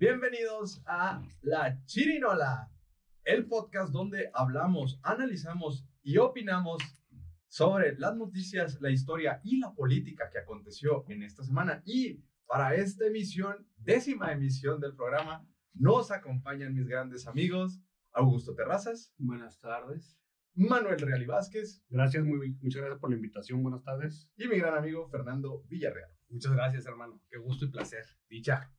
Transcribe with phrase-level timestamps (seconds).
[0.00, 2.70] Bienvenidos a La Chirinola,
[3.24, 6.80] el podcast donde hablamos, analizamos y opinamos
[7.48, 11.82] sobre las noticias, la historia y la política que aconteció en esta semana.
[11.84, 17.80] Y para esta emisión, décima emisión del programa, nos acompañan mis grandes amigos
[18.12, 19.12] Augusto Terrazas.
[19.18, 20.16] Buenas tardes.
[20.54, 21.84] Manuel Real y Vázquez.
[21.88, 23.64] Gracias, muy, muchas gracias por la invitación.
[23.64, 24.30] Buenas tardes.
[24.36, 26.12] Y mi gran amigo Fernando Villarreal.
[26.28, 27.20] Muchas gracias, hermano.
[27.28, 28.04] Qué gusto y placer.
[28.28, 28.72] Dicha.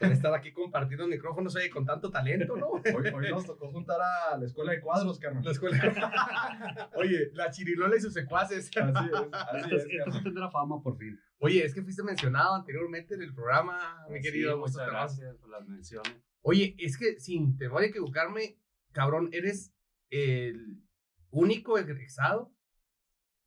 [0.00, 2.68] Estar aquí compartiendo micrófonos oye, con tanto talento, ¿no?
[2.68, 2.82] Hoy,
[3.14, 5.42] hoy, nos tocó juntar a la escuela de cuadros, carnal.
[5.42, 6.90] La escuela.
[6.96, 8.70] oye, la chirilola y sus secuaces.
[8.76, 9.86] Así es, así es.
[10.06, 11.18] Esto tendrá fama por fin.
[11.38, 15.50] Oye, es que fuiste mencionado anteriormente en el programa, mi querido sí, Muchas gracias por
[15.50, 16.12] las menciones.
[16.42, 18.58] Oye, es que sin temor a equivocarme,
[18.92, 19.74] cabrón, eres
[20.10, 20.82] el
[21.30, 22.52] único egresado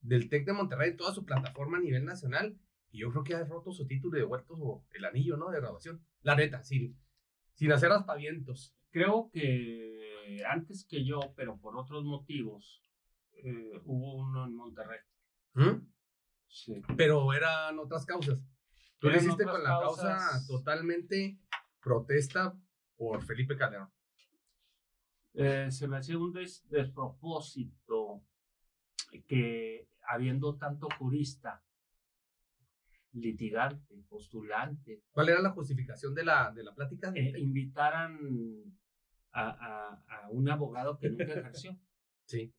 [0.01, 2.59] del TEC de Monterrey en toda su plataforma a nivel nacional.
[2.91, 5.49] Y yo creo que has roto su título y devuelto el anillo, ¿no?
[5.51, 6.03] De graduación.
[6.21, 6.99] La neta, sin,
[7.53, 8.75] sin hacer aspavientos.
[8.91, 12.83] Creo que antes que yo, pero por otros motivos,
[13.43, 14.99] eh, hubo uno en Monterrey.
[15.53, 15.87] ¿Mm?
[16.47, 16.81] Sí.
[16.97, 18.39] Pero eran otras causas.
[18.99, 20.47] Tú lo hiciste con la causa causas.
[20.47, 21.39] totalmente
[21.79, 22.53] protesta
[22.97, 23.89] por Felipe Calderón.
[25.35, 28.23] Eh, se me hacía un des- despropósito
[29.27, 31.63] que habiendo tanto jurista,
[33.13, 37.11] litigante, postulante, ¿Cuál era la justificación de la, de la plática?
[37.15, 38.17] eh, invitaran
[39.31, 41.77] a, a- a un abogado que nunca ejerció.
[42.25, 42.53] Sí.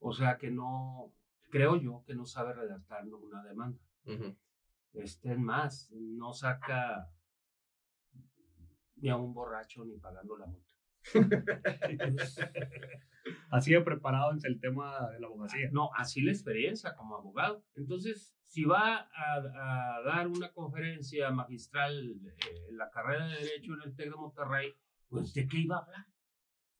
[0.00, 1.14] O sea que no,
[1.50, 3.78] creo yo que no sabe redactar una demanda.
[4.04, 4.36] Ujú.
[4.94, 7.08] Este, en más, no saca
[8.96, 10.72] ni a un borracho ni pagando la multa.
[11.88, 12.36] Entonces,
[13.50, 15.68] Así de preparado es el tema de la abogacía.
[15.72, 17.64] no, así la experiencia como abogado.
[17.76, 23.74] Entonces, si va a, a dar una conferencia magistral eh, en la carrera de Derecho
[23.74, 24.74] en el TEC de Monterrey,
[25.08, 26.06] pues ¿de qué iba a hablar?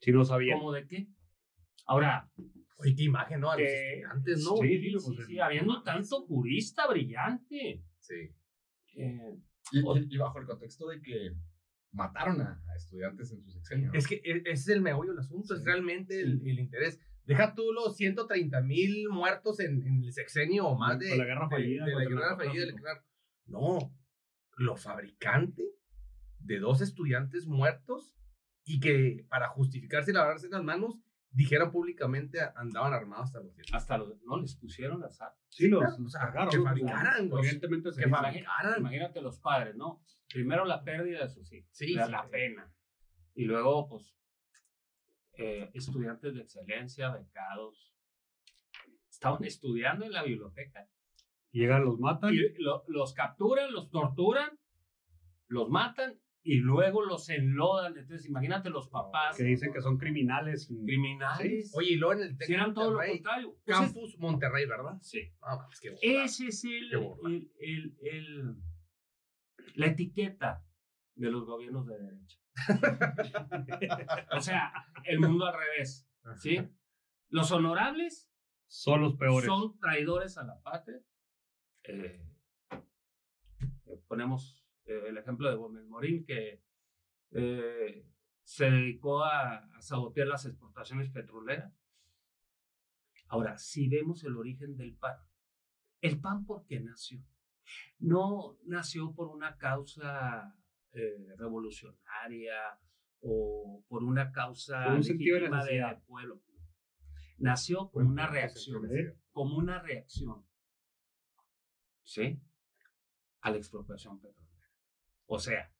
[0.01, 0.55] Si no sabía.
[0.55, 1.09] ¿Cómo de qué?
[1.87, 2.31] Ahora,
[2.79, 3.49] Oye, qué imagen, ¿no?
[3.51, 4.57] A los Que- estudiantes, ¿no?
[4.57, 7.85] Sí, sí, sí, sí, pues, sí, habiendo tanto jurista brillante.
[8.01, 8.15] Sí.
[8.97, 9.39] eh,
[9.71, 11.31] y bajo el contexto de que
[11.93, 13.89] mataron a, a estudiantes en su sexenio.
[13.93, 13.99] ¿no?
[13.99, 15.67] Es que e- ese es el meollo del asunto, es Sí.
[15.67, 16.99] realmente el, el interés.
[17.25, 21.25] Deja tú los 130 mil muertos en, en el sexenio o más Con de, la
[21.25, 22.77] guerra de- fallida de la contra el guerra fallida del.
[23.47, 23.95] No,
[24.57, 25.63] lo fabricante
[26.39, 28.15] de dos estudiantes muertos
[28.65, 30.99] y que para justificarse y lavarse las manos
[31.31, 33.75] dijeron públicamente andaban armados hasta los dientes.
[33.75, 35.39] hasta los, no les pusieron las armas.
[35.49, 36.65] Sí, los, los cargaron, que ¿no?
[36.65, 37.45] fabricaran, güey.
[37.45, 38.81] Evidentemente se Que fabricaran.
[38.81, 40.03] Imagínate los padres, ¿no?
[40.33, 42.29] Primero la pérdida de sus hijos, Sí, la, sí, la sí.
[42.31, 42.73] pena.
[43.35, 44.15] Y luego, pues,
[45.39, 47.93] eh, estudiantes de excelencia, becados,
[49.11, 50.89] estaban estudiando en la biblioteca.
[51.51, 52.33] Llegan, los matan.
[52.35, 54.59] Y lo- los capturan, los torturan,
[55.49, 57.97] los matan y luego los enlodan.
[57.97, 60.67] Entonces, imagínate los papás que dicen que son criminales.
[60.67, 61.73] criminales.
[61.77, 63.49] Oye, y luego en el si eran todo lo Monterrey, contrario.
[63.67, 64.99] Entonces, Campus Monterrey, ¿verdad?
[65.03, 65.31] sí.
[65.43, 66.25] No, mames, qué burrada.
[66.25, 68.57] Ese es el, el, el- el-
[69.75, 70.65] la etiqueta
[71.15, 72.39] de los gobiernos de derecha.
[74.37, 74.73] o sea,
[75.05, 76.59] el mundo al revés, ¿sí?
[77.29, 78.31] Los honorables
[78.67, 79.47] Son los peores.
[79.47, 81.01] son traidores a la patria.
[81.85, 82.25] Eh,
[83.87, 86.63] eh, ponemos eh, el ejemplo de Gómez Morín, que
[87.33, 88.07] eh,
[88.45, 91.75] se dedicó a, a sabotear las exportaciones petroleras.
[93.29, 95.17] Ahora, si vemos el origen del PAN,
[96.03, 97.25] el PAN, ¿por qué nació?
[97.99, 100.55] No nació por una causa
[100.93, 102.55] eh, revolucionaria
[103.21, 105.97] o por una causa Por un de legítima necesidad.
[105.97, 106.43] de pueblo.
[107.39, 110.47] Nació como una reacción, entonces, como una reacción,
[112.05, 112.41] ¿sí?
[113.41, 114.71] A la expropiación petrolera.
[115.27, 115.73] O sea,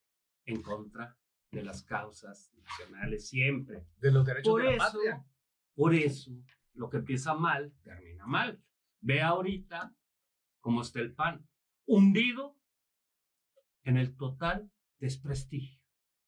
[0.45, 1.17] en contra
[1.51, 3.85] de las causas nacionales siempre.
[3.97, 5.25] De los derechos Por de la eso, patria.
[5.75, 6.31] por eso,
[6.73, 8.61] lo que empieza mal, termina mal.
[8.99, 9.95] Ve ahorita
[10.59, 11.47] cómo está el PAN,
[11.85, 12.55] hundido
[13.83, 15.81] en el total desprestigio.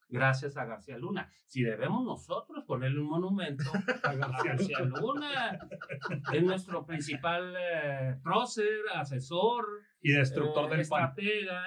[0.08, 1.32] Gracias a García Luna.
[1.46, 3.64] Si debemos nosotros ponerle un monumento
[4.04, 5.60] a García Luna,
[6.32, 9.66] es nuestro principal eh, prócer, asesor,
[10.02, 11.14] Y destructor eh, del pan.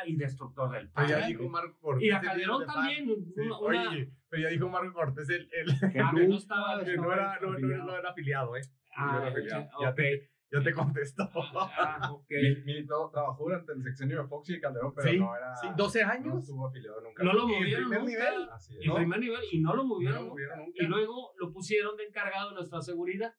[0.07, 1.07] y destructor del PAN.
[1.07, 2.07] Pero ya dijo Marco Cortés.
[2.07, 3.11] Y a el Calderón también.
[3.37, 6.85] Una- una- Oye, pero ya dijo Marco Cortés el, el Que Ah, que no estaba-
[6.85, 8.61] que no era, no, no- no era afiliado, ¿eh?
[8.97, 9.69] Ah, No era afiliado.
[9.81, 9.97] Ya ok.
[9.97, 11.29] te, ya te contestó.
[11.79, 12.27] Ah, ok.
[12.31, 15.57] Mil- militó- trabajó durante el sexenio de Fox y Calderón, pero Sí, no era.
[15.57, 16.39] sí, 12 No años.
[16.43, 17.23] estuvo afiliado nunca.
[17.25, 18.11] No lo En movieron primer nunca.
[18.31, 18.49] nivel.
[18.51, 18.87] Así es.
[18.87, 20.25] En primer nivel y no lo No movieron.
[20.25, 20.73] lo movieron nunca.
[20.75, 23.33] Y luego lo pusieron de encargado de nuestra seguridad.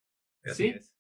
[0.44, 0.70] Así ¿Sí?
[0.70, 0.94] es.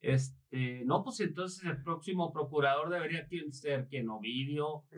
[0.00, 4.84] Este, no, pues entonces el próximo procurador debería ser quien Ovidio.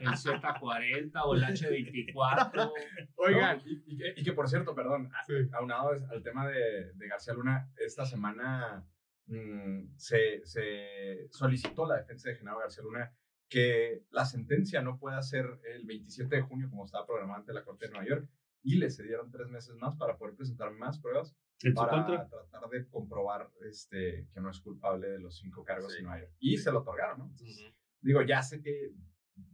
[0.00, 2.72] el Z40 o el H24.
[3.16, 5.34] Oigan, No, y, y que, y que, por cierto, perdón, Sí.
[5.52, 8.86] aunado al tema de, de García Luna, esta semana
[9.26, 13.12] mm, se, se solicitó la defensa de Genaro García Luna
[13.48, 17.64] que la sentencia no pueda ser el 27 de junio como estaba programada ante la
[17.64, 18.28] Corte de Nueva York
[18.62, 22.28] y le cedieron tres meses más para poder presentar más pruebas En su para contra.
[22.28, 26.02] tratar de comprobar este, que no es culpable de los cinco cargos Sí.
[26.02, 26.32] Nueva York.
[26.38, 27.24] Y se lo otorgaron, ¿no?
[27.30, 28.92] Entonces, Digo, ya sé que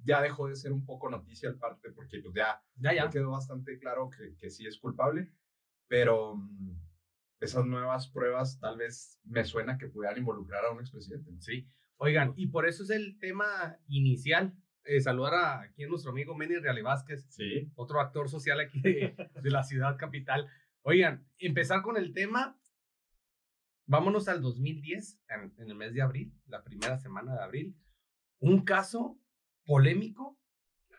[0.04, 3.30] ya dejó de ser un poco noticia el parte porque pues ya ya, ya quedó
[3.30, 5.30] bastante claro que, que sí es culpable,
[5.88, 6.78] pero mm,
[7.40, 11.30] esas nuevas pruebas tal vez me suena que pudieran involucrar a un expresidente.
[11.32, 11.40] ¿no?
[11.40, 11.66] Sí.
[11.96, 14.54] Oigan, y por eso es el tema inicial.
[14.86, 17.70] Eh, saludar a aquí a nuestro amigo Manny Reale Vázquez, Sí.
[17.74, 20.46] otro actor social aquí de, de la ciudad capital.
[20.86, 22.60] Oigan, empezar con el tema.
[23.86, 27.76] Vámonos al 2010, en, en el mes de abril, la primera semana de abril.
[28.38, 29.18] Un caso
[29.64, 30.38] polémico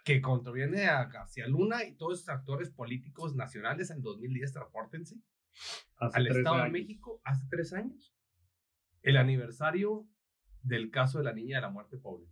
[0.04, 5.16] que contraviene a García Luna y todos esos actores políticos nacionales en 2010, transpórtense
[5.98, 6.70] Hace al Estado de.
[6.70, 8.16] México hace tres años.
[9.04, 10.08] El aniversario
[10.62, 12.28] del caso de la niña de la muerte pobre.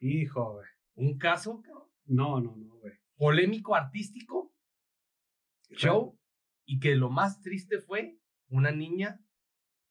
[0.00, 0.66] Hijo, güey.
[0.94, 2.94] Un caso cabrón, No, no, no, güey.
[3.16, 4.52] polémico artístico,
[5.70, 6.18] show,
[6.70, 8.18] y que lo más triste fue
[8.48, 9.20] una niña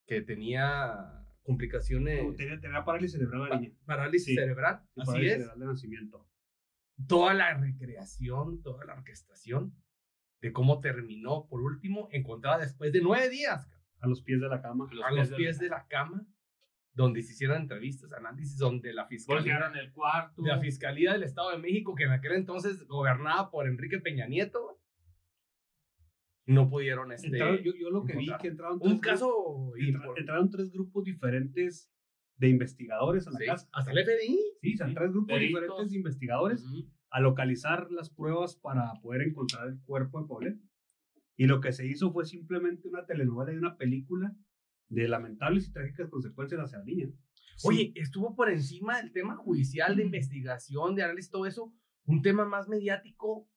[0.05, 3.73] que tenía complicaciones, Tenía, tenía parálisis cerebral la niña.
[3.85, 4.35] parálisis Sí.
[4.35, 5.37] cerebral, Sí, así parálisis es.
[5.39, 6.29] cerebral de nacimiento.
[7.07, 9.73] Toda la recreación, toda la orquestación
[10.41, 13.67] de cómo terminó, por último, encontrada después de nueve días
[13.99, 14.87] A los pies de la cama.
[15.05, 16.27] a los pies de la cama,
[16.93, 19.71] donde se hicieron entrevistas, análisis, donde la fiscalía...
[19.73, 20.41] El cuarto.
[20.43, 24.27] de la Fiscalía del Estado de México, que en aquel entonces gobernaba por Enrique Peña
[24.27, 24.76] Nieto,
[26.47, 28.41] no pudieron este, Entraron- yo, yo lo que vi encontrar.
[28.41, 31.91] que entraron un tres caso grupos- entraron tres grupos diferentes
[32.37, 33.69] de investigadores a la sí, casa.
[33.73, 34.39] hasta el FBI.
[34.61, 35.61] Sí, son Sí, tres grupos peritos.
[35.61, 36.89] diferentes de investigadores Ujú.
[37.09, 40.59] a localizar las pruebas para poder encontrar el cuerpo de Paulette.
[41.35, 44.35] Y lo que se hizo fue simplemente una telenovela y una película
[44.89, 47.09] de lamentables y trágicas consecuencias hacia la niña.
[47.63, 51.73] Oye, estuvo por encima del tema judicial, de investigación, de análisis, todo eso,
[52.05, 53.49] un tema más mediático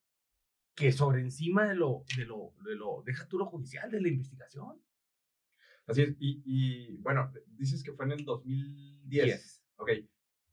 [0.75, 4.09] que sobre encima de lo, de lo, de lo, deja tú lo judicial, de la
[4.09, 4.81] investigación.
[5.87, 6.17] Así es.
[6.19, 9.25] Y, y, bueno, dices que fue en el 2010.
[9.25, 9.63] Diez.
[9.77, 9.91] Ok.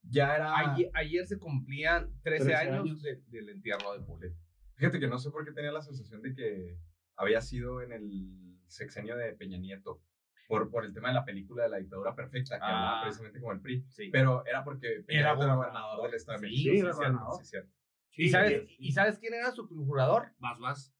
[0.03, 0.57] Ya era.
[0.73, 3.01] Ayer, ayer se cumplían 13, 13 años, años.
[3.01, 4.35] de- del entierro de Paulette.
[4.75, 6.77] Fíjate que no sé por qué tenía la sensación de que
[7.15, 10.01] había sido en el sexenio de Peña Nieto.
[10.47, 12.67] Por, por el tema de la película de la dictadura perfecta, que Ah.
[12.69, 13.85] hablaba precisamente como el PRI.
[13.89, 14.09] Sí.
[14.13, 16.05] Pero era porque Peña Era Nieto era gobernador.
[16.05, 16.71] del Estado de Sí, México.
[16.73, 17.43] sí, era cierto, gobernador.
[18.11, 18.23] Sí.
[18.23, 20.33] ¿Y, sabes, sí, ¿Y sabes quién era su procurador?
[20.39, 20.93] Vas, vas.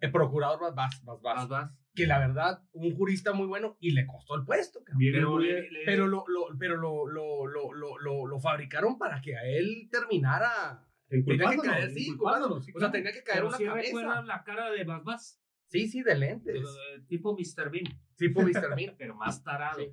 [0.00, 1.34] El procurador Bas Bas, Bas Bas.
[1.36, 1.78] Vas, vas.
[1.94, 5.70] que la verdad, un jurista muy bueno y le costó el puesto, Pero, muy- le-
[5.70, 9.44] le- Pero lo, lo, pero lo, lo, lo, lo, lo, lo fabricaron para que a
[9.44, 10.86] él terminara.
[11.08, 13.86] Tenía que caer, sí, O sea, tenía que caer pero una sí cabeza.
[13.88, 15.38] recuerdan la cara de Vas, vas.
[15.66, 16.56] Sí, sí, de lentes.
[16.56, 17.70] Eh, Tipo Mr.
[17.70, 17.84] Bean.
[18.16, 18.74] Tipo Mr.
[18.76, 18.94] Bean.
[18.98, 19.78] Pero más tarado.
[19.80, 19.90] Sí.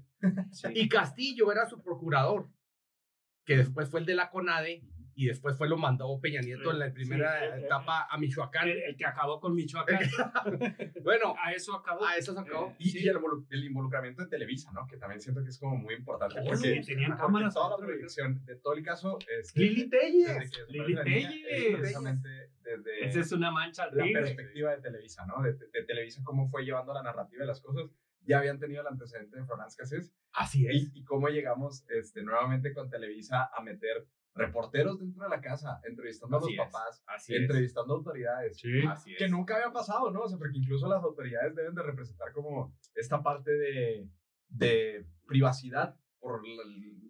[0.52, 0.68] Sí.
[0.76, 2.50] Y Castillo era su procurador,
[3.46, 4.84] que después fue el de la CONADE
[5.24, 8.18] y después fue lo mandó Peña Nieto en la primera Sí, eh, eh, etapa a
[8.18, 8.68] Michoacán.
[8.70, 10.00] El, el que acabó con Michoacán.
[11.04, 12.06] Bueno, A eso acabó.
[12.06, 12.70] a eso se acabó.
[12.72, 13.00] Eh, Y, sí.
[13.04, 13.18] y el,
[13.50, 14.86] el involucramiento de Televisa, ¿no?
[14.88, 16.40] Que también siento que es como muy importante.
[16.40, 19.18] Oye, porque tenían porque cámaras toda la de proyección de todo el caso.
[19.40, 20.52] Este, Lili desde Telles.
[20.70, 21.36] Lili Telles.
[21.50, 22.30] es precisamente
[22.64, 24.22] desde Esa es una mancha la tigre.
[24.22, 25.42] perspectiva de Televisa, ¿no?
[25.42, 27.90] De, de Televisa, cómo fue llevando la narrativa de las cosas.
[28.26, 30.76] Ya habían tenido el antecedente de Florence Cassés Así es.
[30.76, 34.06] y, y cómo llegamos este, nuevamente con Televisa a meter
[34.36, 37.30] reporteros dentro de la casa, entrevistando a Así los es, papás, es.
[37.30, 38.58] entrevistando autoridades.
[38.58, 38.82] Sí.
[38.88, 39.18] Así es.
[39.18, 40.22] Que nunca había pasado, ¿no?
[40.22, 44.10] O sea, porque incluso las autoridades deben de representar como esta parte de,
[44.50, 46.64] de privacidad por la,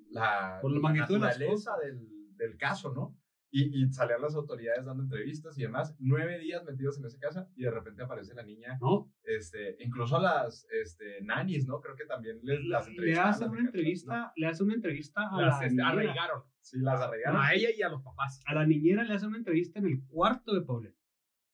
[0.09, 3.15] la, Por la magnitud de las naturaleza del, del caso, ¿no?
[3.51, 7.49] Y, y salían las autoridades dando entrevistas y demás, nueve días metidos en esa casa
[7.55, 9.11] y de repente aparece la niña, ¿No?
[9.23, 11.81] este, incluso las este, nannies, ¿no?
[11.81, 15.21] Creo que también les, las Le hace las una entrevista, Cachinas, le hace una entrevista
[15.31, 16.43] a Las la este, arraigaron.
[16.71, 17.41] Sí, las arreglaron.
[17.41, 18.41] A ella y a los papás.
[18.45, 20.97] A la niñera le hace una entrevista en el cuarto de Paulette.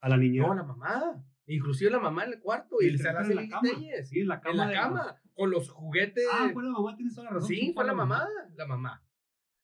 [0.01, 0.47] A la niñera.
[0.47, 1.23] No, la mamá.
[1.47, 3.61] Inclusive la mamá en el cuarto Y y se la hace en la cama.
[3.61, 4.09] Telles.
[4.09, 4.63] Sí, en la cama.
[4.63, 6.25] En la cama, con los juguetes.
[6.31, 7.47] Ah, fue la mamá, tienes toda la razón.
[7.47, 9.03] sí, fue la mamá, la mamá.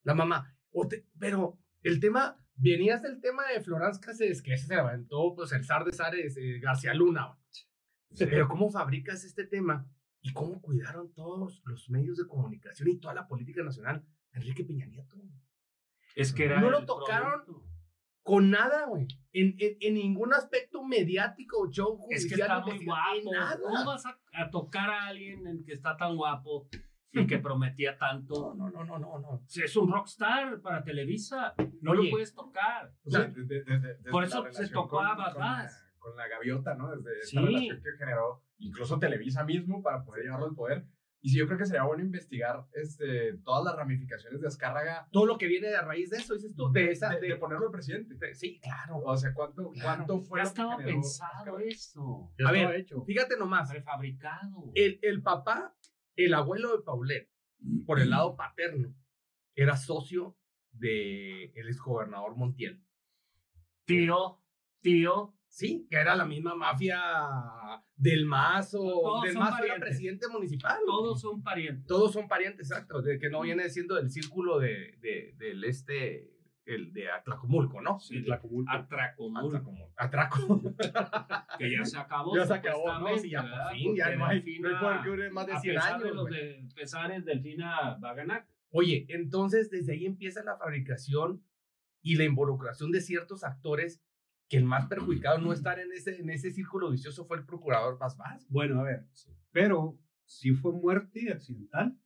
[0.03, 0.55] La mamá.
[0.71, 5.33] O te- pero el tema, venías del tema de Florence Cassés, que ese se levantó,
[5.35, 7.37] pues el zar de zares, eh, García Luna.
[8.17, 9.87] Pero ¿cómo fabricas este tema?
[10.21, 14.85] ¿Y cómo cuidaron todos los medios de comunicación y toda la política nacional Enrique Peña
[14.85, 15.17] Nieto?
[16.15, 17.43] Es que era No lo tocaron.
[17.45, 17.67] producto.
[18.23, 19.07] Con nada, güey.
[19.33, 23.31] En, en, en ningún aspecto mediático, show Es que judicial, está muy guapo.
[23.33, 23.59] nada.
[23.59, 26.67] ¿Cómo vas a, a tocar a alguien en que está tan guapo?
[27.13, 28.53] y que prometía tanto.
[28.55, 29.43] No, no, no, no, no.
[29.53, 32.03] Es un rockstar para Televisa, no Oye.
[32.05, 32.93] lo puedes tocar.
[33.03, 35.87] O sea, de- de- de- Por eso se relación tocó con- a con la- Babás.
[35.97, 36.89] Con la gaviota, ¿no?
[36.95, 37.45] Desde esta Sí.
[37.45, 40.85] relación que generó incluso Televisa mismo para poder llevarlo al poder.
[41.23, 45.27] Y sí, yo creo que sería bueno investigar este, todas las ramificaciones de Azcárraga Todo
[45.27, 47.09] lo que viene de raíz de eso, dices tú, de esa.
[47.09, 48.15] de, de- de ponerlo al presidente.
[48.15, 48.97] de- sí, claro.
[49.05, 50.05] O sea, ¿cuánto, Claro.
[50.07, 51.63] cuánto fue Ya lo que estaba pensado Azcárraga?
[51.67, 52.33] eso.
[52.39, 53.03] Ya A ver, hecho.
[53.03, 54.71] Fíjate nomás, Prefabricado.
[54.73, 55.75] el, el papá,
[56.15, 57.29] el abuelo de Paulet,
[57.85, 58.91] por el lado paterno,
[59.53, 60.35] era socio
[60.71, 62.83] de el exgobernador Montiel.
[63.85, 64.41] Tío,
[64.81, 65.35] tío.
[65.53, 66.97] Sí, que era la misma mafia
[67.97, 68.79] del Mazo.
[68.79, 70.77] Todos del Mazo era presidente municipal.
[70.85, 71.85] Todos son parientes.
[71.87, 73.01] Todos son parientes, exacto.
[73.01, 76.31] De que no viene siendo del círculo de, de- del este,
[76.63, 77.99] el de Atlacomulco, ¿no?
[77.99, 78.71] Sí, Tlacomulco.
[78.71, 79.93] Atracomulco, Atlacomulco.
[79.97, 80.61] Atraco.
[81.59, 82.33] que ya se acabó.
[82.33, 83.17] ya se acabó, ¿no?
[83.17, 85.53] Sí, ya por fin, ya no hay, Porque no hay poder que Delfina, más de
[85.53, 86.03] a 100 pesar años.
[86.03, 88.47] de los de- pesares, Delfina va a ganar.
[88.71, 91.43] Oye, entonces desde ahí empieza la fabricación
[92.01, 94.01] y la involucración de ciertos actores
[94.51, 97.97] que el más perjudicado no estar en ese, en ese círculo vicioso fue el procurador
[97.97, 98.45] Paz Vaz.
[98.49, 99.05] Bueno, a ver.
[99.51, 101.97] Pero si fue muerte accidental.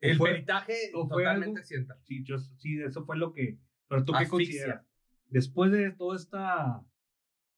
[0.00, 1.98] El fue- peritaje totalmente algo- accidental.
[2.02, 3.58] Sí, yo, sí, eso fue lo que.
[3.88, 4.28] Pero tú qué Asfixia.
[4.30, 4.86] consideras?
[5.26, 6.82] Después de todas estas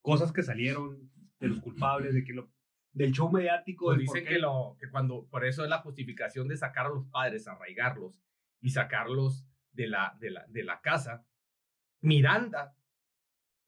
[0.03, 2.50] cosas que salieron de los culpables, de que lo,
[2.93, 5.79] del show mediático, Pues del dicen qué- que, lo, que cuando, por eso es la
[5.79, 8.21] justificación de sacar a los padres, arraigarlos
[8.61, 11.25] y sacarlos de la, de la, de la casa.
[12.03, 12.75] Miranda,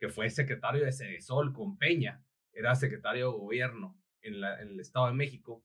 [0.03, 4.81] que fue secretario de Cedesol con Peña, era secretario de gobierno en, la, en el
[4.81, 5.65] Estado de México.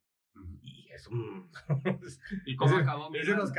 [0.61, 1.49] Y es un...
[2.45, 3.51] ¿Y cómo acabó ese nos,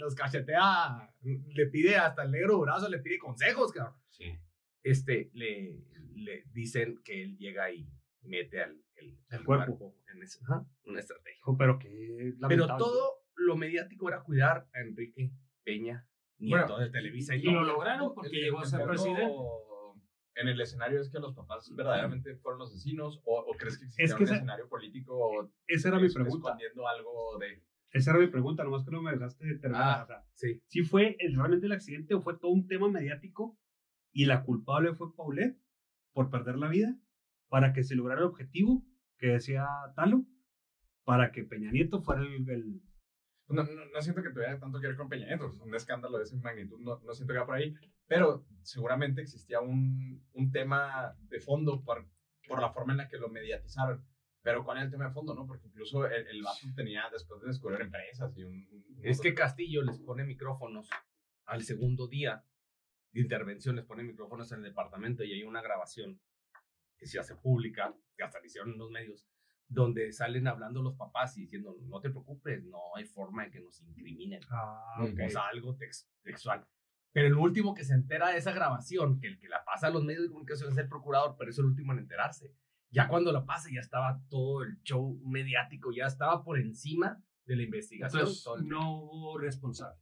[0.00, 3.94] nos cachetea, le pide hasta el negro brazo, le pide consejos, cabrón.
[4.10, 4.36] Sí.
[4.82, 5.84] Este, le,
[6.16, 7.88] le dicen que él llega y
[8.22, 9.94] mete al el, El cuerpo.
[10.12, 11.36] en ese- ajá, una estrategia.
[11.36, 15.30] Dijo, pero que Pero todo lo mediático era cuidar a Enrique
[15.62, 19.32] Peña, nieto Bueno, de Televisa y, y lo lograron porque llegó a ser presidente.
[20.36, 23.84] En el escenario es que los papás verdaderamente fueron los asesinos o, o crees que
[23.86, 26.48] existía Es que un esa- escenario político Esa era mi pregunta.
[26.50, 30.00] escondiendo algo de Esa era mi pregunta, nomás que no me dejaste terminar.
[30.00, 30.02] Ah.
[30.02, 30.60] O sea, Sí.
[30.66, 33.56] si fue el- realmente el accidente o fue todo un tema mediático
[34.12, 35.56] y la culpable fue Paulette
[36.12, 36.94] por perder la vida
[37.48, 38.84] para que se lograra el objetivo
[39.18, 40.24] que decía Talo,
[41.04, 42.82] para que Peña Nieto fuera el, el-
[43.48, 46.24] No, no, no siento que tuviera tanto que ver con Peña Nieto, un escándalo de
[46.24, 47.74] esa magnitud, no, no siento que va por ahí,
[48.06, 52.08] pero seguramente existía un, un tema de fondo por,
[52.48, 54.04] por la forma en la que lo mediatizaron.
[54.42, 55.44] Pero ¿cuál es el tema de fondo, no?
[55.46, 58.52] Porque incluso el, el vato tenía, después de descubrir empresas y un...
[58.70, 60.88] un- Es que Castillo les pone micrófonos
[61.46, 62.44] al segundo día
[63.12, 66.20] de intervención, les pone micrófonos en el departamento y hay una grabación
[66.96, 69.26] que se hace pública, que hasta le hicieron en los medios,
[69.68, 73.60] donde salen hablando los papás y diciendo, no te preocupes, no hay forma de que
[73.60, 74.40] nos incriminen.
[75.00, 75.20] ok.
[75.26, 76.66] O sea, algo tex- textual.
[77.12, 79.90] Pero el último que se entera de esa grabación, que el que la pasa a
[79.90, 82.54] los medios de comunicación es el procurador, pero es el último en enterarse.
[82.90, 87.56] Ya cuando la pasa, ya estaba todo el show mediático, ya estaba por encima de
[87.56, 88.20] la investigación.
[88.22, 90.00] Entonces, no hubo responsable.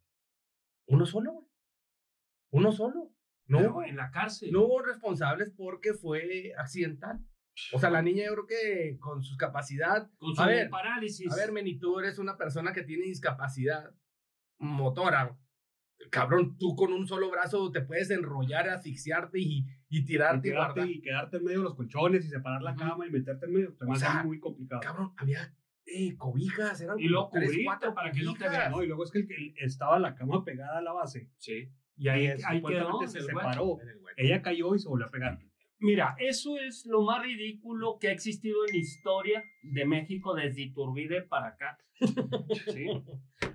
[0.86, 1.48] Uno solo.
[2.50, 3.10] Uno solo.
[3.46, 4.50] No, Pero en la cárcel.
[4.52, 7.20] no hubo responsables porque fue accidental.
[7.72, 10.10] O sea, la niña yo creo que con su capacidad...
[10.18, 11.30] Con su A ver, parálisis.
[11.32, 13.94] A ver, Meni, tú eres una persona que tiene discapacidad
[14.58, 15.38] motora.
[16.10, 20.50] Cabrón, tú con un solo brazo te puedes enrollar, asfixiarte y, y y tirarte y
[20.50, 20.88] quedarte, guardar.
[20.90, 23.76] y quedarte en medio de los colchones y separar la cama y meterte en medio.
[23.80, 24.80] Me O sea, muy complicado.
[24.82, 25.54] Cabrón, había
[25.86, 28.58] eh, cobijas, eran Y luego tres, cuatro para que no te cobijas.
[28.58, 28.72] vean.
[28.72, 31.30] No, y luego es que el que estaba la cama pegada a la base.
[31.38, 31.70] Sí.
[31.96, 33.06] Y ahí, Y ahí quedó.
[33.06, 33.78] se separó.
[34.16, 35.38] Ella cayó y se volvió a pegar.
[35.84, 40.62] Mira, eso es lo más ridículo que ha existido en la historia de México desde
[40.62, 41.78] Iturbide para acá.
[42.72, 42.86] ¿Sí?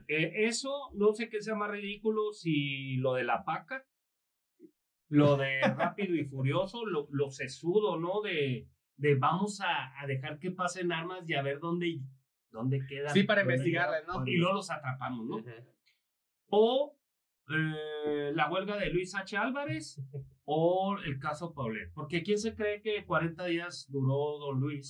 [0.07, 3.83] Eh, eso, no sé qué sea más ridículo si lo de la paca,
[5.07, 8.21] lo de rápido y furioso, lo, lo sesudo, ¿no?
[8.21, 11.99] De, de vamos a, a dejar que pasen armas y a ver dónde,
[12.51, 13.11] dónde quedan.
[13.11, 14.27] Sí, para investigarlas, ¿no?
[14.27, 15.37] Y luego los atrapamos, ¿no?
[15.37, 15.49] Ujú.
[16.51, 16.98] O
[17.49, 19.37] eh, la huelga de Luis H.
[19.37, 20.01] Álvarez
[20.45, 21.91] o el caso Paulet.
[21.93, 24.89] Porque ¿quién se cree que 40 días duró don Luis?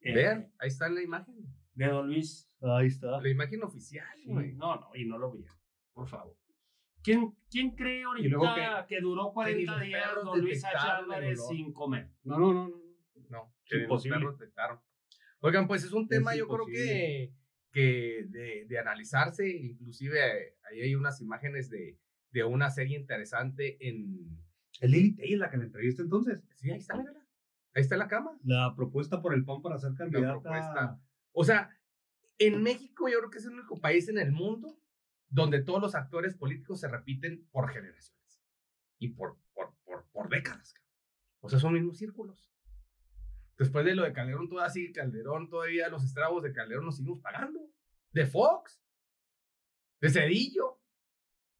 [0.00, 1.34] Eh, Vean, ahí está la imagen.
[1.74, 2.50] De don Luis.
[2.62, 3.20] Ahí está.
[3.20, 5.44] La imagen oficial, Sí, no, no, y no lo vi.
[5.92, 6.36] Por favor.
[7.02, 10.76] ¿Quién, quién cree ahorita que, duró Que ni 40 los días don Luis H.
[10.76, 12.10] Álvarez sin comer?
[12.24, 12.68] No, no, no.
[12.68, 12.80] no.
[13.30, 14.18] No, que los imposible.
[14.18, 14.80] perros detectaron.
[15.40, 17.32] Oigan, pues es un tema, yo creo que,
[17.72, 21.98] que de, de analizarse, inclusive ahí hay unas imágenes de,
[22.30, 24.38] de una serie interesante en...
[24.80, 26.42] Es Lili Telles la que la entrevista entonces.
[26.56, 27.26] Sí, ahí está, mírala.
[27.74, 28.38] Ahí está la cama.
[28.44, 30.40] La propuesta por el PAN para ser candidata.
[30.40, 31.00] propuesta.
[31.32, 31.70] O sea,
[32.38, 34.80] En México yo creo que es el único país en el mundo
[35.28, 38.42] donde todos los actores políticos se repiten por generaciones
[38.98, 40.74] y por, por, por, por décadas.
[41.40, 42.50] O sea, son mismos círculos.
[43.60, 47.20] Después de lo de Calderón, todavía sigue Calderón, todavía los estragos de Calderón nos seguimos
[47.20, 47.60] pagando.
[48.10, 48.82] De Fox,
[50.00, 50.80] de Cedillo.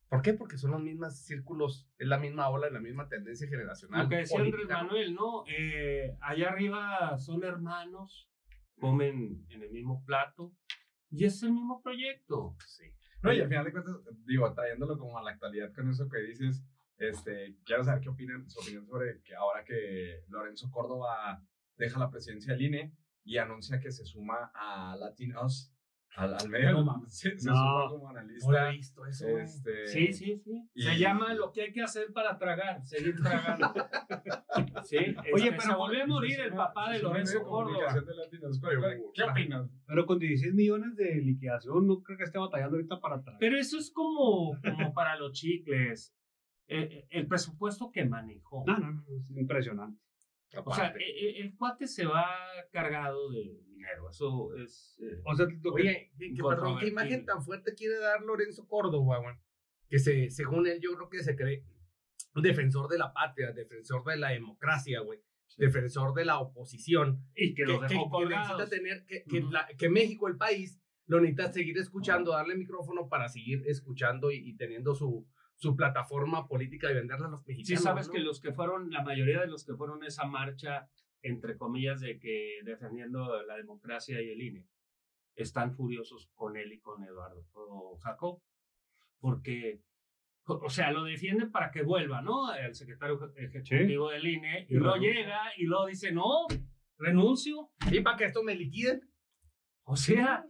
[0.09, 0.33] ¿Por qué?
[0.33, 4.05] Porque son los mismos círculos, es la misma ola, la misma tendencia generacional.
[4.05, 4.67] Lo que decía Andrés.
[4.67, 5.45] Manuel, ¿no?
[5.47, 8.31] Eh, allá arriba son hermanos,
[8.79, 10.55] comen en el mismo plato
[11.11, 12.57] y es el mismo proyecto.
[12.67, 12.85] Sí.
[13.23, 16.23] No, y al final de cuentas, digo, trayéndolo como a la actualidad con eso que
[16.23, 16.65] dices,
[16.97, 21.45] este, quiero saber qué opinan, su opinión sobre que ahora que Lorenzo Córdoba
[21.85, 22.93] deja la presidencia del INE
[23.25, 25.75] y anuncia que se suma a Latin Us,
[26.17, 27.13] al, al medio, No mames.
[27.19, 27.55] se, se No.
[27.55, 28.69] suma como No he analista.
[28.71, 29.45] visto eso, güey.
[29.45, 30.69] Este, Sí, sí, sí.
[30.75, 33.69] y- Se llama lo que hay que hacer para tragar, seguir tragando.
[34.85, 34.97] sí,
[35.33, 37.65] Oye, pero volvió a morir el papá de Lorenzo Córdoba.
[37.87, 38.61] comunicación de Latin Us.
[38.61, 39.71] ¿Cuál- cuál- ¿Qué opinas?
[39.87, 43.39] Pero con 16 millones de liquidación, no creo que esté batallando ahorita para traer.
[43.39, 46.15] Pero eso es como, como para los chicles.
[46.73, 48.63] Eh, el presupuesto que manejó.
[48.67, 50.01] No, no, no, es impresionante.
[50.65, 52.27] O sea, eh, eh, el cuate se va
[52.73, 54.09] cargado de dinero.
[54.11, 54.99] Eso es.
[55.03, 58.23] eh, O sea, lo que- Oye, que, que perdón, ¿qué imagen tan fuerte quiere dar
[58.23, 59.37] Lorenzo Córdoba, güey?
[59.89, 61.65] Que se, según él, yo creo que se cree
[62.35, 65.21] un defensor de la patria, defensor de la democracia, güey.
[65.57, 67.25] Defensor de la oposición.
[67.35, 68.59] y que Que, los que- dejó que colgados.
[68.59, 73.09] necesita tener, que, que, la- que México, el país, lo necesita seguir escuchando, darle micrófono
[73.09, 75.27] para seguir escuchando y, y teniendo su,
[75.61, 77.83] su plataforma política y venderla a los Sí, mexicanos.
[77.83, 78.13] sabes ¿no?
[78.15, 80.89] que los que fueron, la mayoría de los que fueron a esa marcha,
[81.23, 84.67] entre comillas, de que defendiendo la democracia y el INE,
[85.37, 88.41] están furiosos con él y con Eduardo o Jacob,
[89.19, 89.83] porque,
[90.45, 92.55] o sea, lo defienden para que vuelva, ¿no?
[92.55, 96.47] El secretario ejecutivo del INE, y Y luego llega y luego dice, no,
[96.97, 97.71] renuncio.
[97.93, 99.03] Y para que esto me liquiden.
[99.85, 100.45] O sea,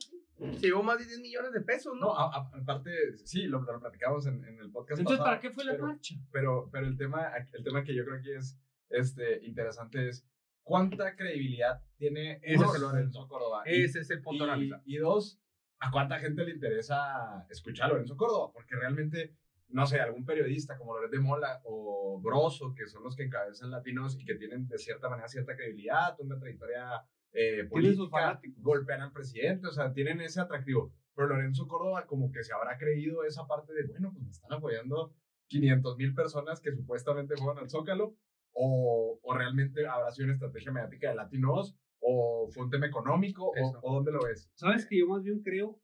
[0.54, 2.06] Se llevó más de 10 millones de pesos, ¿no?
[2.06, 2.90] No, a- a- aparte,
[3.24, 5.86] sí, lo, lo platicamos en, en el podcast entonces, pasado, ¿para qué fue la pero-
[5.86, 6.14] marcha?
[6.32, 10.26] pero, pero el, tema, el tema que yo creo que es este, interesante es
[10.62, 13.62] cuánta credibilidad tiene Ese es Lorenzo Córdoba.
[13.66, 15.40] Ese es el punto a y, dos,
[15.78, 19.36] a cuánta gente le interesa escuchar a Lorenzo Córdoba, porque realmente,
[19.68, 23.70] no sé, algún periodista como Loret de Mola o Broso, que son los que encabezan
[23.70, 29.12] latinos y que tienen de cierta manera cierta credibilidad, una trayectoria eh, política, golpean al
[29.12, 30.92] presidente, o sea, tienen ese atractivo.
[31.14, 34.52] Pero Lorenzo Córdoba como que se habrá creído esa parte de, bueno, pues me están
[34.52, 35.14] apoyando
[35.48, 38.16] 500 mil personas que supuestamente fueron al Zócalo,
[38.52, 43.46] o, o realmente habrá sido una estrategia mediática de latinos, o fue un tema económico,
[43.46, 44.50] o, o dónde lo ves.
[44.54, 45.80] ¿Sabes que yo más bien creo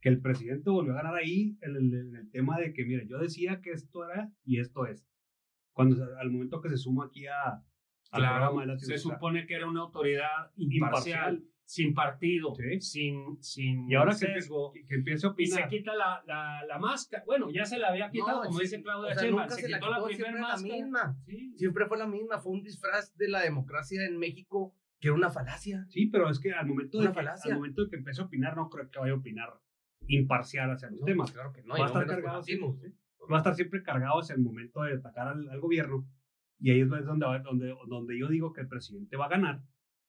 [0.00, 3.06] que el presidente volvió a ganar ahí en el, en el tema de que, mire,
[3.06, 5.06] yo decía que esto era y esto es.
[5.72, 7.62] Cuando al momento que se suma aquí a,
[8.10, 11.44] Claro, de la se supone que era una autoridad imparcial, Imparcial.
[11.64, 12.80] sin partido, Sí.
[12.80, 14.72] sin, sin Y ahora que, sesgo.
[14.72, 15.68] que, que empiece a y se opinar.
[15.68, 17.22] quita la, la, la máscara.
[17.24, 19.54] Bueno, ya se la había quitado, No, como sí, dice Claudia o sea, Sheinbaum, nunca
[19.54, 20.74] se se la quitó la quitó, primera siempre la máscara.
[20.74, 21.16] misma.
[21.26, 21.52] Sí.
[21.56, 25.30] Siempre fue la misma, fue un disfraz de la democracia en México que era una
[25.30, 25.86] falacia.
[25.88, 27.52] Sí, pero es que al momento, de Una que, falacia.
[27.52, 29.48] al momento de que empiece a opinar, no creo que vaya a opinar
[30.08, 31.30] imparcial hacia los No, temas.
[31.32, 32.58] claro que no, va a no estar cargado ¿sí?
[33.30, 36.06] va a estar siempre cargado hacia el momento de atacar al, al gobierno.
[36.60, 39.62] Y ahí es donde, donde, donde yo digo que el presidente va a ganar.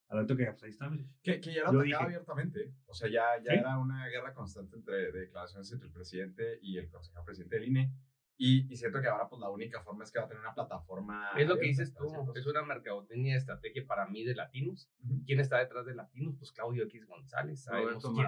[0.09, 0.91] Al que pues, ahí está.
[1.23, 1.95] Que, que ya lo atacaba dije.
[1.95, 2.73] abiertamente.
[2.85, 3.57] O sea, ya, ya Sí.
[3.59, 7.69] era una guerra constante entre de declaraciones entre el presidente y el consejero presidente del
[7.69, 7.93] INE.
[8.35, 10.53] Y, y siento que ahora, pues, la única forma es que va a tener una
[10.53, 11.29] plataforma.
[11.37, 12.03] Es lo que dices tú,
[12.35, 14.89] es una mercadotecnia de estrategia para mí de latinos.
[15.05, 15.23] Ujú.
[15.25, 16.35] ¿Quién está detrás de latinos?
[16.37, 17.63] Pues Claudio X González.
[17.63, 18.27] Sabemos quién-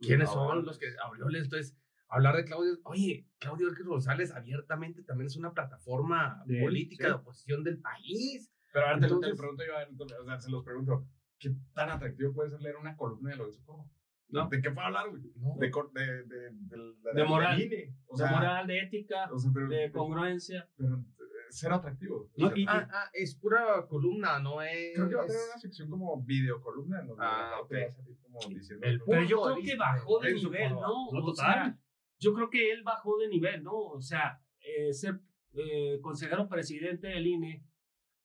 [0.00, 1.44] quiénes son los que Aureoles.
[1.44, 1.76] Entonces,
[2.08, 7.10] hablar de Claudio, oye, Claudio X González abiertamente también es una plataforma De política sí.
[7.10, 8.50] de oposición del país.
[8.72, 11.06] Pero ahora te, lo pregunto yo, a ver, entonces, o sea, se los pregunto.
[11.38, 13.88] ¿Qué tan atractivo puede ser leer una columna de Lorenzo Córdoba?
[14.30, 14.48] ¿No?
[14.48, 15.22] ¿De qué puede hablar, güey?
[15.36, 15.54] No.
[15.58, 17.56] De, cor- de, de, de, De moral.
[17.56, 17.94] del INE.
[18.08, 20.68] O de moral, de ética, o sea, pero, de congruencia.
[20.76, 21.04] pero, eh,
[21.50, 22.28] cero atractivo.
[22.36, 24.94] No, y- Ah, ah, es pura columna, no es.
[24.96, 27.96] Creo que va a tener una sección como videocolumna, donde Ah, aparte ok.
[27.96, 28.86] va a como diciendo.
[28.86, 30.72] El Pero yo creo que bajó de nivel.
[30.74, 30.80] ¿no?
[30.80, 31.34] No, O total.
[31.54, 31.78] sea,
[32.18, 33.74] yo creo que él bajó de nivel, ¿no?
[33.76, 35.20] O sea, eh, ser
[35.54, 37.64] eh, consejero presidente del INE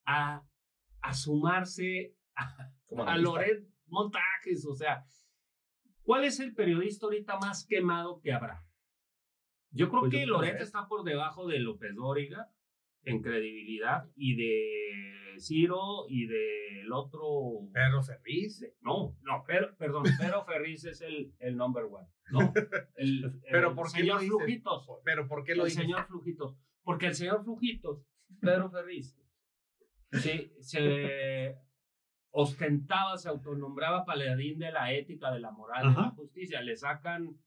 [0.06, 0.44] a,
[1.02, 2.72] a sumarse a,
[3.06, 3.18] a.
[3.18, 5.06] Loret Montajes, o sea,
[6.04, 8.66] ¿cuál es el periodista ahorita más quemado que habrá?
[9.72, 10.62] Yo creo Pues que Loret.
[10.62, 12.52] está por debajo de López Dóriga
[13.06, 18.62] en credibilidad y de Ciro y del otro Pedro Ferriz.
[18.82, 22.40] No, no, pero, perdón, Pedro Ferriz es el, el number one, ¿no?
[22.96, 24.38] El, el Pero ¿por qué señor lo?
[24.40, 24.88] Flujitos.
[25.04, 25.84] Pero ¿por qué lo el dices?
[25.84, 26.58] señor Flujitos.
[26.84, 28.06] Porque el señor Flujitos,
[28.42, 29.18] Pedro Ferriz,
[30.12, 31.58] se, se
[32.32, 36.12] ostentaba, se autonombraba paladín de la ética, de la moral, de la Ajá.
[36.16, 36.62] justicia.
[36.62, 37.38] Le sacan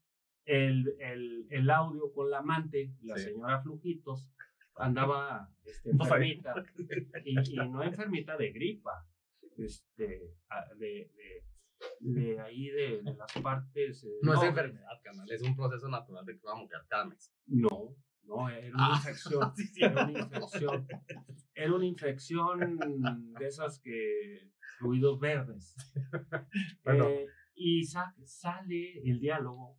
[0.45, 3.25] el, el, el audio con la amante, la Sí.
[3.25, 4.29] señora Flujitos,
[4.79, 6.55] andaba este, enfermita,
[7.25, 9.07] y, y no enfermita de gripa,
[9.59, 10.35] este,
[10.79, 11.45] de, de,
[12.01, 14.05] de ahí de, de las partes.
[14.05, 17.05] eh, No es enfermedad, canal, es un proceso natural de que va a morir cada
[17.07, 17.33] mes.
[17.47, 19.53] No, no, era una Ah, infección.
[19.57, 19.85] sí, sí.
[19.85, 20.87] Era una infección.
[21.55, 22.79] Era una infección
[23.39, 25.75] de esas que fluidos verdes.
[26.85, 27.09] Bueno.
[27.09, 29.79] Eh, y sa- sale el diálogo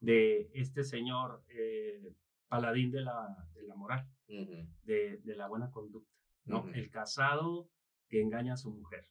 [0.00, 2.14] de este señor eh,
[2.52, 6.12] paladín de la, de la moral, de, de la buena conducta,
[6.44, 6.68] ¿no?
[6.74, 7.70] El casado
[8.08, 9.08] que engaña a su mujer,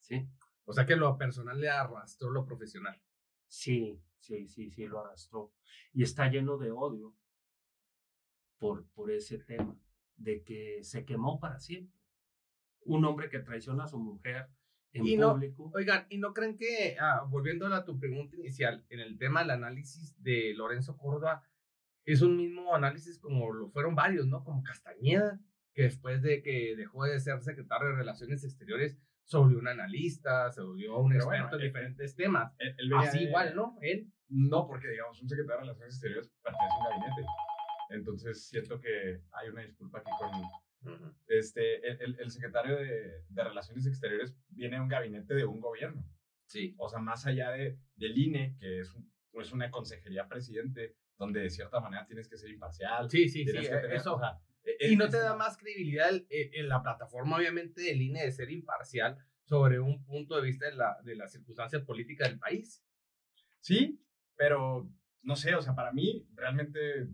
[0.00, 0.28] ¿sí?
[0.66, 3.00] O sea que lo personal le arrastró lo profesional.
[3.48, 5.54] Sí, sí, sí, sí, lo arrastró.
[5.94, 7.16] Y está lleno de odio
[8.58, 9.74] por, por ese tema,
[10.16, 11.98] de que se quemó para siempre.
[12.84, 14.48] Un hombre que traiciona a su mujer
[14.92, 15.70] en Y no- público.
[15.74, 19.50] Oigan, ¿y no creen que, ah, volviendo a tu pregunta inicial, en el tema del
[19.52, 21.42] análisis de Lorenzo Córdoba,
[22.04, 24.42] es un mismo análisis como lo fueron varios, ¿no?
[24.44, 25.38] Como Castañeda,
[25.74, 30.50] que después de que dejó de ser secretario de Relaciones Exteriores, se volvió un analista,
[30.50, 32.52] se volvió un Pero experto bueno, en eh, diferentes temas.
[32.58, 33.78] Él- él venía Así de- igual, ¿no?
[33.80, 34.12] Él.
[34.28, 37.28] No, porque digamos, un secretario de Relaciones Exteriores pertenece a un gabinete.
[37.90, 40.30] Entonces siento que hay una disculpa aquí con
[41.28, 45.60] este, el, el- el secretario de, de Relaciones Exteriores viene de un gabinete de un
[45.60, 46.04] gobierno.
[46.46, 46.74] Sí.
[46.78, 51.40] O sea, más allá de, del INE, que es, un- es una consejería presidente, donde
[51.40, 53.08] de cierta manera tienes que ser imparcial.
[53.08, 53.52] Sí, sí, sí.
[53.52, 54.16] que eh, tener- eso.
[54.16, 57.36] o sea, Y es- no es- te da más credibilidad el- eh, en la plataforma,
[57.36, 61.28] obviamente, del INE de ser imparcial sobre un punto de vista de la, de la
[61.28, 62.84] circunstancia política del país.
[63.60, 64.00] Sí,
[64.36, 64.88] pero
[65.22, 67.08] no sé, o sea, para mí realmente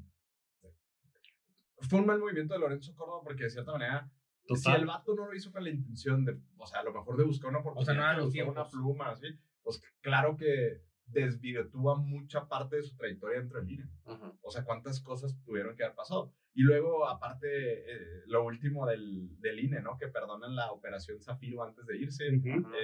[1.81, 4.11] fue un mal movimiento de Lorenzo Córdoba porque de cierta manera,
[4.44, 4.81] si Total.
[4.81, 7.25] el vato no lo hizo con la intención de, o sea, a lo mejor de
[7.25, 9.27] buscar una oportunidad, no eran de los buscar una pluma, así,
[9.62, 13.88] pues claro que desvirtúa mucha parte de su trayectoria dentro del INE.
[14.42, 16.33] O sea, cuántas cosas tuvieron que haber pasado.
[16.55, 19.97] Y luego, aparte, eh, lo último del, del INE, ¿no?
[19.97, 22.25] Que perdonan la operación Zafiro antes de irse,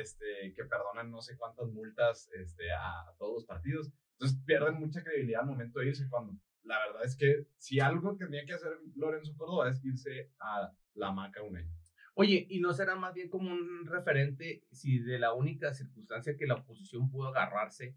[0.00, 3.92] este, que perdonan no sé cuántas multas este, a, a todos los partidos.
[4.12, 8.16] Entonces pierden mucha credibilidad al momento de irse, cuando la verdad es que si algo
[8.16, 11.70] tendría que hacer Lorenzo Córdoba es irse a la maca un año.
[12.14, 16.46] Oye, ¿y no será más bien como un referente si de la única circunstancia que
[16.46, 17.96] la oposición pudo agarrarse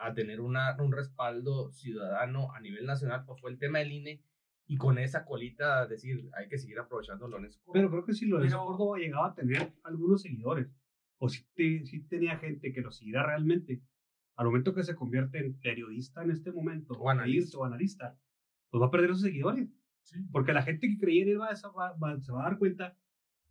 [0.00, 4.22] a tener una, un respaldo ciudadano a nivel nacional, pues fue el tema del INE
[4.66, 7.72] y con esa colita decir, hay que seguir aprovechando Lorenzo Córdoba?
[7.74, 10.68] Pero creo que si Lorenzo Pero- Córdoba llegaba a tener algunos seguidores,
[11.18, 13.82] o si, te- si tenía gente que lo siguiera realmente,
[14.36, 17.58] al momento que se convierte en periodista en este momento, O analista.
[17.58, 18.16] o analista,
[18.70, 19.68] pues va a perder esos seguidores.
[20.02, 20.18] Sí.
[20.32, 22.58] Porque la gente que creía en él va a, va- va- se va a dar
[22.58, 22.96] cuenta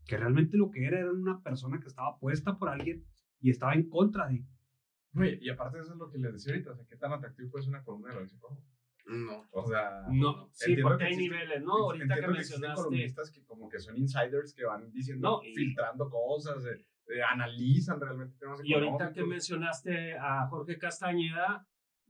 [0.08, 3.06] que realmente lo que era era una persona que estaba puesta por alguien
[3.40, 4.44] y estaba en contra de.
[5.16, 7.50] Oye, y aparte eso es lo que les decía ahorita, o sea, qué tan atractivo
[7.52, 8.66] puede ser una columna de Lorenzo Córdoba.
[9.08, 9.44] No.
[9.52, 11.74] O sea, No, sí, entiendo porque que hay existen- niveles, ¿no?
[11.74, 12.76] Ahorita que mencionaste.
[12.84, 17.24] columnistas que como que son insiders que van diciendo, No, y- filtrando cosas, eh, eh,
[17.24, 21.66] analizan realmente temas Y ahorita que mencionaste a Jorge Castañeda,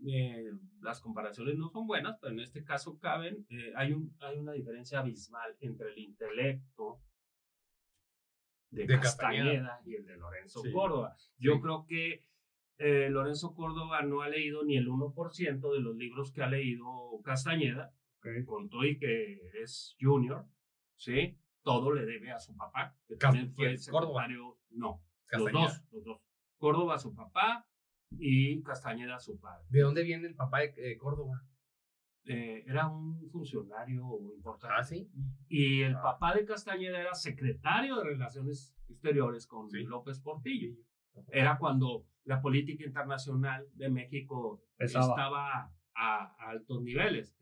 [0.06, 3.46] eh, las comparaciones no son buenas, pero en este caso caben.
[3.50, 7.02] eh, hay, un, hay una diferencia abismal entre el intelecto
[8.72, 9.82] de, De Castañeda, Castañeda.
[9.86, 10.72] y el de Lorenzo Sí.
[10.74, 11.16] Córdoba.
[11.38, 11.62] Yo Sí.
[11.62, 12.26] creo que
[12.80, 16.86] eh, Lorenzo Córdoba no ha leído ni el 1% de los libros que ha leído
[17.24, 17.94] Castañeda,
[18.46, 20.46] con todo y que es junior,
[20.96, 21.38] ¿sí?
[21.62, 23.76] Todo le debe a su papá, que también fue.
[23.92, 24.28] Córdoba.
[24.72, 25.62] no, Castañeda.
[25.62, 26.22] los dos, los dos.
[26.58, 27.66] Córdoba a su papá
[28.12, 29.66] y Castañeda a su padre.
[29.70, 31.42] ¿De dónde viene el papá de eh, Córdoba?
[32.26, 34.04] Eh, era un funcionario
[34.36, 34.76] importante.
[34.78, 35.10] ¿Ah, sí?
[35.48, 36.02] Y el Ah.
[36.04, 39.84] papá de Castañeda era secretario de Relaciones Exteriores con Sí.
[39.84, 40.76] López Portillo.
[41.32, 47.36] Era cuando la política internacional de México estaba a, a altos niveles.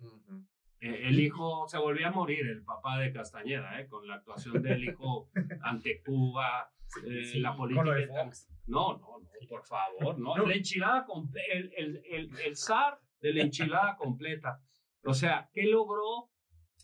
[0.80, 4.62] Eh, el hijo se volvió a morir, el papá de Castañeda, eh, con la actuación
[4.62, 5.30] del hijo
[5.64, 6.70] ante Cuba,
[7.06, 7.84] eh, Sí, la con política.
[7.84, 8.50] lo de inter- Fox.
[8.68, 10.36] No, no, no, por favor, no.
[10.38, 10.46] No.
[10.48, 11.06] La enchilada
[11.52, 14.62] el, el, el, el zar de la enchilada completa.
[15.04, 16.30] O sea, ¿qué logró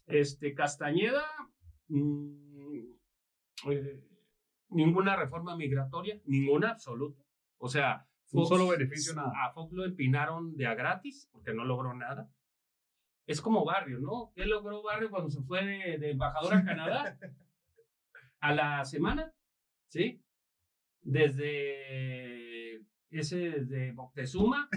[0.08, 1.24] este, Castañeda?
[1.90, 2.94] Mm,
[3.70, 4.04] eh,
[4.74, 7.24] ninguna reforma migratoria, ninguna absoluta.
[7.58, 9.32] O sea, Un solo beneficio, nada.
[9.46, 12.30] A Fox lo empinaron de a gratis porque no logró nada.
[13.28, 14.32] Es como Barrio, ¿no?
[14.36, 17.18] ¿Qué logró Barrio cuando se fue de, de embajador a Canadá?
[18.40, 19.34] A la semana,
[19.88, 20.22] ¿sí?
[21.02, 24.68] Desde ese, desde Moctezuma,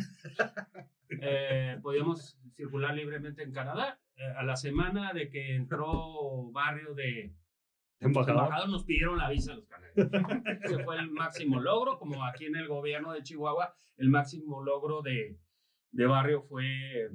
[1.08, 3.98] eh, podíamos circular libremente en Canadá.
[4.16, 7.34] Eh, a la semana de que entró Barrio de,
[8.00, 8.42] Los Embajador.
[8.44, 10.12] embajadores nos pidieron la visa a los canadienses.
[10.64, 15.00] Ese fue el máximo logro, como aquí en el gobierno de Chihuahua, el máximo logro
[15.02, 15.38] de,
[15.92, 17.10] de barrio fue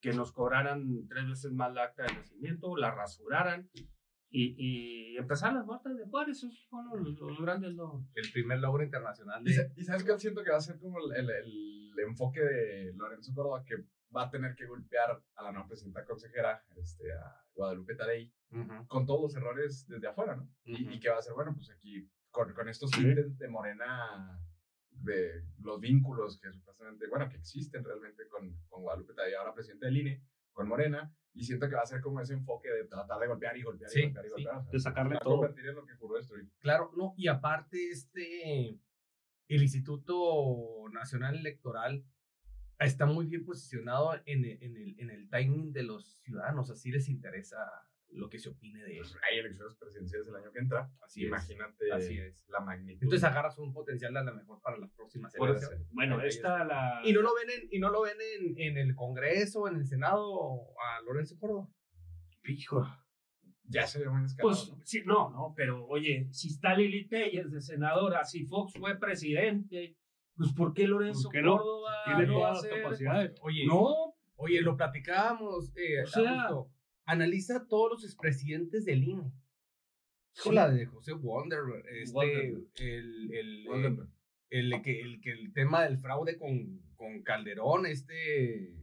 [0.00, 3.68] que nos cobraran tres veces más la acta de nacimiento, la rasuraran
[4.30, 6.38] y, y empezaran las muertes de Juárez.
[6.38, 8.04] Esos fueron los, los grandes logros.
[8.14, 9.72] El primer logro internacional Y, de...
[9.76, 13.32] y sabes que siento que va a ser como el, el- el enfoque de Lorenzo
[13.34, 13.76] Córdoba que
[14.14, 17.94] va a tener que golpear a la nueva presidenta consejera, este, a Guadalupe
[18.54, 20.48] Ujú, con todos los errores desde afuera, ¿no?
[20.64, 20.92] Y, Ujú.
[20.94, 23.00] y que va a ser, bueno, pues aquí, con, con estos Sí.
[23.02, 24.40] tintes de morena,
[24.90, 29.86] de los vínculos que supuestamente, bueno, que existen realmente con, con Guadalupe Tadei, ahora presidente
[29.86, 33.18] del INE, con Morena, y siento que va a ser como ese enfoque de tratar
[33.18, 34.34] de golpear y golpear Sí, y golpear y sí.
[34.34, 34.56] golpear.
[34.58, 35.34] o sea, De sacarle todo.
[35.38, 36.48] convertir en lo que juró destruir.
[36.60, 38.68] Claro, no, y aparte este,
[39.48, 42.04] el Instituto Nacional Electoral
[42.78, 46.90] está muy bien posicionado en el, en el, en el timing de los ciudadanos, así
[46.92, 47.58] les interesa
[48.10, 49.18] lo que se opine de eso.
[49.28, 50.90] hay elecciones presidenciales el año que entra.
[51.02, 51.26] Así es.
[51.28, 52.44] Imagínate Así es.
[52.48, 53.02] la magnitud.
[53.02, 55.88] Entonces agarras un potencial a lo mejor para las próximas elecciones.
[55.92, 57.00] Bueno, esta la...
[57.04, 59.84] Y no lo ven en, y no lo ven en, en el Congreso, en el
[59.86, 61.68] Senado, a Lorenzo Córdoba.
[62.46, 62.86] Hijo.
[63.64, 64.50] ya se ve muy descarado.
[64.50, 64.80] Pues ¿no?
[64.84, 69.96] sí, no, no, pero oye, si está Lili Telles de senadora, si Fox fue presidente,
[70.36, 71.56] pues ¿por qué Lorenzo ¿Por qué no?
[71.56, 72.82] Córdoba Tiene no va a todas las ser?
[72.82, 73.38] capacidades.
[73.40, 76.70] Oye, No, oye, lo platicábamos, eh, O sea- Augusto.
[77.06, 79.32] Analiza todos los expresidentes del INE.
[80.32, 80.50] Sí.
[80.52, 82.68] La de José Wonder, este, Wonderberg.
[82.76, 84.08] el, el, Wonderberg.
[84.50, 88.74] el, que, el que el tema del fraude con, con Calderón, este,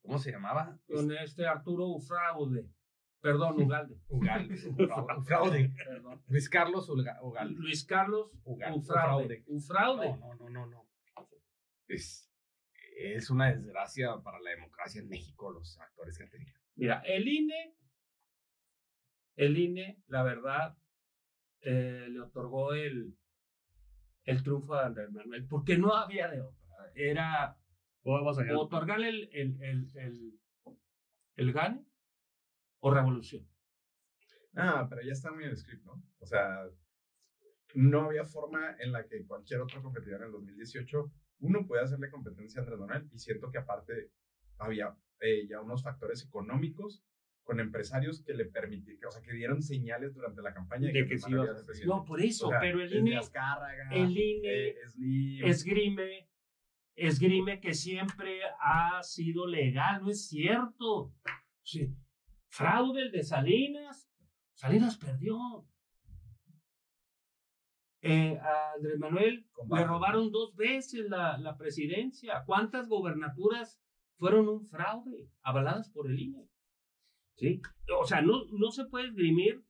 [0.00, 0.78] ¿cómo se llamaba?
[0.88, 2.70] con este Arturo Ufraude,
[3.20, 5.74] perdón, Ugalde, Ugalde, un fraude.
[5.84, 6.22] perdón.
[6.28, 7.54] Luis Carlos Ugalde.
[7.56, 9.44] Luis Carlos Ugal- Ufraude.
[9.48, 10.08] Ufraude.
[10.18, 10.86] No, no, no, no, no.
[11.88, 12.32] Es,
[12.96, 16.58] es una desgracia para la democracia en México los actores que han tenido.
[16.76, 17.74] Mira, el INE,
[19.36, 20.76] el INE, la verdad,
[21.62, 23.16] eh, le otorgó el,
[24.24, 26.92] el triunfo a Andrés Manuel, porque no había de otra.
[26.94, 27.56] Era
[28.56, 30.40] otorgarle el, el, el, el,
[31.36, 31.84] el gane
[32.80, 33.46] o revolución.
[34.54, 36.02] Ah, pero ya está muy en el script, ¿no?
[36.18, 36.66] O sea,
[37.74, 42.10] no había forma en la que cualquier otro competidor en el 2018 uno puede hacerle
[42.10, 44.10] competencia a Andrés Manuel y siento que aparte
[44.58, 47.04] había eh, ya unos factores económicos
[47.42, 51.00] con empresarios que le permitieron, o sea, que dieron señales durante la campaña De que
[51.00, 51.86] Andrés sí iba a ser.
[51.86, 56.28] No, por eso, O sea, pero el INE, Azcárraga, el INE eh, Slim, esgrime,
[56.96, 61.14] esgrime que siempre ha sido legal, no es cierto.
[61.62, 61.94] Sí.
[62.48, 64.10] Fraude el de Salinas,
[64.56, 65.38] Salinas perdió.
[68.02, 69.82] Eh, a Andrés Manuel Combate.
[69.82, 72.44] le robaron dos veces la, la presidencia.
[72.46, 73.80] ¿Cuántas gobernaturas
[74.18, 76.48] fueron un fraude avaladas por el INE?
[77.36, 77.60] ¿Sí?
[78.00, 79.62] O sea, no, no se puede esgrimir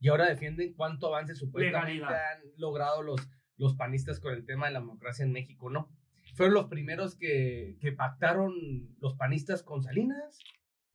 [0.00, 2.32] Y ahora defienden cuánto avance supuestamente Legalidad.
[2.32, 3.20] han logrado los,
[3.56, 5.88] los panistas con el tema de la democracia en México, ¿no?
[6.34, 8.52] Fueron los primeros que, que pactaron
[8.98, 10.38] los panistas con Salinas.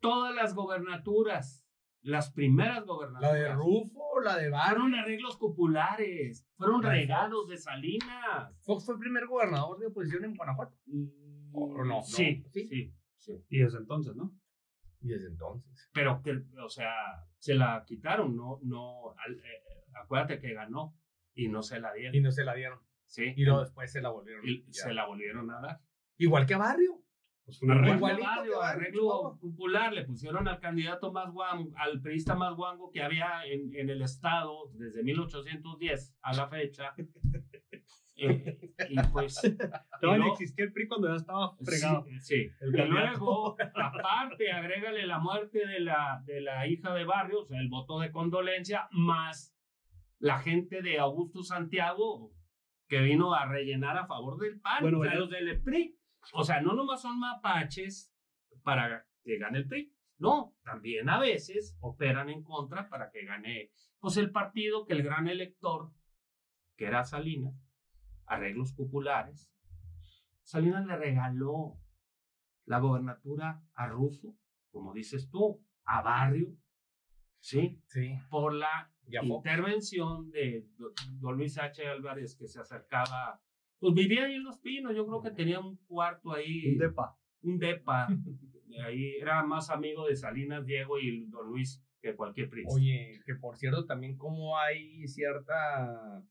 [0.02, 1.66] todas las gobernaturas,
[2.02, 3.34] las primeras La gobernaturas.
[3.34, 4.82] de Rufo, la de Barrio.
[4.82, 8.62] Fueron arreglos populares, fueron La regalos de Salinas.
[8.66, 10.76] Fox fue el primer gobernador de oposición en Guanajuato.
[10.76, 11.21] ¿O
[12.02, 12.16] no?
[12.18, 12.50] Sí, ¿No?
[12.52, 12.68] ¿Sí?
[12.68, 13.34] sí, sí.
[13.50, 14.32] Y desde entonces, ¿no?
[15.02, 15.90] Y desde entonces.
[15.94, 16.32] Pero que,
[16.64, 16.94] o sea,
[17.38, 19.64] se la quitaron, no, no, al- eh,
[20.02, 20.96] acuérdate que ganó
[21.34, 22.16] y no se la dieron.
[22.16, 22.80] Y no se la dieron.
[23.06, 24.48] sí, Y luego después se la volvieron.
[24.48, 24.84] y ya.
[24.84, 25.80] se la volvieron a dar.
[26.18, 26.98] Igual que a Barrio.
[27.44, 27.96] Pues un arreglo.
[27.96, 32.36] Igual Igualito que barrio, Barrio, arreglo popular, le pusieron al candidato más guango, al priista
[32.36, 36.94] más guango que había en, en el estado desde 1810 a la fecha.
[38.16, 39.42] Eh, y pues.
[40.02, 42.04] Todavía luego- existía el PRI cuando ya estaba fregado.
[42.06, 42.50] Sí, sí.
[42.60, 47.46] El Y luego, aparte, agrégale la muerte de la, de la hija de Barrio, o
[47.46, 49.56] sea, el voto de condolencia, más
[50.20, 52.32] la gente de Augusto Santiago
[52.88, 55.98] que vino a rellenar a favor del PAN, Bueno, o sea, los del PRI.
[56.34, 58.14] O sea, no nomás son mapaches
[58.64, 63.72] para que gane el PRI, no, también a veces operan en contra para que gane
[64.00, 65.92] pues el partido que el gran elector,
[66.76, 67.56] que era Salinas,
[68.34, 69.50] arreglos populares,
[70.44, 71.78] Salinas le regaló
[72.66, 74.36] la gobernatura a Rufo,
[74.72, 76.56] como dices tú, a Barrio,
[77.40, 77.82] ¿sí?
[77.88, 78.14] Sí.
[78.30, 78.92] Por la
[79.24, 81.86] intervención de do- don Luis H.
[81.88, 83.42] Álvarez que se acercaba,
[83.80, 87.18] pues vivía ahí en Los Pinos, yo creo que tenía un cuarto ahí, Un depa.
[87.44, 88.08] un depa,
[88.68, 92.74] de ahí era más amigo de Salinas Diego y don Luis que cualquier príncipe.
[92.80, 96.24] Oye, que por cierto, también como hay cierta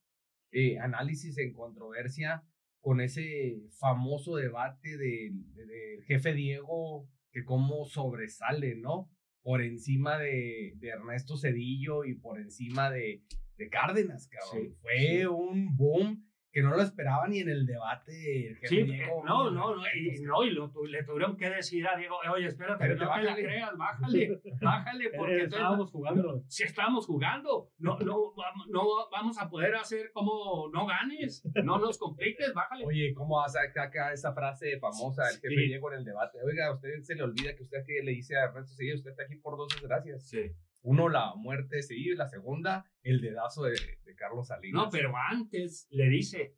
[0.53, 2.45] eh, análisis en controversia
[2.81, 9.11] con ese famoso debate del, del jefe Diego, que cómo sobresale, ¿no?
[9.43, 13.23] por encima de, de Ernesto Cedillo y por encima de,
[13.57, 14.69] de Cárdenas, cabrón.
[14.69, 15.25] Sí, Fue sí.
[15.27, 18.49] un boom que no lo esperaba ni en el debate.
[18.49, 21.49] el jefe Sí, Diego, eh, no, no, no, y, no, y lo le tuvieron que
[21.49, 23.43] decir a Diego, oye, espérate, Espérate, no te la bájale".
[23.43, 26.43] creas, bájale, bájale, porque Eh, estábamos jugando.
[26.49, 28.33] si estábamos jugando, no, no,
[28.69, 32.85] no vamos a poder hacer como no ganes, no nos compliques, bájale.
[32.85, 35.67] Oye, ¿cómo hace acá, acá esa frase famosa del jefe Sí.
[35.69, 36.39] Diego en el debate?
[36.45, 39.11] Oiga, a usted se le olvida que usted aquí le dice a Ernesto Cedillo, usted
[39.11, 40.29] está aquí por dos desgracias.
[40.29, 40.51] Sí.
[40.83, 44.85] Uno, la muerte de Cedillo y la segunda, el dedazo de, de Carlos Salinas.
[44.85, 46.57] No, pero antes le dice,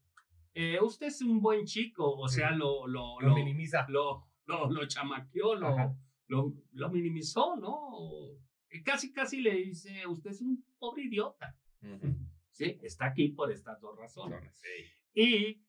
[0.55, 3.87] eh, usted es un buen chico, o sea, lo, lo, lo lo, minimiza.
[3.89, 5.97] lo, lo, lo chamaqueó, lo,
[6.29, 8.39] lo, lo minimizó, ¿no?
[8.85, 11.59] Casi, casi le dice, usted es un pobre idiota.
[12.55, 14.35] Sí, está aquí por estas dos razones.
[14.35, 14.85] Razones, sí.
[15.15, 15.65] Y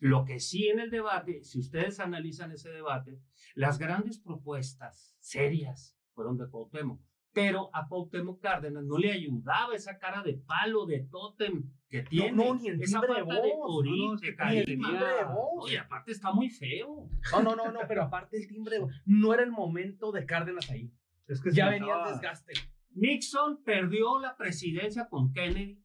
[0.00, 3.20] lo que sí en el debate, si ustedes analizan ese debate,
[3.54, 7.00] las grandes propuestas serias fueron de Cuauhtémoc.
[7.38, 12.32] Pero a Cuauhtémoc Cárdenas no le ayudaba esa cara de palo, de tótem que tiene.
[12.32, 14.92] no, ni el esa timbre de falta de voz, no, no, de ni el timbre
[14.92, 15.64] de voz.
[15.64, 17.08] Oye, aparte está muy feo.
[17.32, 20.92] No, no, no, no, pero aparte el timbre, no era el momento de Cárdenas ahí.
[21.28, 22.54] Es que Ya venía el desgaste.
[22.94, 25.80] Nixon perdió la presidencia con Kennedy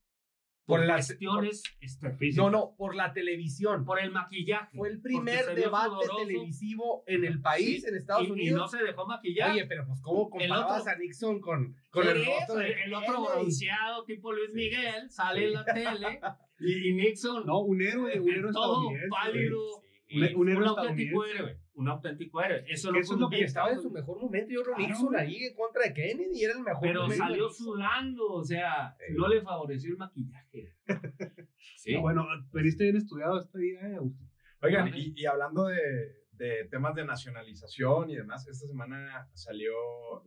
[0.65, 3.83] por, Por la- cuestiones este, No, no, por la televisión.
[3.83, 4.77] por el maquillaje.
[4.77, 6.17] Fue el primer debate sudoroso.
[6.25, 8.59] televisivo en el país, Sí, en Estados y, y Unidos.
[8.61, 9.51] no se dejó maquillar.
[9.51, 12.93] Oye, pero pues ¿cómo comparabas otro- a Nixon con, con Por el rostro de el
[12.93, 14.55] otro bronceado tipo Luis Sí.
[14.55, 16.19] Miguel sale en la tele
[16.59, 19.09] y, y Nixon No, un héroe, un héroe todo estadounidense.
[19.09, 19.59] pálido.
[20.07, 20.17] Sí.
[20.21, 21.53] Un- un héroe auténtico estadounidense.
[21.53, 21.62] héroe.
[21.75, 22.63] Un auténtico héroe.
[22.67, 24.51] Eso Que no eso es lo que estaba en su mejor momento.
[24.51, 24.89] Yo creo Claro.
[24.93, 28.95] Nixon ahí en contra de Kennedy era el mejor Pero momento salió sudando, o sea,
[29.15, 30.75] no le favoreció el maquillaje.
[31.77, 31.95] Sí.
[31.95, 34.29] Ah, Bueno, veniste bien estudiado este día, eh, Agustín.
[34.61, 39.73] Oigan, y, y hablando de, de temas de nacionalización y demás, esta semana salió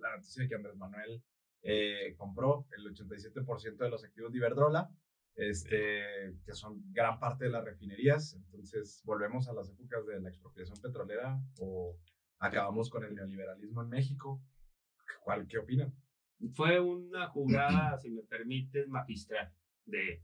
[0.01, 1.23] la noticia de que Andrés Manuel
[1.63, 4.91] eh, compró el 87% de los activos de Iberdrola,
[5.37, 8.35] este, que son gran parte de las refinerías.
[8.35, 11.97] Entonces, volvemos a las épocas de la expropiación petrolera o
[12.39, 14.43] acabamos con el neoliberalismo en México.
[15.23, 15.95] ¿Cuál, ¿Qué opinan?
[16.55, 19.53] Fue una jugada, si me permites, magistral
[19.85, 20.23] de,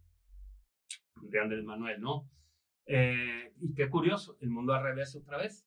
[1.23, 2.29] de Andrés Manuel, ¿no?
[2.87, 5.67] Eh, y qué curioso, el mundo al revés otra vez.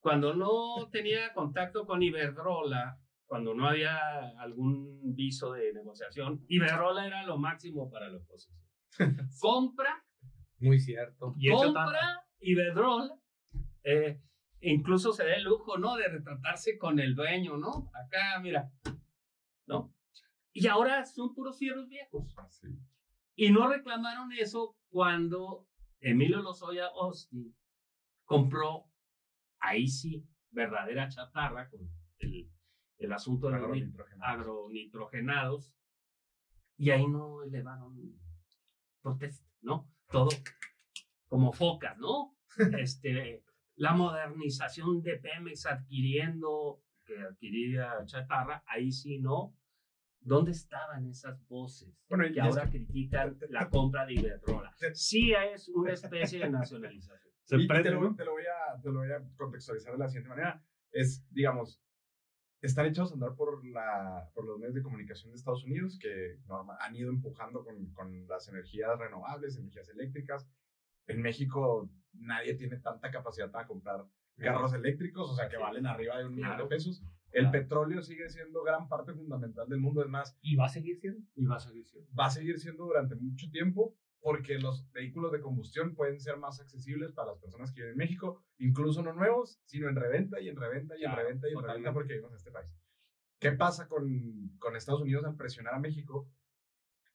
[0.00, 7.24] Cuando no tenía contacto con Iberdrola, cuando no había algún viso de negociación, Iberdrola era
[7.24, 8.61] lo máximo para la oposición.
[9.40, 10.04] Compra,
[10.58, 11.34] Muy cierto.
[11.38, 13.18] Y compra Iberdrola,
[13.84, 14.20] eh,
[14.60, 15.96] incluso se da el lujo, ¿no?
[15.96, 17.90] De retratarse con el dueño, ¿no?
[17.94, 18.70] Acá, mira,
[19.66, 19.94] ¿no?
[20.52, 22.34] Y ahora son puros fierros viejos.
[23.34, 25.66] Y no reclamaron eso cuando
[26.00, 27.56] Emilio Lozoya Austin
[28.24, 28.90] compró,
[29.60, 31.80] ahí sí, verdadera chatarra con
[32.18, 32.50] el,
[32.98, 34.40] el asunto de los nit- Agronitrogenados.
[34.40, 35.74] agronitrogenados,
[36.76, 37.96] y ahí no elevaron
[39.02, 39.90] protesta, ¿no?
[40.10, 40.28] Todo
[41.28, 42.36] como focas, ¿no?
[42.78, 43.42] Este,
[43.76, 49.56] la modernización de Pemex adquiriendo, que adquiría chatarra, ahí sí no.
[50.24, 54.72] ¿Dónde estaban esas voces Bueno, que es ahora que- critican la compra de Iberdrola?
[54.94, 57.32] Sí es una especie de nacionalización.
[57.44, 59.98] Se Y- y te, lo, te lo voy a, te lo voy a contextualizar de
[59.98, 60.64] la siguiente manera.
[60.92, 61.82] Es, digamos,
[62.62, 66.38] están echados a andar por, la, por los medios de comunicación de Estados Unidos que
[66.46, 70.48] norma- han ido empujando con, con las energías renovables, energías eléctricas.
[71.06, 74.04] En México nadie tiene tanta capacidad para comprar
[74.36, 77.02] carros eléctricos, o sea, que valen arriba de un millón de pesos.
[77.32, 77.52] El Claro.
[77.52, 80.02] petróleo sigue siendo gran parte fundamental del mundo.
[80.02, 81.20] Es más, Y va a seguir siendo.
[81.34, 82.08] Y va a seguir siendo.
[82.14, 86.60] va a seguir siendo durante mucho tiempo porque los vehículos de combustión pueden ser más
[86.60, 90.48] accesibles para las personas que viven en México, incluso no nuevos, sino en reventa y
[90.48, 91.78] en reventa y en Claro, reventa y en totalmente.
[91.80, 92.70] reventa porque vivimos en este país.
[93.40, 96.30] ¿Qué pasa con, con Estados Unidos al presionar a México?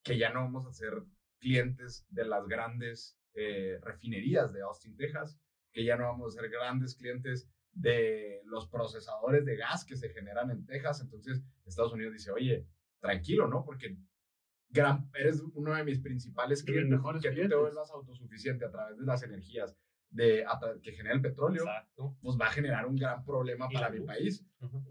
[0.03, 1.01] Que ya no vamos a ser
[1.39, 5.39] clientes de las grandes eh, refinerías de Austin, Texas,
[5.71, 10.09] que ya no vamos a ser grandes clientes de los procesadores de gas que se
[10.09, 10.99] generan en Texas.
[11.01, 12.67] Entonces Estados Unidos dice, oye,
[12.99, 13.63] tranquilo, ¿no?
[13.63, 13.95] Porque
[14.69, 17.57] gran, eres uno de mis principales clientes, que tú te clientes.
[17.57, 19.75] vuelvas autosuficiente a través de las energías
[20.09, 20.45] de,
[20.81, 22.17] que genera el petróleo, Exacto.
[22.21, 24.45] pues va a generar un gran problema para mi país.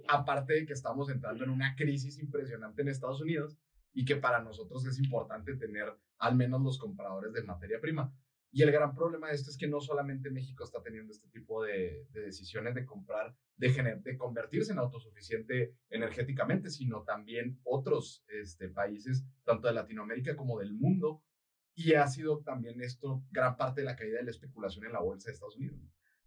[0.09, 3.59] Aparte de que estamos entrando en una crisis impresionante en Estados Unidos
[3.93, 8.13] y que para nosotros es importante tener al menos los compradores de materia prima.
[8.57, 11.63] Y el gran problema de esto es que no solamente México está teniendo este tipo
[11.63, 18.25] de, de decisiones de comprar, de, gener- de convertirse en autosuficiente energéticamente, sino también otros
[18.29, 21.23] este, países, tanto de Latinoamérica como del mundo.
[21.75, 25.01] Y ha sido también esto gran parte de la caída de la especulación en la
[25.01, 25.79] bolsa de Estados Unidos.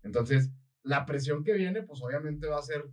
[0.03, 0.51] Entonces,
[0.83, 2.85] la presión que viene, pues obviamente va a ser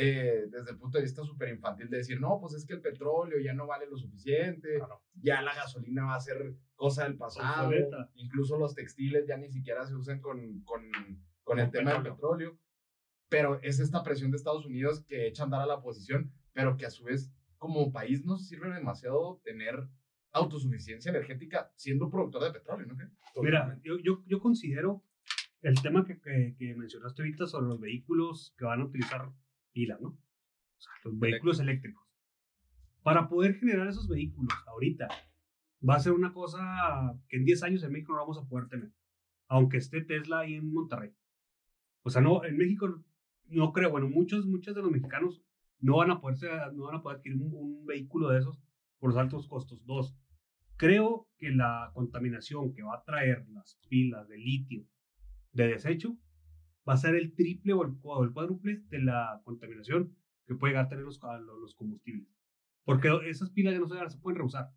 [0.00, 2.80] eh, desde el punto de vista súper infantil de decir, no, pues es que el
[2.80, 5.02] petróleo ya no vale lo suficiente, Claro.
[5.14, 8.10] ya la gasolina va a ser cosa del pasado, Obsoleta.
[8.14, 10.82] incluso los textiles ya ni siquiera se usan con, con,
[11.42, 12.58] con el tema del petróleo,
[13.28, 16.76] pero es esta presión de Estados Unidos que echa a andar a la posición, pero
[16.76, 19.88] que a su vez como país nos sirve demasiado tener
[20.32, 22.96] autosuficiencia energética siendo productor de petróleo, ¿no?
[23.42, 25.02] Mira, yo, yo, yo considero
[25.62, 29.32] el tema que, que, que mencionaste ahorita sobre los vehículos que van a utilizar
[29.78, 30.08] pilas, ¿no?
[30.08, 32.04] O sea, los vehículos eléctricos.
[33.04, 35.06] Para poder generar esos vehículos ahorita,
[35.88, 36.58] va a ser una cosa
[37.28, 38.90] que en 10 años en México no vamos a poder tener.
[39.46, 41.14] Aunque esté Tesla ahí en Monterrey.
[42.02, 43.04] O sea, no, en México
[43.44, 45.44] no creo, bueno, muchos, muchos de los mexicanos
[45.78, 48.60] no van a poder, no van a poder adquirir un, un vehículo de esos
[48.98, 49.86] por los altos costos.
[49.86, 50.16] Dos,
[50.76, 54.84] creo que la contaminación que va a traer las pilas de litio
[55.52, 56.18] de desecho
[56.88, 60.16] va a ser el triple o el, o el cuádruple de la contaminación
[60.46, 62.28] que puede llegar a tener los, ca- los, combustibles.
[62.84, 64.70] Porque se pilas ya no se, se pueden reusar.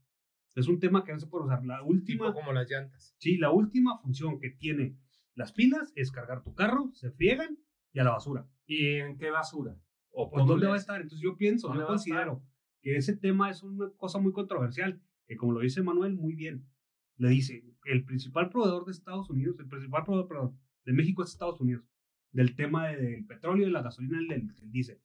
[0.55, 1.64] Es un tema que no se puede usar.
[1.66, 3.16] La última, Tipo como las llantas.
[3.20, 4.97] sí, la última función que tiene
[5.34, 7.57] las pilas es cargar tu carro, se friegan
[7.93, 8.45] y a la basura.
[8.66, 9.78] ¿Y en qué basura?
[10.09, 10.99] ¿O ¿Por cómo dónde va a estar?
[10.99, 12.43] Entonces yo pienso, ¿Dónde yo considero
[12.82, 16.68] que ese tema es una cosa muy controversial, que como lo dice Manuel muy bien,
[17.16, 21.30] le dice, el principal proveedor de Estados Unidos, el principal proveedor perdón, de México es
[21.30, 21.86] Estados Unidos,
[22.32, 25.01] del tema de- del petróleo, de la gasolina, del, del diésel.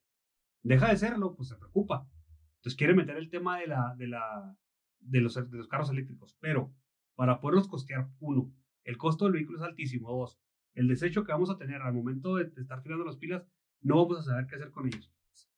[0.62, 2.08] Deja de serlo, pues se preocupa.
[2.56, 4.56] Entonces quiere meter el tema de, la, de, la,
[5.00, 6.74] de, los, de los carros eléctricos, pero
[7.14, 8.52] para poderlos costear, uno,
[8.84, 10.38] el costo del vehículo es altísimo, dos,
[10.74, 13.46] el desecho que vamos a tener al momento de, de estar tirando las pilas,
[13.80, 15.10] no vamos a saber qué hacer con ellos.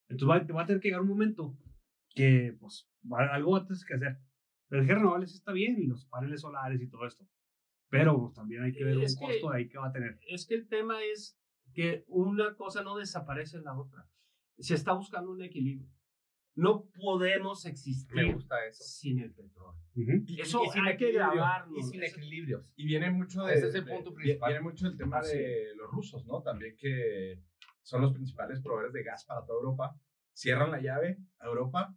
[0.09, 1.59] Entonces va, va a tener que llegar un momento
[2.15, 4.19] que, pues, va- algo va a tener que hacer.
[4.71, 7.27] La energía renovable sí está bien, los paneles solares y todo esto.
[7.91, 9.93] Pero pues, también hay que ver Es un que- costo de ahí que va a
[9.93, 10.19] tener.
[10.29, 11.39] Es que el tema es
[11.79, 14.05] que una cosa no desaparece en la otra.
[14.59, 15.89] Se está buscando un equilibrio.
[16.57, 18.83] No podemos Me existir gusta eso.
[18.83, 19.81] sin el petróleo.
[19.95, 20.25] Ujú.
[20.27, 21.79] Y- Eso y sin hay que grabarlo.
[21.79, 22.73] Y sin equilibrios.
[22.75, 24.51] Y viene mucho de, Ese es el punto principal.
[24.51, 26.43] Viene mucho el tema Así de los rusos, ¿no?
[26.43, 27.41] También que
[27.83, 29.97] son los principales proveedores de gas para toda Europa.
[30.33, 31.95] Cierran la llave a Europa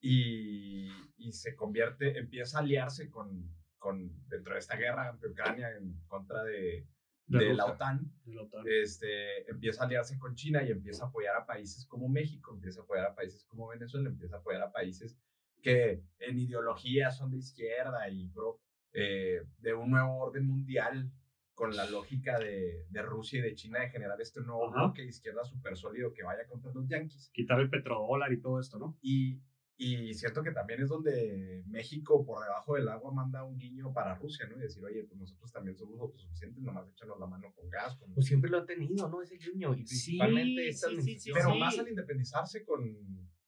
[0.00, 5.76] y, y se convierte, empieza a aliarse con, con, dentro de esta guerra ante Ucrania
[5.76, 6.86] en contra de,
[7.26, 7.66] De de la.
[7.66, 8.64] OTAN, De la OTAN.
[8.66, 12.80] este, empieza a aliarse con China y empieza a apoyar a países como México, empieza
[12.80, 15.18] a apoyar a países como Venezuela, empieza a apoyar a países
[15.62, 18.60] que en ideología son de izquierda y pro
[18.92, 21.10] eh, de un nuevo orden mundial
[21.54, 24.84] con la lógica de, de Rusia y de China de generar este nuevo Ajá.
[24.84, 27.30] bloque de izquierda súper sólido que vaya contra los yanquis.
[27.32, 28.96] Quitar el petrodólar y todo esto, ¿no?
[29.00, 29.40] Y,
[29.78, 34.14] y siento que también es donde México por debajo del agua manda un guiño para
[34.14, 34.56] Rusia, ¿no?
[34.56, 38.12] Y decir, oye, pues nosotros también somos autosuficientes, nomás échanos la mano con gas, con
[38.14, 39.20] Pues siempre lo han tenido, ¿no?
[39.20, 39.74] Ese guiño.
[39.74, 41.30] Y Sí, principalmente sí, sí, sí.
[41.34, 41.58] Pero sí.
[41.58, 42.84] más al independizarse con,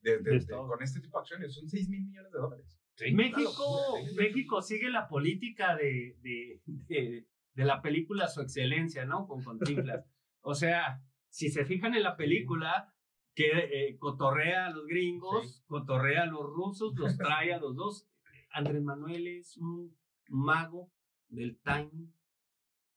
[0.02, 2.78] de- de- De con este tipo de acciones, son 6 mil millones de dólares.
[2.94, 4.16] Sí, México, sí.
[4.16, 9.26] México sigue la política de, de, de, de la película Su Excelencia, ¿no?
[9.26, 10.04] Con Cantinflas.
[10.40, 11.00] O sea,
[11.30, 12.92] si se fijan en la película,
[13.38, 18.10] que eh, cotorrea a los gringos, cotorrea a los rusos, los trae a los dos.
[18.50, 19.96] Andrés Manuel es un
[20.28, 20.90] mago
[21.28, 22.12] del timing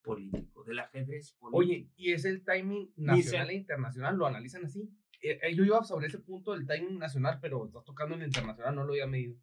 [0.02, 1.58] político, del ajedrez político.
[1.60, 4.90] Oye, y es el timing nacional e internacional, lo analizan así.
[5.22, 8.30] Eh, eh, yo iba sobre ese punto del timing nacional, pero estás tocando en el
[8.30, 9.36] internacional, no lo había medido.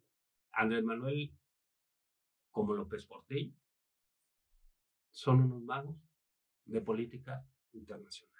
[0.51, 1.33] Andrés Manuel,
[2.51, 3.55] como López Portillo,
[5.11, 5.95] son unos magos
[6.65, 8.38] de política internacional.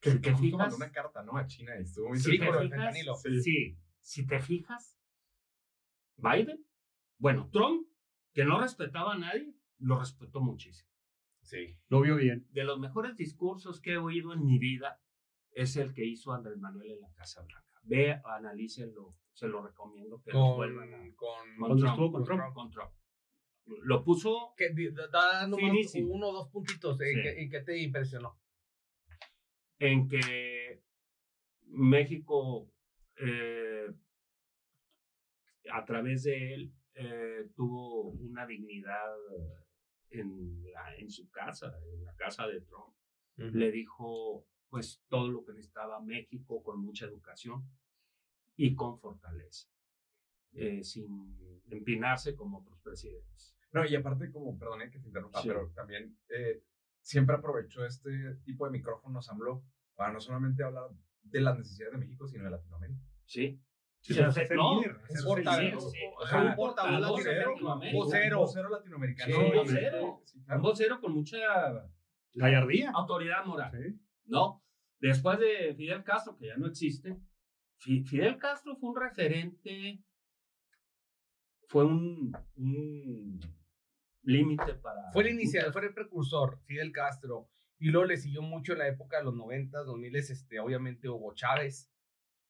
[0.00, 1.36] Que, Si que te justo mandó fijas- una carta, ¿no?
[1.36, 3.20] A China y estuvo muy Si te fijas.
[3.22, 3.40] Sí.
[3.42, 4.98] sí, si te fijas,
[6.16, 6.64] Biden,
[7.18, 7.86] bueno, Trump,
[8.32, 10.88] que no respetaba a nadie, lo respetó muchísimo.
[11.42, 11.78] Sí.
[11.88, 12.46] Lo vio bien.
[12.50, 15.00] De los mejores discursos que he oído en mi vida
[15.52, 17.80] es el que hizo Andrés Manuel en la Casa Blanca.
[17.82, 20.98] Ve, analícenlo, se lo recomiendo que los vuelvan a...
[20.98, 22.54] Con, con, Con Cuando Trump, estuvo con con Trump.
[22.54, 22.92] Con Trump.
[23.84, 27.00] Lo puso que da- da nomás uno o dos puntitos.
[27.00, 27.28] ¿En Sí.
[27.36, 28.38] en qué te impresionó?
[29.78, 30.82] En que
[31.66, 32.70] México,
[33.16, 33.86] eh,
[35.70, 39.14] a través de él, eh, tuvo una dignidad
[40.10, 42.94] en, la- en su casa, en la casa de Trump.
[43.36, 47.62] Le dijo, pues, todo lo que necesitaba México con mucha educación
[48.56, 49.68] y con fortaleza,
[50.54, 53.54] eh, sin empinarse como otros presidentes.
[53.70, 55.48] No, y aparte, como, perdone que te interrumpa, Sí.
[55.48, 56.60] pero también eh,
[57.08, 58.10] siempre aprovechó este
[58.44, 60.84] tipo de micrófonos, AMLO, para no solamente hablar
[61.22, 63.00] de las necesidades de México, sino de Latinoamérica.
[63.24, 63.60] Sí.
[64.00, 67.50] Sí, Sí, pero se- ser no, líder, un portavoz, sí, un latinoamericano.
[67.52, 67.96] Latinoamérica.
[67.98, 68.38] Vocero.
[68.38, 69.34] Vocero latinoamericano.
[69.34, 70.22] Sí, Sí, vocero.
[70.54, 71.38] Un vocero con mucha
[72.34, 72.90] Gallardía.
[72.94, 73.72] autoridad moral.
[73.72, 74.00] Sí.
[74.26, 74.62] ¿no?
[75.00, 77.16] Después de Fidel Castro, que ya no existe,
[77.78, 80.02] Fi- Fidel Castro fue un referente,
[81.68, 83.40] fue un, un
[84.28, 85.10] límite para...
[85.12, 87.48] Fue el inicial, fue el precursor, Fidel Castro.
[87.78, 91.32] Y luego le siguió mucho en la época de los 90, 2000, este, obviamente Hugo
[91.34, 91.90] Chávez.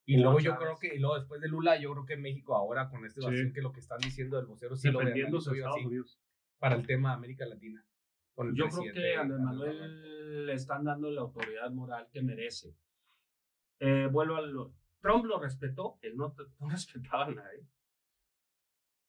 [0.06, 0.58] Y Hugo luego yo Chávez.
[0.66, 3.26] creo que, y luego después de Lula, yo creo que México ahora con esta Sí.
[3.26, 6.18] evasión que lo que están diciendo del vocero sí lo yo Estados así, Unidos.
[6.58, 7.84] para el tema de América Latina.
[8.34, 9.78] con el Yo creo que a Andrés Manuel.
[9.80, 12.72] Manuel le están dando la autoridad moral que merece.
[13.80, 14.72] Eh, vuelvo a lo...
[15.00, 17.66] Trump lo respetó, él no, no respetaba a nadie.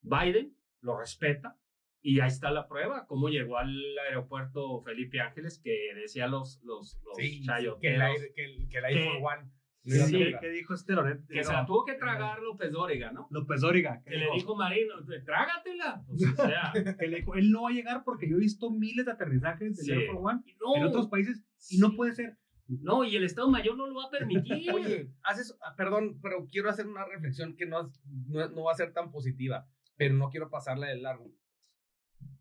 [0.02, 1.59] Biden lo respeta
[2.02, 3.74] y ahí está la prueba, cómo llegó al
[4.08, 8.78] aeropuerto Felipe Ángeles que decía los, los, los Sí, chayoteros que el Air, que que
[8.78, 9.52] el Que- One.
[9.86, 11.26] Sí, ¿Qué dijo este Loret?
[11.28, 13.28] que se la tuvo que tragar López Dóriga, ¿no?
[13.32, 14.04] López Dóriga.
[14.06, 14.94] Que le dijo Marino,
[15.26, 16.04] trágatela.
[16.06, 18.70] Pues, o sea, que le dijo, él no va a llegar porque yo he visto
[18.72, 19.92] miles de aterrizajes del Sí.
[19.94, 22.38] Air Force One no, en otros países y no puede ser.
[22.68, 24.72] no, y el Estado Mayor no lo va a permitir.
[24.72, 27.90] Oye, haces, ah, perdón, pero quiero hacer una reflexión que no,
[28.28, 31.32] no, no va a ser tan positiva, pero no quiero pasarla de largo.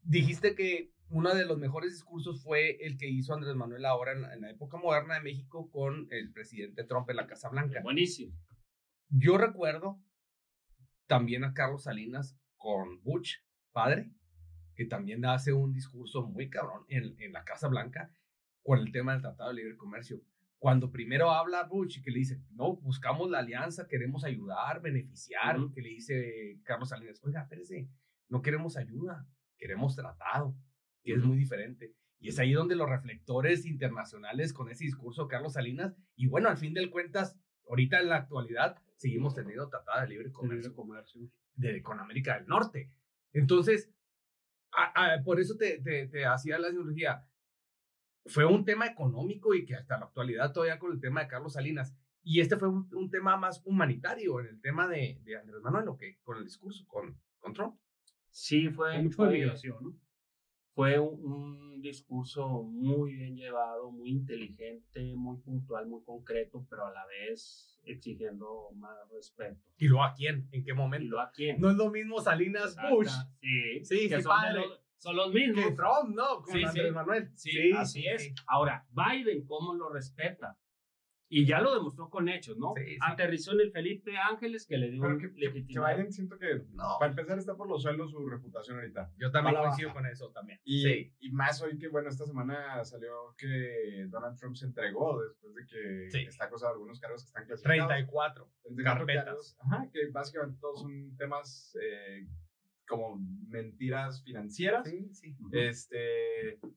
[0.09, 4.23] Dijiste que uno de los mejores discursos fue el que hizo Andrés Manuel ahora en
[4.23, 7.83] la, en la época moderna de México con el presidente Trump en la Casa Blanca.
[7.83, 8.35] Buenísimo.
[9.11, 10.03] Yo recuerdo
[11.07, 13.37] también a Carlos Salinas con Bush,
[13.71, 14.11] padre,
[14.75, 18.11] que también hace un discurso muy cabrón en, en la Casa Blanca
[18.63, 20.23] con el tema del Tratado de Libre Comercio.
[20.57, 25.59] Cuando primero habla Bush y que le dice, no, buscamos la alianza, queremos ayudar, beneficiar,
[25.61, 25.75] Ujú.
[25.75, 27.91] que le dice Carlos Salinas, oiga, espérese,
[28.29, 29.27] no queremos ayuda,
[29.59, 30.57] queremos tratado,
[31.03, 31.95] que es muy diferente.
[32.21, 36.49] Y es ahí donde los reflectores internacionales con ese discurso de Carlos Salinas, y bueno,
[36.49, 37.39] al fin del cuentas,
[37.69, 41.21] ahorita en la actualidad, seguimos teniendo tratada de libre comercio comercio.
[41.55, 42.91] de, con América del Norte.
[43.33, 43.91] Entonces,
[44.73, 47.25] a- a- por eso te, te, te hacía la cirugía.
[48.27, 51.55] Fue un tema económico y que hasta la actualidad todavía con el tema de Carlos
[51.55, 51.97] Salinas.
[52.23, 55.89] Y este fue un, un tema más humanitario en el tema de, de Andrés Manuel,
[55.89, 57.77] o que con el discurso, con, con Trump.
[58.31, 59.47] Sí, fue, mucho fue,
[59.81, 59.97] ¿no?
[60.75, 66.93] fue un, un discurso muy bien llevado, muy inteligente, muy puntual, muy concreto, pero a
[66.93, 69.61] la vez exigiendo más respeto.
[69.79, 70.49] ¿Y luego a quién?
[70.53, 71.09] ¿En qué ¿Y momento?
[71.17, 71.61] lo a quién?
[71.61, 72.95] No es lo mismo Salinas Exacto.
[72.95, 73.11] Bush
[73.41, 74.61] Sí, Sí, que sí, son, padre.
[74.61, 75.65] los, son los mismos.
[75.65, 76.43] que Trump, ¿no?
[76.43, 76.65] Con Sí, sí.
[76.65, 77.31] Andrés Manuel.
[77.35, 78.35] Sí, así sí, es.
[78.47, 80.57] Ahora, Biden, ¿cómo lo respeta?
[81.31, 82.73] Y ya lo demostró con hechos, ¿no?
[82.75, 82.99] Sí, sí.
[83.03, 85.51] Aterrizó en el Felipe Ángeles que le dio Pero que, que-.
[85.51, 86.97] Biden siento que, No.
[86.99, 89.13] para empezar, está por los suelos su reputación ahorita.
[89.19, 90.01] Yo también coincido baja.
[90.01, 90.59] con eso también.
[90.65, 91.15] Y, sí.
[91.21, 95.67] y más hoy que, bueno, esta semana salió que Donald Trump se entregó después de
[95.67, 96.19] que Sí.
[96.27, 97.89] está acusado de algunos cargos que están clasificados.
[97.89, 98.51] 34.
[98.63, 99.25] 34 carpetas.
[99.27, 102.27] cargos, Ajá, que básicamente todos son temas eh,
[102.87, 103.19] como
[103.49, 104.89] mentiras financieras.
[104.89, 105.37] Sí, sí.
[105.53, 106.59] Este.
[106.63, 106.71] o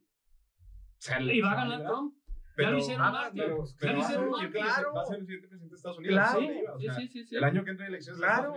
[0.97, 2.15] sea, y va a ganar Trump.
[2.55, 3.41] Pero, ya lo hicieron ah, Martin.
[3.43, 4.93] pero- ya lo hicieron claro.
[4.93, 6.15] va a ser el siguiente presidente de Estados Unidos.
[6.15, 6.39] Claro.
[6.39, 7.35] sí, o Sí, sea, sí, sí, sí.
[7.35, 8.21] El año que entra en elecciones.
[8.21, 8.53] Claro.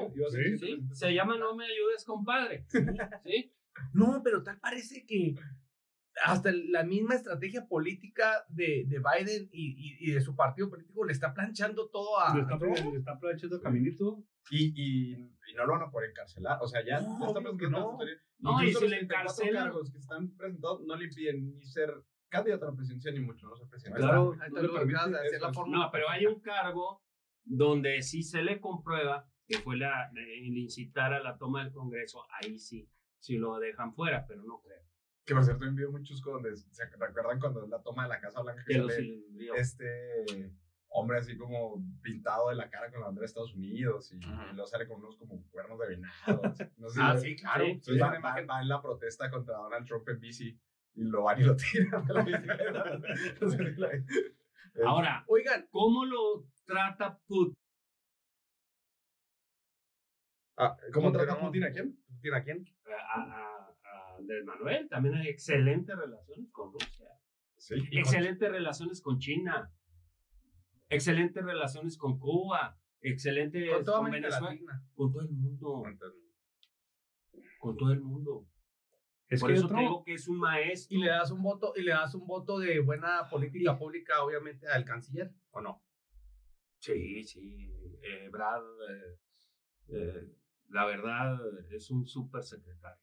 [0.58, 2.66] Sí, se llama No me ayudes, compadre.
[3.24, 3.52] Sí.
[3.92, 5.34] No, pero tal parece que
[6.24, 11.04] hasta la misma estrategia política de, de Biden y, y- y de su partido político
[11.04, 12.34] le está planchando todo a.
[12.36, 12.58] Le está, a
[12.90, 14.22] le está aprovechando caminito.
[14.50, 15.14] Y, y,
[15.50, 16.58] y no lo van a poder encarcelar.
[16.60, 17.98] O sea, ya, No, ya está presentando
[18.38, 18.62] no.
[18.62, 19.08] y si los le 34
[19.44, 21.90] encarcelan- cargos que están presentados no le impiden ni ser
[22.34, 24.00] candidato a la presidencia ni mucho no ser presidente.
[24.00, 25.78] Claro, Ahí está no lo permite de hacer la fórmula.
[25.78, 27.02] No, pero hay un cargo
[27.44, 32.24] donde sí se le comprueba que fue la, el incitar a la toma del Congreso,
[32.40, 34.82] ahí sí, sí lo dejan fuera, pero no creo.
[35.26, 38.04] Que por cierto, hay un video muy chusco donde se recuerdan cuando es la toma
[38.04, 39.22] de la Casa Blanca que sale
[39.56, 40.52] este
[40.88, 44.20] hombre así como pintado de la cara con la bandera de Estados Unidos y, y
[44.52, 46.44] luego sale con unos como cuernos de venado.
[46.44, 46.64] así.
[46.76, 47.64] No sé si Ah, sí, claro.
[47.64, 50.58] Sí, Entonces Sí, va, va- va en la protesta contra Donald Trump en bici
[50.96, 54.04] y lo van y lo tiran la bicicleta.
[54.86, 57.54] Ahora, Oigan, ¿cómo lo trata Putin?
[60.56, 61.48] Ah, ¿Cómo trata Continuamos.
[61.50, 61.98] Putin a quién?
[62.08, 62.64] ¿Putin a quién?
[62.86, 67.08] A, a- a Andrés Manuel también hay excelentes relaciones con Rusia,
[67.56, 67.74] Sí.
[67.92, 69.72] excelentes relaciones con China,
[70.88, 74.82] excelentes relaciones con Cuba, excelentes Con toda con América Venezuela, Latina.
[74.94, 75.82] con todo el mundo,
[77.58, 78.46] con todo el mundo.
[79.34, 80.96] Es Por que eso otro- te digo que es un maestro.
[80.96, 84.66] Y le das un voto, y le das un voto de buena política pública, obviamente,
[84.68, 85.82] al canciller, ¿o no?
[86.78, 87.70] Sí, sí.
[88.02, 89.18] eh, Brad, eh,
[89.88, 90.36] eh,
[90.68, 91.38] la verdad,
[91.70, 93.02] es un súper secretario.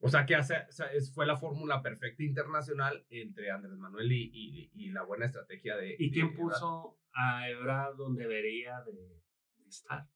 [0.00, 4.12] O sea, que hace, o sea, es- fue la fórmula perfecta internacional entre Andrés Manuel
[4.12, 5.96] y, y- y la buena estrategia de.
[5.98, 6.36] ¿Y de quién Ebrard.
[6.38, 10.06] puso a Ebrard donde debería de, de estar?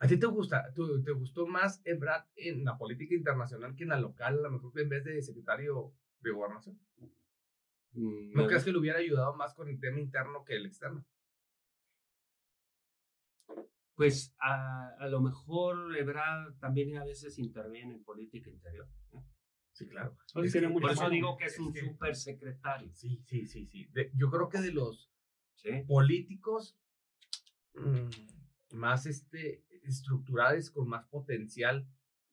[0.00, 3.88] ¿A ti te gusta, tú- te gustó más Ebrard en la política internacional que en
[3.90, 6.78] la local, a lo mejor en vez de secretario de gobernación?
[7.92, 11.04] Mm, ¿No crees que le hubiera ayudado más con el tema interno que el externo?
[13.94, 18.86] Pues a, a lo mejor Ebrard también a veces interviene en política interior.
[19.12, 19.22] ¿eh?
[19.72, 20.16] Sí, claro.
[20.44, 22.94] Es que- Por eso digo que es es un que- super secretario.
[22.94, 23.86] Sí, sí, sí, sí.
[23.92, 25.10] De- yo creo que de los
[25.56, 25.70] ¿sí?
[25.88, 26.78] políticos
[27.74, 31.86] mm, más este, estructurales, con más potencial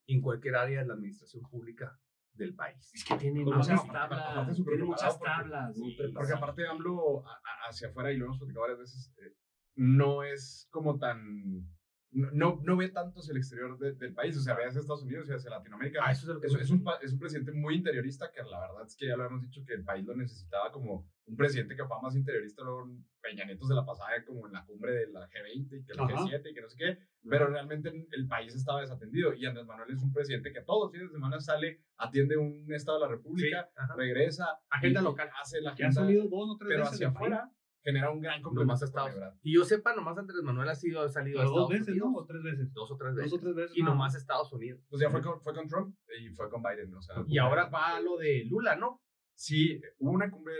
[0.07, 1.99] en cualquier área de la administración pública
[2.33, 2.91] del país.
[2.93, 4.55] Es que tiene muchas o sea, aparte tablas.
[4.65, 5.75] Tiene muchas porque- tablas.
[5.75, 9.33] sí, Porque aparte AMLO a- a- hacia afuera, y lo hemos platicado varias veces, eh,
[9.75, 11.67] no es como tan...
[12.15, 15.03] No, no, ve tanto hacia el exterior de- del país, o sea, ve hacia Estados
[15.03, 15.99] Unidos y hacia Latinoamérica.
[16.01, 18.31] Ah, eso es de lo que es, me es un, es un presidente muy interiorista
[18.31, 21.05] que la verdad es que ya lo hemos dicho que el país lo necesitaba como
[21.25, 22.89] un presidente que fue más interiorista, luego
[23.21, 26.03] Peña Nieto se la pasaba como en la cumbre de la G20 y que la
[26.03, 26.13] Ajá.
[26.25, 26.97] G7 y que no sé qué,
[27.27, 30.91] pero realmente el país estaba desatendido y Andrés Manuel es un presidente que todos los
[30.93, 35.29] fines de semana sale, atiende un estado de la República, Sí, regresa, Agenda local.
[35.41, 37.51] hace la Que ha agenda, salido dos o tres pero veces hacia afuera
[37.85, 39.35] genera un gran complemento Nomás Estados Ebrard.
[39.43, 41.87] Y yo sepa, nomás Andrés Manuel ha, sido, ha salido a Pero dos Estados veces,
[41.89, 42.11] Unidos.
[42.11, 42.17] ¿no?
[42.17, 42.73] O tres veces.
[42.73, 43.31] Dos o tres veces.
[43.31, 43.77] Dos o tres veces.
[43.77, 44.81] Y nomás Estados Unidos.
[44.89, 47.69] Pues ya fue con, fue con Trump y fue con Biden, o sea, Y ahora
[47.69, 49.03] va lo de Lula, ¿no?
[49.35, 50.55] Sí, hubo una cumbre,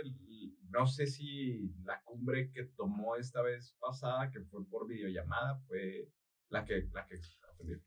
[0.70, 6.08] no sé si la cumbre que tomó esta vez pasada, que fue por videollamada, fue
[6.50, 7.18] la que, la que.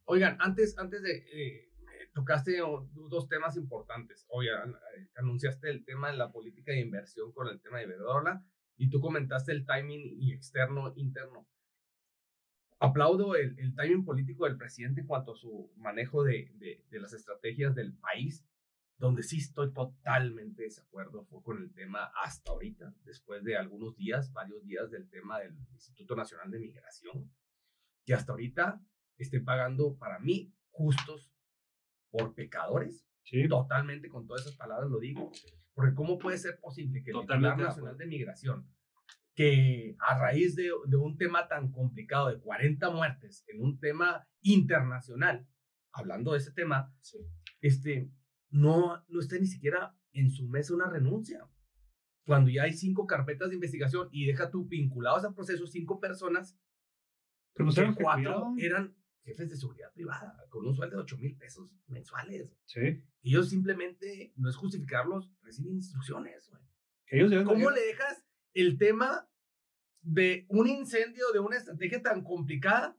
[0.05, 1.15] Oigan, antes, antes de.
[1.31, 1.69] eh,
[2.13, 4.25] tocaste dos temas importantes.
[4.29, 8.43] Oigan, eh, anunciaste el tema de la política de inversión con el tema de Iberdrola
[8.79, 11.45] y tú comentaste el timing y externo, interno.
[12.79, 16.99] Aplaudo el, el timing político del presidente en cuanto a su manejo de, de, de
[17.01, 18.47] las estrategias del país,
[18.97, 23.97] donde sí estoy totalmente de desacuerdo fue con el tema hasta ahorita, después de algunos
[23.97, 27.29] días, varios días del tema del Instituto Nacional de Migración,
[28.05, 28.81] que hasta ahorita
[29.17, 31.29] esté pagando para mí justos
[32.11, 33.08] por pecadores.
[33.23, 33.47] Sí.
[33.47, 35.31] Totalmente con todas esas palabras lo digo.
[35.73, 38.67] Porque ¿cómo puede ser posible que el Totalmente titular de nacional de migración,
[39.33, 44.27] que a raíz de, de un tema tan complicado de 40 muertes en un tema
[44.41, 45.47] internacional,
[45.93, 47.19] hablando de ese tema, Sí.
[47.61, 48.11] este,
[48.49, 51.47] no, no esté ni siquiera en su mesa una renuncia?
[52.25, 56.59] Cuando ya hay cinco carpetas de investigación y deja tú vinculados a procesos cinco personas
[57.53, 61.69] Pero que cuatro eran jefes de seguridad privada con un sueldo de 8 mil pesos
[61.87, 62.51] mensuales.
[62.65, 63.03] Sí.
[63.21, 66.49] Ellos simplemente, no es justificarlos, reciben instrucciones.
[66.49, 66.63] güey.
[67.07, 69.27] Ellos deben ¿Cómo le dejas el tema
[70.01, 72.97] de un incendio, de una estrategia tan complicada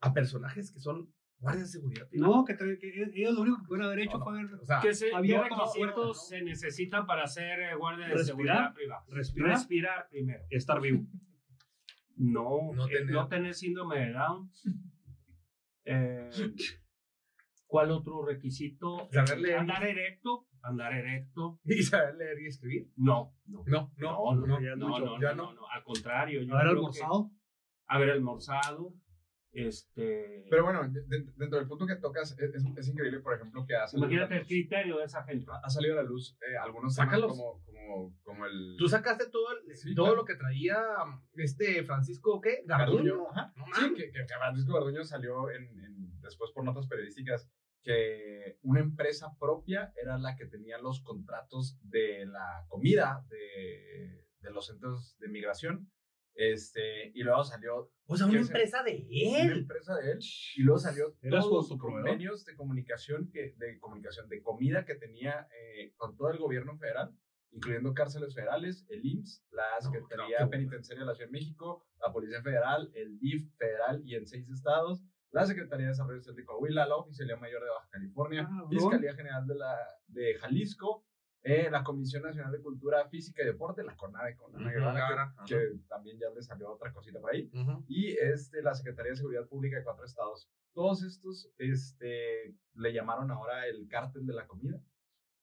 [0.00, 2.32] a personajes que son guardias de seguridad privada?
[2.36, 4.24] No, que, te- que ellos lo único que pudieron haber hecho No, no.
[4.24, 6.14] fue haber O sea, ¿Qué, se, había requisitos ¿no?
[6.14, 9.04] se necesitan para ser eh, guardia de Respirar, seguridad privada?
[9.08, 9.50] respirar.
[9.50, 10.44] Respirar primero.
[10.50, 11.06] estar vivo.
[12.18, 14.50] No, No eh, tener- no tener síndrome de Down.
[15.86, 16.28] Eh,
[17.66, 19.08] ¿Cuál otro requisito?
[19.10, 19.58] Saber leer.
[19.58, 20.46] Andar erecto.
[20.62, 21.60] Andar erecto.
[21.64, 22.90] ¿Y saber leer y escribir?
[22.96, 23.64] No, no.
[23.66, 25.18] No, no, no, no, No, no, ya no, no.
[25.18, 26.42] no, no, Al contrario.
[26.42, 27.30] yo Haber almorzado.
[27.30, 27.36] que
[27.88, 28.94] Haber almorzado.
[29.56, 30.44] Este.
[30.50, 33.74] Pero bueno, de- de- dentro del punto que tocas, es, es- increíble, por ejemplo, que
[33.74, 35.46] ha salido, a imagínate el criterio de esa gente.
[35.62, 37.30] ha salido a la luz eh, algunos temas Sácalos.
[37.32, 38.76] como, como, como el...
[38.78, 40.16] Tú sacaste todo, el- Sí, todo claro.
[40.20, 40.78] lo que traía
[41.36, 42.62] este Francisco, ¿qué?
[42.66, 43.30] Garduño.
[43.30, 43.52] Ajá.
[43.56, 47.50] No Sí, que, que, que Francisco Garduño salió en, en- después por notas periodísticas
[47.82, 54.50] que una empresa propia era la que tenía los contratos de la comida de, de
[54.50, 55.88] los centros de migración.
[56.38, 59.58] Este, y luego salió O sea, una empresa de una él.
[59.60, 60.18] empresa de él
[60.56, 62.02] y luego salió Era todos su los proveedor.
[62.10, 66.76] convenios de comunicación que de comunicación de comida que tenía eh, con todo el gobierno
[66.76, 67.16] federal
[67.52, 70.50] incluyendo cárceles federales el IMSS la Secretaría no.
[70.50, 74.46] Penitenciaria de la Ciudad de México la Policía Federal el DIF federal y en seis
[74.50, 78.68] estados la Secretaría de Desarrollo Social de Coahuila la Oficialía Mayor de Baja California Cabrón.
[78.70, 79.74] Fiscalía General de la
[80.08, 81.05] de Jalisco
[81.48, 85.34] eh, la Comisión Nacional de Cultura Física y Deporte la CONADE con Ana Guevara, Guevara,
[85.46, 85.62] que, ajá.
[85.72, 87.84] que también ya le salió otra cosita por ahí Ujú.
[87.88, 90.50] y este, la Secretaría de Seguridad Pública de cuatro estados.
[90.74, 94.80] Todos estos este, le llamaron ahora el cártel de la comida.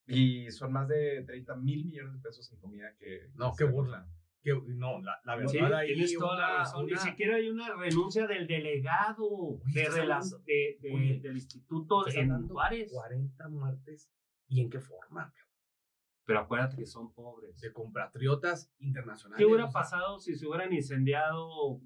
[0.06, 3.30] Y son más de 30 mil millones de pesos en comida que...
[3.36, 4.06] No, que qué burla.
[4.44, 6.86] Que, no, la, la verdad Sí, ahí tienes toda la una- razón.
[6.86, 10.02] Ni siquiera hay una renuncia del delegado Oye, de
[10.46, 12.92] de- de- oye, del instituto en Juárez.
[12.92, 14.12] 40 muertes.
[14.50, 15.34] ¿Y en qué forma?
[16.26, 17.60] Pero acuérdate que son pobres.
[17.60, 19.38] De compatriotas internacionales.
[19.38, 21.82] ¿Qué hubiera pasado si se hubieran incendiado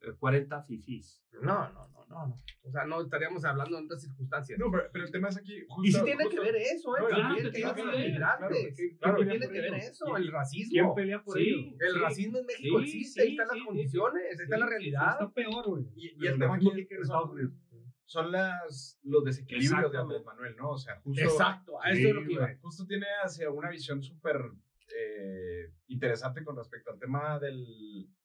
[0.00, 1.22] eh, 40 fifís?
[1.32, 2.34] No, no, no, no, no.
[2.64, 4.58] O sea, no estaríamos hablando en otras circunstancias.
[4.58, 5.60] No, pero, pero el tema es aquí...
[5.68, 7.00] Justo, y sí tiene justo- que ver eso, ¿eh?
[7.08, 8.48] También que que tiene ellos que son ver, migrantes.
[8.48, 9.90] claro, que- Claro, ¿quién tiene pelea que por ver ello?
[9.92, 10.70] eso, el racismo.
[10.72, 11.44] ¿Quién pelea por Sí.
[11.48, 11.76] ello?
[11.78, 11.98] El Sí.
[12.00, 13.66] racismo en México Sí, existe, ahí están sí, las sí.
[13.66, 15.10] condiciones, ahí está Sí, la realidad.
[15.12, 15.84] Está peor, güey.
[15.94, 17.52] Y, el tema aquí que en Estados Unidos.
[18.08, 19.98] Son las, los desequilibrios de.
[19.98, 20.70] Andrés Manuel, ¿no?
[20.70, 21.20] O sea, justo...
[21.22, 22.56] Exacto, a eso Sí, es lo que iba.
[22.62, 24.36] Justo tiene hacia una visión súper
[24.96, 27.52] eh, interesante con respecto al tema de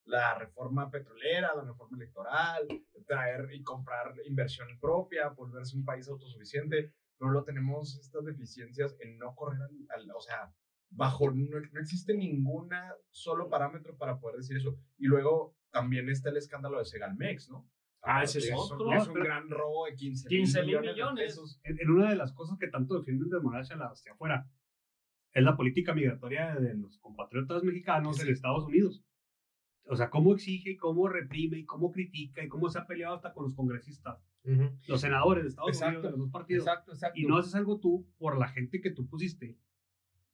[0.05, 2.67] la reforma petrolera, la reforma electoral,
[3.05, 9.17] traer y comprar inversión propia, volverse un país autosuficiente, pero lo tenemos estas deficiencias en
[9.17, 9.71] no correr al,
[10.01, 10.53] al- o sea,
[10.89, 14.77] bajo, no, no existe ninguna solo parámetro para poder decir eso.
[14.97, 17.69] Y luego también está el escándalo de Segalmex, ¿no?
[18.05, 18.91] Ah, ese es otro.
[18.93, 21.23] Es un gran robo de 15 15 mil de millones.
[21.25, 21.59] pesos.
[21.63, 24.47] En, en una de las cosas que tanto defienden de moral hacia, afuera
[25.33, 28.31] es la política migratoria de los compatriotas mexicanos en Sí.
[28.33, 29.03] Estados Unidos.
[29.85, 33.15] O sea, cómo exige y cómo reprime y cómo critica y cómo se ha peleado
[33.15, 34.69] hasta con los congresistas, Ujú.
[34.87, 36.67] los senadores de Estados Exacto, Unidos, de los dos partidos.
[36.67, 37.19] Exacto, exacto.
[37.19, 39.57] Y no haces algo tú por la gente que tú pusiste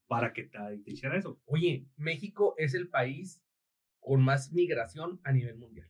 [0.07, 1.39] para que te, te hiciera eso.
[1.45, 3.41] Oye, México es el país
[3.99, 5.89] con más migración a nivel mundial.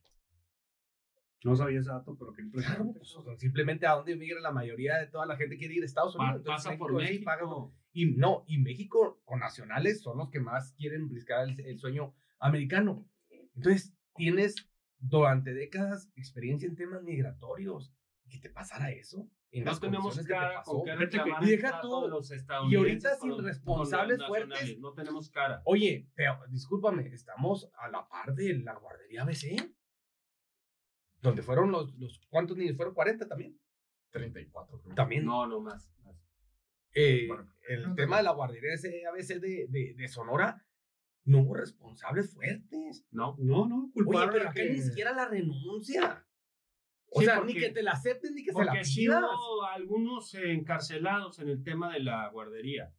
[1.44, 3.00] No sabía ese dato, pero qué Claro, impresionante.
[3.00, 5.84] pues, o sea, simplemente a dónde migra la mayoría de toda la gente quiere ir
[5.84, 6.34] a Estados Unidos.
[6.34, 7.76] Pa- Entonces, pasa por sí paga- México.
[7.94, 12.14] y no, y México con nacionales son los que más quieren briscar el, el sueño
[12.40, 13.08] americano.
[13.56, 14.56] Entonces, tienes
[14.98, 17.94] durante décadas experiencia en temas migratorios.
[18.30, 19.28] ¿Qué te pasara eso?
[19.52, 20.72] En No las tenemos condiciones que te cara pasó.
[20.74, 22.32] con que- y deja tú- los
[22.70, 24.78] y ahorita sin responsables fuertes.
[24.80, 25.62] No tenemos cara.
[25.66, 29.56] Oye, pero discúlpame, estamos a la par de la guardería ABC.
[31.22, 32.76] Donde fueron los, los ¿cuántos niños?
[32.78, 33.60] Fueron 40 también.
[34.12, 34.96] 34, creo.
[34.96, 35.26] También.
[35.26, 35.92] No, no más.
[36.04, 36.16] más.
[36.94, 38.18] Eh, Bueno, el no, tema no.
[38.18, 40.66] de la guardería ABC de, de, de Sonora,
[41.26, 43.06] no hubo responsables fuertes.
[43.12, 43.36] No.
[43.38, 46.26] No, no, Oye, culpable pero a acá que- ni siquiera la renuncia.
[47.12, 49.02] O Sí, sea, porque- ni que te la acepten ni que se la Porque sí
[49.02, 49.24] pidas.
[49.24, 52.94] hubo algunos eh, encarcelados en el tema de la guardería.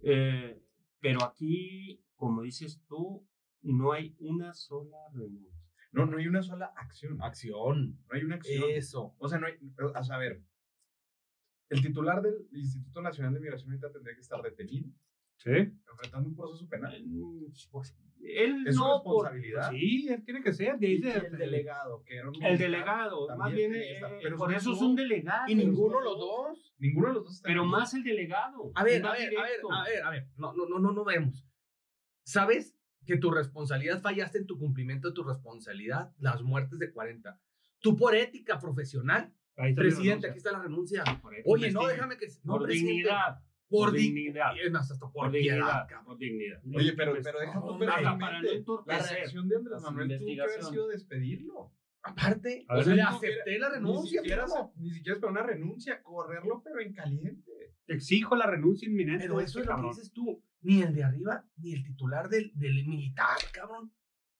[0.00, 0.60] Eh,
[1.00, 3.26] pero aquí, como dices tú,
[3.62, 5.55] no hay una sola renuncia.
[5.96, 7.20] No, no hay una sola acción.
[7.22, 7.98] Acción.
[8.08, 8.64] No hay una acción.
[8.70, 9.14] Eso.
[9.18, 9.54] O sea, no hay.
[9.82, 10.42] O sea, a ver.
[11.68, 14.88] El titular del Instituto Nacional de Migración ahorita tendría que estar detenido,
[15.38, 16.94] Sí, enfrentando un proceso penal.
[16.94, 17.04] Eh,
[17.72, 19.70] pues, él Es su no por responsabilidad.
[19.70, 20.78] sí, él tiene que ser.
[20.78, 24.00] De ahí Y se- el delegado, que era un el delegado, más bien, eh,
[24.38, 25.44] por eso es un delegado.
[25.48, 26.74] Y ninguno son los dos.
[26.78, 27.70] Ninguno de los dos está Pero aquí.
[27.70, 28.70] más el delegado.
[28.74, 30.28] A ver, a ver, a ver, a ver, a ver.
[30.36, 31.44] No, no, no, no, no vemos.
[32.24, 32.75] ¿Sabes
[33.06, 36.12] que tu responsabilidad fallaste en tu cumplimiento de tu responsabilidad?
[36.18, 37.40] Las muertes de 40.
[37.80, 41.04] Tú por ética profesional, ahí está mi presidente, aquí está la renuncia.
[41.44, 42.26] Oye, no, déjame que...
[42.44, 43.40] No, por presidente, dignidad.
[43.68, 44.56] Por, por di- dignidad.
[44.56, 45.86] Eh, hasta por, Por piedad, dignidad.
[45.88, 46.04] cabrón.
[46.06, 46.60] Por dignidad.
[46.74, 50.62] Oye, pero, pero deja No, para no La reacción de Andrés Manuel tuvo que haber
[50.64, 51.72] sido despedirlo.
[52.02, 54.20] Aparte, o sea, le ni siquiera- acepté la Ni renuncia.
[54.20, 54.72] siquiera, primo.
[54.76, 57.52] ni siquiera para una renuncia, correrlo, pero en caliente.
[57.88, 59.24] Exijo la renuncia inminente.
[59.24, 60.42] Pero eso este es lo que dices tú.
[60.62, 63.92] Ni el de arriba, ni el titular del, del militar, cabrón.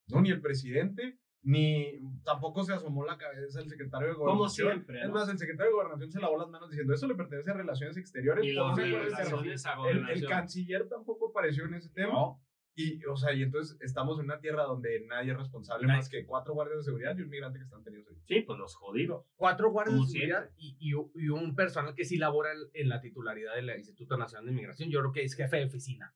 [0.09, 4.69] No, ni el presidente, ni tampoco se asomó la cabeza el secretario de Como Gobernación.
[4.73, 5.01] siempre.
[5.03, 5.15] Es ¿no?
[5.15, 7.97] más, el secretario de Gobernación se lavó las manos diciendo eso le pertenece a Relaciones
[7.97, 8.45] Exteriores.
[8.45, 11.91] y por los una de cosa relaciones a El, el canciller tampoco apareció en ese
[11.91, 12.13] tema.
[12.13, 12.43] No.
[12.79, 15.99] Y, o sea, y entonces estamos en una tierra donde nadie es responsable Nadie.
[16.01, 18.17] más que cuatro guardias de seguridad y un migrante que están tenidos ahí.
[18.27, 19.25] Sí, pues los jodidos.
[19.37, 20.91] Cuatro guardias Como de seguridad y, y,
[21.25, 24.91] y un personal que sí labora en, en la titularidad del Instituto Nacional de Inmigración.
[24.91, 26.15] Yo creo que es jefe de oficina.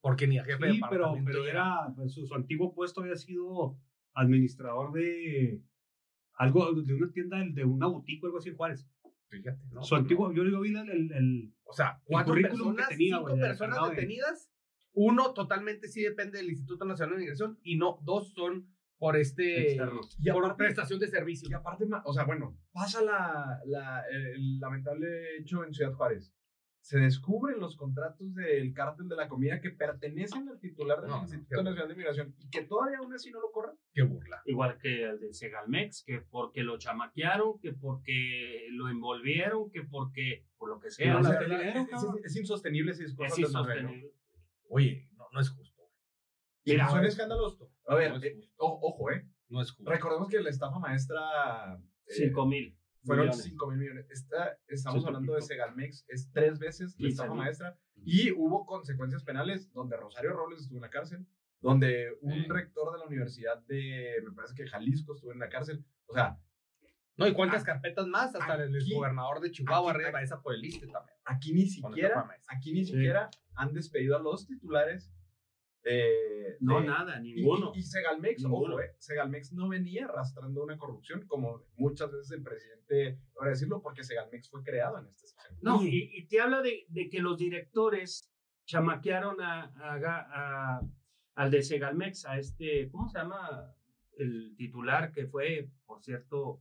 [0.00, 1.52] Porque ni a jefe de Sí, pero, departamento pero llega.
[1.52, 3.78] era, pues, su, su antiguo puesto había sido
[4.14, 5.62] administrador de
[6.34, 8.88] algo, de una tienda, de- de una boutique o algo así en Juárez.
[9.28, 9.82] Fíjate, ¿no?
[9.82, 13.40] su antiguo, yo, yo vi el, el, el- O sea, cuatro personas, tenía, cinco de
[13.40, 14.51] personas de- detenidas.
[14.94, 18.68] Uno totalmente sí depende del Instituto Nacional de Inmigración y no, dos son
[18.98, 20.16] por este Externos.
[20.20, 21.48] Y por aparte- prestación de servicio.
[21.50, 26.32] Y aparte, o sea, bueno, pasa la, la- el lamentable hecho en Ciudad Juárez.
[26.84, 31.22] Se descubren los contratos del cártel de la comida que pertenecen al titular del No,
[31.22, 33.76] Instituto Nacional de Migración y que todavía aún así no lo corran.
[33.94, 34.42] Qué burla.
[34.46, 40.44] Igual que el de Segalmex, que porque lo chamaquearon, que porque lo envolvieron, que porque,
[40.58, 41.12] por lo que sea.
[41.12, 44.12] No, O no, sea, no, es, es- es insostenible ese discurso es insostenible.
[44.74, 45.82] Oye, no, no es justo.
[46.64, 47.58] Y Mira, son no escándalos.
[47.86, 49.28] A ver, No es eh, o- ojo, ¿eh?
[49.48, 49.90] No es justo.
[49.90, 51.18] Recordemos que la estafa maestra.
[51.76, 52.78] eh, Cinco mil.
[53.04, 53.44] Fueron millones.
[53.44, 54.06] 5 mil millones.
[54.10, 55.42] Esta, estamos hablando de.
[55.42, 57.76] Segalmex, es tres veces la 15 estafa maestra.
[58.04, 61.26] Y hubo consecuencias penales donde Rosario Robles estuvo en la cárcel,
[61.60, 62.48] donde un Sí.
[62.48, 65.84] rector de la Universidad de, me parece que Jalisco estuvo en la cárcel.
[66.06, 66.38] O sea,
[67.16, 70.62] No, y cuántas carpetas más, hasta el gobernador de Chihuahua, aquí- arriba, esa por el
[70.62, 71.16] también.
[71.24, 72.92] aquí ni siquiera, aquí ni Sí.
[72.92, 75.12] siquiera han despedido a los titulares.
[75.84, 77.72] eh, No, de- nada, ninguno.
[77.74, 78.74] y- y Segalmex, Ninguno.
[78.76, 83.82] ojo, eh, Segalmex no venía arrastrando una corrupción como muchas veces el presidente, para decirlo,
[83.82, 85.58] porque Segalmex fue creado en este sexenio.
[85.60, 88.32] No, y, y te habla de, de que los directores
[88.64, 90.82] chamaquearon a, a-
[91.34, 93.74] al de Segalmex, a este, ¿cómo se llama?
[94.18, 96.60] El titular que fue, por cierto,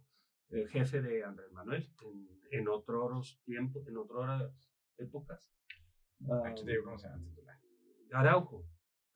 [0.52, 5.52] el jefe de Andrés Manuel en, en otros tiempos, en otras épocas.
[6.46, 7.58] Aquí te digo cómo se llama el titular.
[8.14, 8.66] Araujo,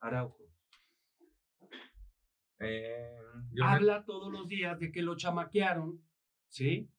[0.00, 0.44] Araujo.
[2.58, 3.16] Eh,
[3.62, 6.02] Habla todos los días de que lo chamaquearon,
[6.48, 6.90] ¿sí?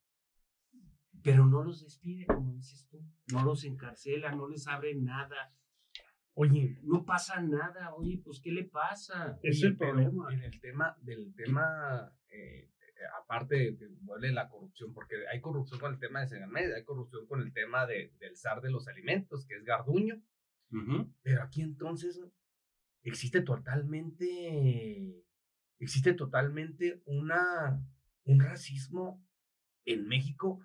[1.24, 3.04] Pero no los despide, como dices tú.
[3.34, 5.54] No los encarcela, no les abre nada.
[6.36, 7.94] Oye, No pasa nada.
[7.96, 9.40] Oye, pues, ¿qué le pasa?
[9.42, 10.32] Es el problema.
[10.32, 12.72] En el tema, del tema, eh,
[13.22, 16.84] aparte de que vuelve la corrupción, porque hay corrupción con el tema de Segamed, hay
[16.84, 20.22] corrupción con el tema de, del zar de los alimentos, que es Garduño,
[20.72, 21.14] Ujú.
[21.22, 22.22] pero aquí entonces
[23.04, 25.24] existe totalmente,
[25.80, 27.82] existe totalmente una,
[28.24, 29.24] un racismo
[29.86, 30.62] en México.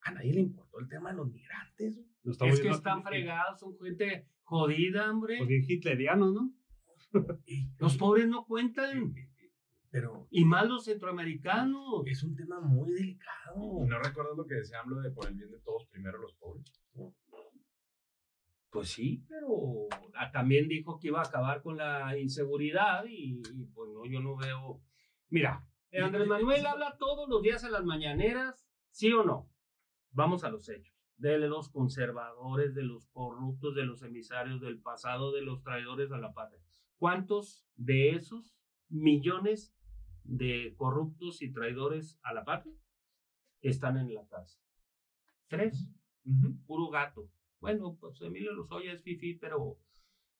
[0.00, 2.00] A nadie le importó el tema de los migrantes.
[2.24, 5.44] Es que están fregados, son gente jodida, hombre.
[5.44, 6.52] Bien hitlerianos, ¿no?
[7.78, 9.14] Los pobres no eh, cuentan.
[9.92, 12.02] Pero Y más los centroamericanos.
[12.06, 13.84] es un tema muy delicado.
[13.86, 16.64] ¿No recuerdas lo que decía AMLO de por el bien de todos, primero los pobres?
[18.70, 23.66] Pues sí, pero ah, también dijo que iba a acabar con la inseguridad y, y,
[23.66, 24.80] pues no, yo no veo.
[25.28, 29.50] Mira, Andrés Manuel habla todos los días en las mañaneras, ¿sí o no?
[30.12, 30.96] Vamos a los hechos.
[31.18, 36.16] De los conservadores, de los corruptos, de los emisarios del pasado, de los traidores a
[36.16, 36.62] la patria.
[36.96, 38.56] ¿Cuántos de esos
[38.88, 39.74] millones
[40.24, 42.74] de corruptos y traidores a la patria
[43.60, 44.62] están en la cárcel?
[45.48, 45.90] Tres
[46.66, 47.30] puro gato.
[47.60, 49.78] Bueno, pues Emilio Lozoya es fifi, pero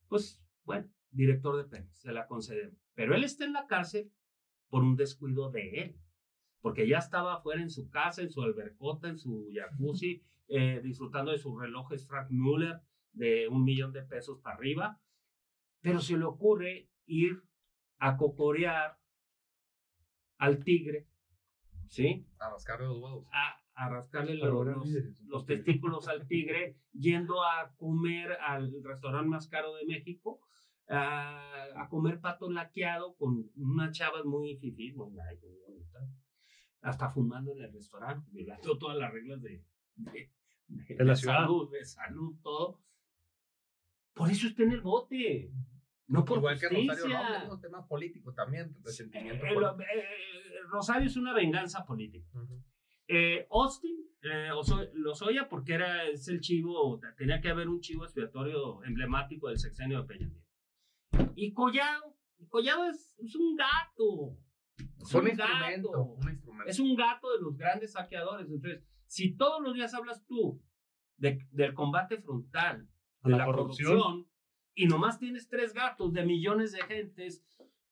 [0.09, 2.79] pues bueno, director de Pemex, se la concedemos.
[2.95, 4.13] Pero él está en la cárcel
[4.69, 6.01] por un descuido de él,
[6.61, 11.33] porque ya estaba afuera en su casa, en su albercota, en su jacuzzi, eh, disfrutando
[11.33, 12.81] de sus relojes Frank Muller
[13.13, 15.01] de un millón de pesos para arriba,
[15.81, 17.43] pero se le ocurre ir
[17.99, 18.99] a cocorear
[20.43, 21.07] al tigre,
[21.89, 22.27] ¿sí?
[22.39, 23.27] A rascar los huevos.
[23.33, 29.87] A, a rascarle los, testículos al tigre, yendo a comer al restaurante más caro de
[29.87, 30.41] México,
[30.89, 36.09] a, a comer pato laqueado con unas chavas muy fifís, muy bonitas,
[36.81, 39.65] hasta fumando en el restaurante, violando todas las reglas de,
[39.95, 40.33] de,
[40.67, 41.43] de- De la ciudad.
[41.43, 42.81] salud, de salud, todo.
[44.15, 45.53] Por eso está en el bote,
[46.13, 47.23] no por Igual que Rosario justicia.
[47.29, 47.61] Robles, ¿no?
[47.61, 49.81] temas políticos también, resentimiento Eh, político.
[49.83, 50.05] eh,
[50.71, 52.29] Rosario es una venganza política.
[53.09, 58.05] Eh, Austin, eh, Oso- Lozoya, porque era, es el chivo, tenía que haber un chivo
[58.05, 61.33] expiatorio emblemático del sexenio de Peña Nieto.
[61.35, 64.39] Y Collado, y Collado es, es un gato.
[65.01, 66.03] Es un un instrumento, gato.
[66.05, 66.71] un instrumento.
[66.71, 68.49] Es un gato de los grandes saqueadores.
[68.49, 70.63] Entonces, si todos los días hablas tú
[71.17, 72.89] de- del combate frontal,
[73.25, 73.99] de la la, corrupción.
[73.99, 74.32] corrupción.
[74.75, 77.45] Y nomás tienes tres gatos de millones de gentes,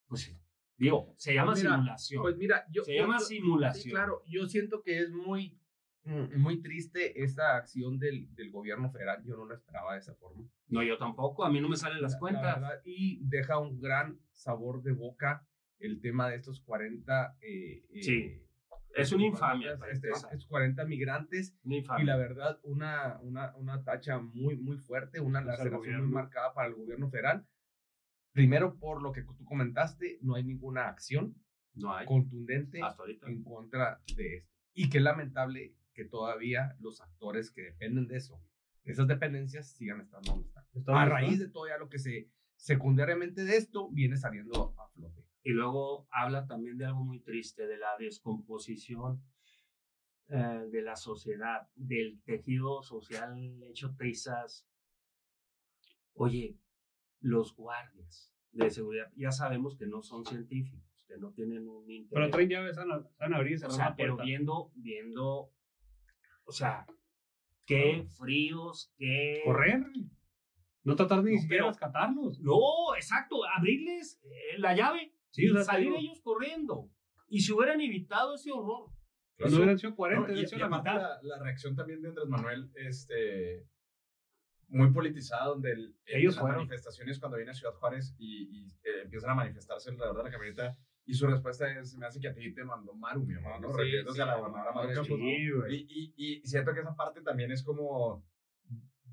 [0.07, 0.35] pues
[0.77, 2.23] digo, se llama Pues mira, simulación.
[2.23, 3.83] Pues mira, yo, se yo- llama yo- simulación.
[3.83, 5.59] Sí, claro, yo siento que es muy,
[6.05, 9.23] mm, muy triste esta acción del, del gobierno federal.
[9.25, 10.49] Yo no la esperaba de esa forma.
[10.69, 12.43] No, yo tampoco, a mí no me salen las La- la cuentas.
[12.61, 15.47] verdad, y deja un gran sabor de boca
[15.79, 17.37] el tema de estos 40.
[17.43, 18.43] eh, eh, Sí,
[18.95, 19.79] es una infamia.
[19.91, 21.57] Este, estos 40 migrantes.
[21.63, 22.05] Una Y infamia.
[22.05, 26.69] la verdad, una, una, una tacha muy, muy fuerte, una Pues laceración muy marcada para
[26.69, 27.47] el gobierno federal.
[28.33, 31.35] Primero, por lo que tú comentaste, no hay ninguna acción
[31.75, 32.07] no hay.
[32.07, 32.81] contundente
[33.27, 34.51] en contra de esto.
[34.75, 38.41] Y qué lamentable que todavía los actores que dependen de eso,
[38.85, 40.65] de esas dependencias, sigan estando donde están.
[40.73, 44.89] Está A raíz de todo ya lo que se secundariamente de esto viene saliendo a
[44.91, 45.25] flote.
[45.43, 49.23] Y luego habla también de algo muy triste, de la descomposición
[50.29, 54.69] eh, de la sociedad, del tejido social hecho trizas.
[56.15, 56.59] Oye,
[57.21, 62.11] los guardias de seguridad, ya sabemos que no son científicos, que no tienen un interés.
[62.13, 65.53] Pero traen llaves, van a, van a abrir y O sea, pero viendo, viendo,
[66.45, 66.87] o sea,
[67.65, 69.41] qué fríos, qué...
[69.45, 69.85] Correr.
[70.83, 72.41] No tratar ni No, siquiera de pero- rescatarlos.
[72.41, 76.91] No, exacto, abrirles eh, la llave Sí, o sea, salir digo, ellos corriendo.
[77.29, 78.91] Y si hubieran evitado ese horror.
[79.39, 81.03] No hubieran sido 40, No, y, hubieran y sido la aparte mitad.
[81.23, 83.67] la, la reacción también de Andrés Manuel, este,
[84.69, 89.03] muy politizada, donde el, Ellos las manifestaciones cuando viene a Ciudad Juárez y, y, eh,
[89.05, 90.77] empiezan a manifestarse alrededor de la camioneta,
[91.07, 93.69] y su respuesta es, me hace que a ti te mandó Maru, mi amor, ¿no?
[93.69, 95.19] Sí, Refiriéndose sí, a la gobernadora Maru Campos,
[95.71, 98.25] y siento que esa parte también es como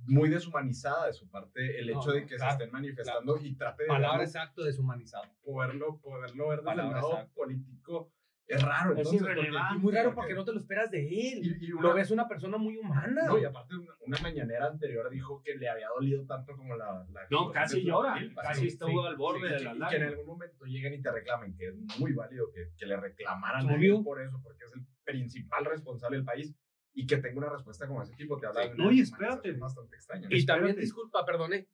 [0.07, 3.37] muy deshumanizada de su parte, el No, hecho de no, que claro, se estén manifestando
[3.41, 5.25] y trate de Palabra exacto deshumanizado.
[5.43, 7.33] poderlo, poderlo ver desde el lado exacta.
[7.33, 8.11] político.
[8.49, 9.19] Es raro, Es entonces.
[9.21, 9.75] porque- irrelevante.
[9.75, 11.39] Y muy raro porque no te lo esperas de él.
[11.59, 13.23] Y, y Lo una, ves una persona muy humana.
[13.25, 17.05] no, y aparte una, una mañanera anterior dijo que le había dolido tanto como la...
[17.11, 19.73] la No, casi de llora, casi Sí, estuvo sí, al borde sí, de y las
[19.73, 22.69] que- y que en algún momento lleguen y te reclamen, que es muy válido que,
[22.77, 26.55] que le reclamaran a él por eso, porque es el principal responsable del país,
[26.99, 28.69] y que tenga una respuesta como ese tipo, te habla Sí.
[28.69, 29.51] de una No, y espérate.
[29.53, 30.27] bastante extraña.
[30.31, 30.81] Y también, Espérate.
[30.81, 31.67] disculpa, perdone,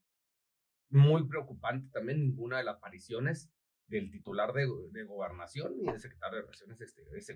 [0.89, 3.49] muy preocupante también ninguna de las apariciones
[3.87, 7.27] del titular de, de gobernación y del secretario de Relaciones Exteriores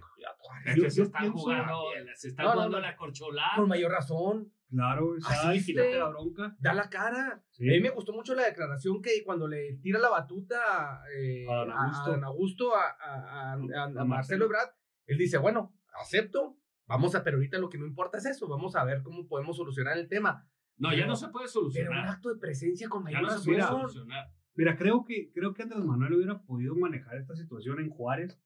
[0.75, 1.81] Yo- que se están jugando,
[2.15, 2.85] se están No, no, jugando no.
[2.85, 3.55] la corcholata.
[3.55, 5.59] Con mayor razón, Claro, Así ¿sabes?
[5.61, 5.99] es, Quítate güey.
[5.99, 6.55] la bronca.
[6.59, 7.41] da la cara.
[7.51, 7.69] Sí.
[7.69, 11.55] A mí me gustó mucho la declaración que cuando le tira la batuta eh, A
[11.55, 12.75] don a, Augusto.
[12.75, 14.45] a a, a- a- a- a Marcelo Marcelo.
[14.45, 14.69] Ebrard,
[15.05, 16.57] él dice, bueno, acepto,
[16.87, 19.57] vamos a, pero ahorita lo que no importa es eso, vamos a ver cómo podemos
[19.57, 20.47] solucionar el tema.
[20.77, 22.07] No, ya Pero- no se puede Pero un solucionar.
[22.07, 24.27] acto de presencia con Ya mayor no se puede solucionar.
[24.55, 28.39] Mira, creo que, creo que Andrés Manuel hubiera podido manejar esta situación en Juárez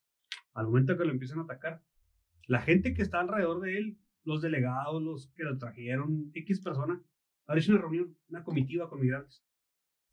[0.53, 1.83] al momento que lo empiezan a atacar.
[2.47, 7.01] La gente que está alrededor de él, los delegados, los que lo trajeron, X persona,
[7.47, 9.43] haber hecho una reunión, una comitiva con migrantes.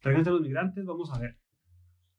[0.00, 1.38] Tráiganse a los migrantes, vamos a ver.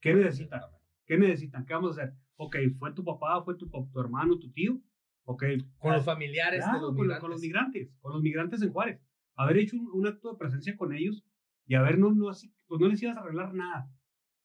[0.01, 0.62] ¿Qué necesitan?
[1.05, 1.66] ¿Qué necesitan?
[1.66, 2.16] ¿Qué vamos a hacer?
[2.36, 4.82] Ok, fue tu papá, fue tu, tu hermano, tu tío.
[5.26, 5.43] Ok.
[5.78, 7.22] Con los familiares Claro, de los con, migrantes.
[7.22, 9.01] con los migrantes, con los migrantes en Juárez.
[9.36, 11.24] Haber hecho un, un acto de presencia con ellos
[11.65, 13.89] y haber no, no, pues no les ibas a arreglar nada,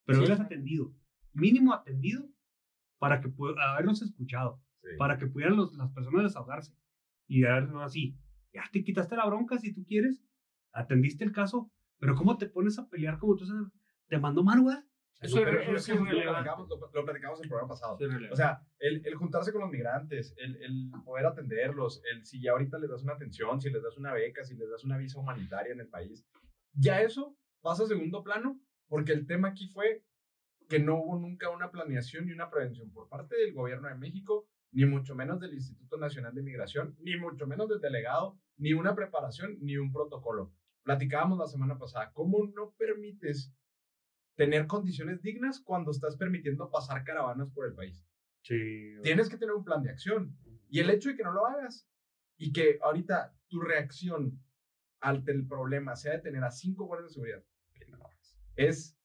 [0.05, 0.25] pero Sí.
[0.27, 0.95] haberles atendido,
[1.33, 2.29] mínimo atendido
[2.99, 3.33] para que
[3.71, 4.89] haberlos escuchado, Sí.
[4.99, 6.77] para que pudieran los- las personas desahogarse
[7.27, 8.17] y haber no así,
[8.53, 10.23] ya te quitaste la bronca si tú quieres,
[10.73, 13.47] atendiste el caso, pero ¿cómo te pones a pelear como tú?
[14.09, 14.85] Te mandó Marwa.
[15.21, 17.97] Eso es, eso es lo platicamos, lo, lo platicamos en el programa pasado.
[17.99, 18.33] Es.
[18.33, 22.53] O sea, el, el juntarse con los migrantes, el, el poder atenderlos, el si ya
[22.53, 25.19] ahorita les das una atención, si les das una beca, si les das una visa
[25.19, 26.27] humanitaria en el país,
[26.75, 30.05] ya eso pasa a segundo plano, porque el tema aquí fue
[30.69, 34.49] que no hubo nunca una planeación y una prevención por parte del gobierno de México,
[34.73, 38.95] ni mucho menos del Instituto Nacional de Migración, ni mucho menos del delegado, ni una
[38.95, 40.53] preparación, ni un protocolo.
[40.83, 43.55] Platicábamos la semana pasada, ¿cómo no permites
[44.37, 48.05] tener condiciones dignas cuando estás permitiendo pasar caravanas por el país?
[48.43, 48.95] Sí.
[49.03, 50.37] Tienes que tener un plan de acción.
[50.69, 51.89] Y el hecho de que no lo hagas
[52.37, 54.41] y que ahorita tu reacción
[55.01, 57.45] ante el problema sea de tener a cinco guardias de seguridad,
[58.57, 58.99] es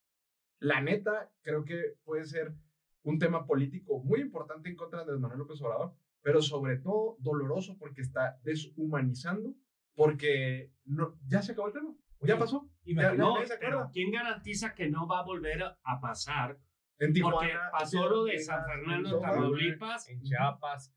[0.60, 2.54] la neta, creo que puede ser
[3.04, 7.18] un tema político muy importante en contra de Andrés Manuel López Obrador, pero sobre todo
[7.20, 9.56] doloroso porque está deshumanizando,
[9.96, 12.70] porque no, ya se acabó el tema, ya pasó.
[12.96, 13.90] Ya, No, pero.
[13.94, 16.58] ¿quién garantiza que no va a volver a pasar?
[17.00, 20.10] En Tijuana, Porque pasó lo de San Fernando, en Tamaulipas.
[20.10, 20.94] en Chiapas.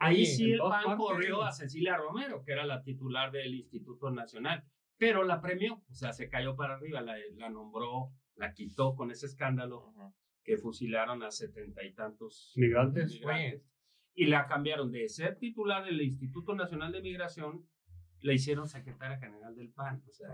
[0.00, 4.64] Ahí sí el PAN corrió a Cecilia Romero, que era la titular del Instituto Nacional,
[4.96, 9.10] pero la premió, o sea, se cayó para arriba, la, la nombró, la quitó con
[9.10, 9.92] ese escándalo
[10.42, 13.12] que fusilaron a setenta y tantos Migrantes.
[13.12, 13.62] migrantes.
[14.14, 17.68] Y la cambiaron de ser titular del Instituto Nacional de Migración,
[18.20, 20.28] la hicieron secretaria general del PAN, o sea,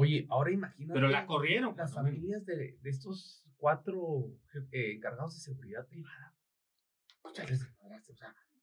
[0.00, 0.94] Oye, ahora imagínate.
[0.94, 1.74] pero la corrieron.
[1.76, 4.30] las cuando- familias de, de estos cuatro
[4.70, 6.36] eh, encargados de seguridad privada.
[7.22, 7.44] O sea,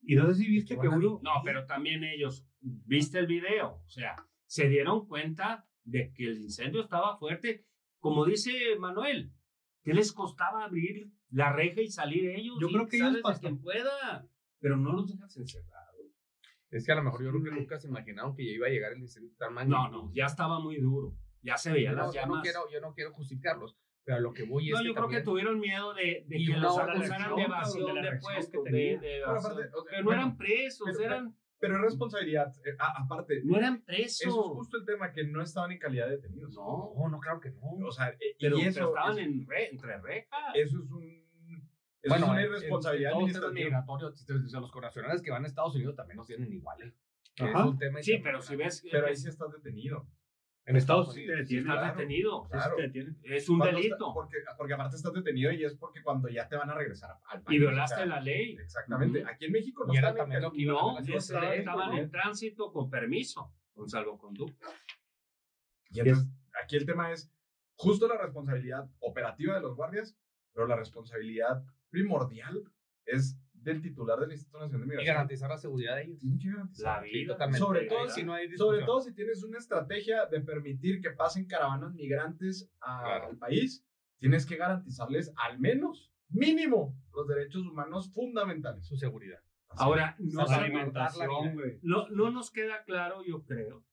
[0.01, 3.89] Y no sé si viste que uno, No, pero también ellos, viste el video, o
[3.89, 4.15] sea,
[4.45, 7.65] se dieron cuenta de que el incendio estaba fuerte.
[7.99, 9.33] Como dice Manuel,
[9.83, 12.55] ¿qué les costaba abrir la reja y salir ellos?
[12.61, 14.25] Yo creo que ellos pasan- quien pueda,
[14.59, 15.83] pero no los dejas encerrados.
[16.71, 18.69] es que a lo mejor yo creo que nunca se imaginaron que ya iba a
[18.69, 21.15] llegar el incendio tan No, no, ya estaba muy duro.
[21.45, 22.35] Ya se veían Yo no, las yo llamas.
[22.37, 24.95] no quiero, yo no quiero justificarlos, pero a lo que voy No, es yo que
[24.97, 28.47] creo que tuvieron miedo de, de que los acusaran de evasión de la de de,
[28.63, 28.71] tenía.
[28.71, 29.51] de Pero evasión.
[29.53, 33.03] aparte, o sea, Pero no bueno, eran presos, pero- eran, Pero es responsabilidad, eh, a-
[33.03, 34.33] aparte, no eran eso es presos.
[34.35, 36.53] justo el tema, que no estaban en calidad de detenidos.
[36.53, 37.61] No, No, no, claro que no.
[37.87, 40.53] O sea, eh, pero, y pero eso, estaban es- en re- entre rejas.
[40.55, 41.25] eso es un...
[42.01, 45.73] Eso bueno, es una irresponsabilidad en, los o sea, los connacionales que van a Estados
[45.75, 46.93] Unidos también nos tienen iguales.
[47.35, 50.07] Que es un tema Sí, pero si ves Pero ahí sí estás detenido.
[50.67, 51.67] En Estados Unidos te detienen.
[51.67, 51.97] estás claro.
[51.97, 52.75] detenido, Sí, sí Claro.
[52.75, 53.95] te es un delito.
[53.95, 57.11] está- porque, porque aparte estás detenido y es porque cuando ya te van a regresar
[57.29, 57.55] al país.
[57.55, 58.57] y violaste la ley.
[58.59, 59.23] Exactamente.
[59.27, 61.97] Aquí en México no están también No, estaban ¿no?
[61.97, 64.67] en tránsito con permiso, con salvoconducto.
[65.89, 66.27] Y entonces,
[66.63, 67.31] aquí el tema es
[67.75, 70.17] justo la responsabilidad operativa de los guardias,
[70.53, 72.63] pero la responsabilidad primordial
[73.05, 75.13] es del titular del Instituto Nacional de Y Migración.
[75.15, 76.19] garantizar la seguridad de ellos.
[76.19, 76.97] Tiene que garantizar.
[76.97, 77.33] La vida.
[77.33, 77.59] totalmente.
[77.59, 78.85] Sobre todo si sí no hay Sobre discusión.
[78.85, 83.27] todo si tienes una estrategia de permitir que pasen caravanas migrantes a- Claro.
[83.27, 83.85] al país,
[84.19, 88.85] tienes que garantizarles al menos, mínimo, los derechos humanos fundamentales.
[88.85, 89.39] su seguridad.
[89.69, 90.45] Así Ahora, no,
[91.81, 93.83] no, no nos queda claro, yo creo,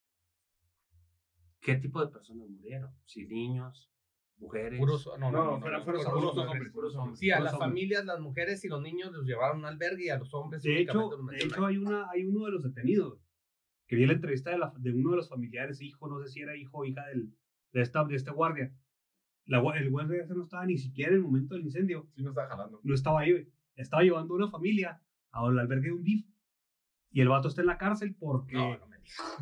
[1.60, 2.90] qué tipo de personas murieron.
[3.04, 3.91] Si niños,
[4.38, 4.78] mujeres.
[4.78, 6.46] Puros, no, no, No, fueron- puros puros hombres.
[6.48, 7.18] hombres, puros hombres.
[7.18, 7.68] Sí, a Puros las hombres.
[7.70, 10.62] familias, las mujeres y los niños los llevaron a un albergue y a los hombres
[10.62, 13.18] De únicamente hecho, los de hecho hay, una, hay uno de los detenidos
[13.86, 16.40] que vi la entrevista de, la- de uno de los familiares, hijo, no sé si
[16.40, 17.32] era hijo o hija del,
[17.72, 18.74] de, esta, de este guardia.
[19.44, 22.30] La, el guardia ese no estaba ni siquiera en el momento del incendio, Sí, no
[22.30, 22.80] está jalando.
[22.82, 23.48] no estaba ahí, güey.
[23.76, 26.26] Estaba llevando a una familia al albergue de un DIF.
[27.10, 28.86] Y el vato está en la cárcel porque No, no.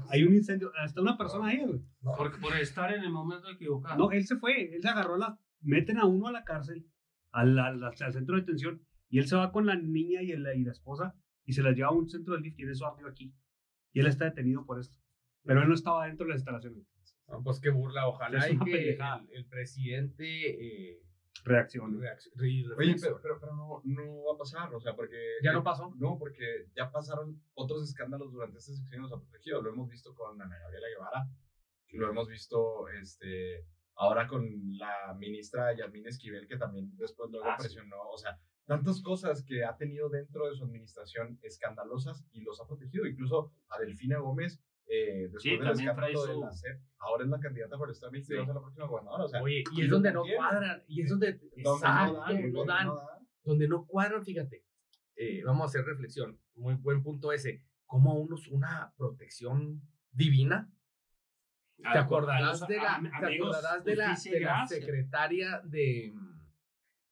[0.08, 0.72] Hay un incendio.
[0.84, 1.80] Está una persona ahí, güey.
[2.02, 2.12] No.
[2.16, 3.96] Por, por estar en el momento equivocado.
[3.98, 4.74] No, él se fue.
[4.74, 5.38] Él se agarró la.
[5.62, 6.86] Meten a uno a la cárcel,
[7.32, 8.80] al, al- al centro de detención.
[9.08, 11.74] Y él se va con la niña y, el- y la esposa y se las
[11.74, 13.34] lleva a un centro de lift y en eso ardió aquí.
[13.92, 14.96] Y él está detenido por esto.
[15.44, 16.84] Pero él no estaba dentro de las instalaciones.
[17.28, 18.06] No, pues qué burla.
[18.08, 19.22] Ojalá Es y una que pendejada.
[19.30, 21.02] el, el presidente eh,
[21.44, 21.98] Reacción.
[22.00, 25.16] reacc- re- Oye, pero, pero, pero no, no va a pasar, o sea, porque...
[25.42, 25.94] ¿Ya no pasó?
[25.98, 29.62] No, porque ya pasaron otros escándalos durante este sexenio de los protegidos.
[29.64, 31.28] Lo hemos visto con Ana Gabriela Guevara,
[31.92, 33.64] lo hemos visto este,
[33.94, 37.64] ahora con la ministra Yasmín Esquivel, que también después luego Ah, sí.
[37.64, 42.60] presionó, o sea, tantas cosas que ha tenido dentro de su administración escandalosas y los
[42.60, 43.06] ha protegido.
[43.06, 44.62] Incluso a Delfina Gómez,
[44.92, 48.10] eh, después Sí, del escándalo de la SEP, ahora es la candidata por el Estado
[48.12, 49.24] de México y va a la próxima gobernadora.
[49.24, 50.82] O sea, Oye, y y es donde no cuadran.
[50.88, 51.32] Y es donde.
[51.34, 52.86] donde Exacto, no dan, no donde dan.
[52.86, 53.06] no dan.
[53.44, 54.64] donde no cuadran, fíjate,
[55.16, 59.80] eh, vamos a hacer reflexión, muy buen punto ese, como a unos una protección
[60.10, 60.70] divina.
[61.76, 66.12] ¿Te acordarás de la, am- te amigos, acordarás de la, de la secretaria de,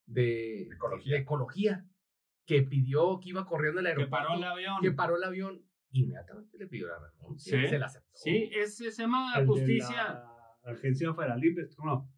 [0.07, 1.15] de, Ecología.
[1.15, 1.85] de ecología
[2.45, 4.77] que pidió que iba corriendo el Que aeropuerto, paró el avión.
[4.83, 7.69] que paró el avión, inmediatamente le pidió la renuncia, Sí.
[7.69, 8.09] se la aceptó.
[8.15, 10.23] Sí, ese se llama El de justicia.
[10.65, 11.87] la Agencia Federal de Investigación.
[11.87, 12.11] No.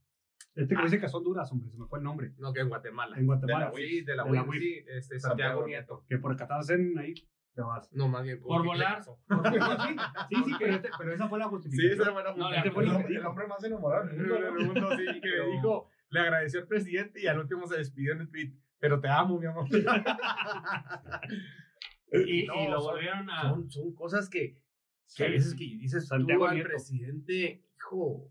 [0.56, 0.84] Este que Ah.
[0.84, 1.70] dice que son duras, hombre.
[1.70, 2.32] Se me fue el nombre.
[2.38, 3.16] No, que en Guatemala.
[3.16, 3.70] En Guatemala.
[3.70, 4.60] De la Sí, de la De la UIF, UIF.
[4.62, 6.04] sí, este, Santiago Santiago Nieto.
[6.08, 7.14] Que por catarse en ahí,
[7.54, 7.88] te vas.
[7.92, 8.40] No, más bien.
[8.40, 8.96] Por ¿qué le volar.
[8.98, 9.18] pasó?
[10.28, 12.00] Sí, sí, pero, este- pero esa fue la Sí, justificación.
[12.02, 13.20] esa fue la No, el, lo que hombre, dijo.
[13.20, 14.36] el hombre más enamorado del mundo.
[14.36, 18.12] El mundo, sí, que le dijo, le agradeció al presidente y al último se despidió
[18.14, 18.52] en el tweet.
[18.80, 19.66] Pero te amo, mi amor.
[22.12, 23.42] Y, No, y lo son- volvieron a.
[23.50, 24.60] Son, son cosas que, que
[25.06, 25.22] Sí.
[25.24, 28.30] a veces que dices Santiago tú al presidente, hijo.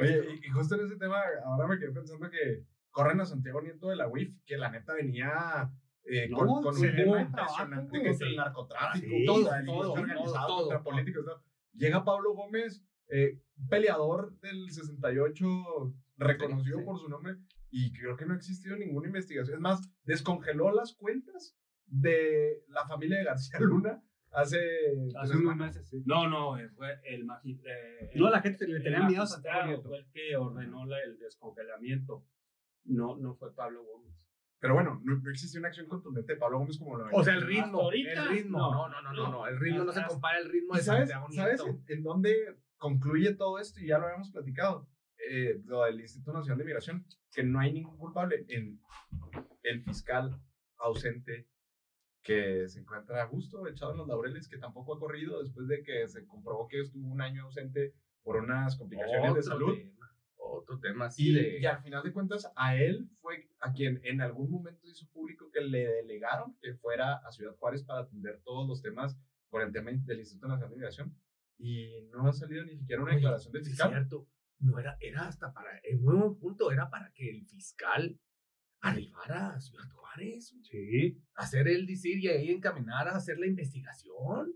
[0.00, 3.60] Oye, y, y justo en ese tema, ahora me quedé pensando que corren a Santiago
[3.60, 5.70] Nieto de la UIF, que la neta venía
[6.04, 8.10] eh, No, con, con un tema impresionante güey.
[8.10, 10.84] contra el narcotráfico, Sí, contra todo, el todo, organizado, todo, contra todo.
[10.84, 11.24] políticos.
[11.24, 11.42] todo.
[11.74, 16.86] Llega Pablo Gómez, eh, peleador del 68, reconocido Sí, sí.
[16.86, 17.36] por su nombre,
[17.70, 19.56] y creo que no ha existido ninguna investigación.
[19.56, 21.56] Es más, descongeló las cuentas
[21.86, 24.58] de la familia de García Luna hace,
[25.16, 26.02] Hace tres unos meses, sí.
[26.04, 27.78] No, no, eh, fue el magistrado.
[28.16, 32.24] No, la gente le tenía miedo a Santiago fue el que ordenó la- el descongelamiento.
[32.84, 34.14] No, no fue Pablo Gómez.
[34.58, 37.34] Pero bueno, no, no existe una acción contundente de Pablo Gómez como lo O sea,
[37.34, 37.80] el ritmo.
[37.82, 38.58] ahorita, el ritmo.
[38.58, 38.72] no.
[38.72, 39.46] No, no, no, no, no.
[39.46, 42.34] El ritmo no se compara el ritmo ¿Y de sabes, Santiago ¿sabes en dónde
[42.76, 43.80] concluye todo esto?
[43.80, 44.88] Y ya lo habíamos platicado.
[45.30, 48.80] Eh, lo del Instituto Nacional de Migración, que no hay ningún culpable en
[49.62, 50.38] el fiscal
[50.78, 51.48] ausente
[52.26, 55.82] que se encuentra a gusto, echado en los laureles, que tampoco ha corrido después de
[55.82, 59.76] que se comprobó que estuvo un año ausente por unas complicaciones de Otro salud.
[59.76, 61.60] tema, Otro tema así Y, de...
[61.60, 65.50] y al final de cuentas, a él fue a quien en algún momento hizo público
[65.52, 69.16] que le delegaron que fuera a Ciudad Juárez para atender todos los temas
[69.48, 71.16] por el tema del Instituto Nacional de Migración.
[71.58, 73.90] Y no ha salido ni siquiera una Oye, declaración del sí Es fiscal.
[73.92, 74.28] cierto.
[74.58, 78.18] No era, era hasta para, en buen punto, era para que el fiscal
[78.80, 81.18] arribara a Ciudad Juárez, Sí.
[81.34, 84.52] hacer el decir y ahí encaminar a hacer la investigación.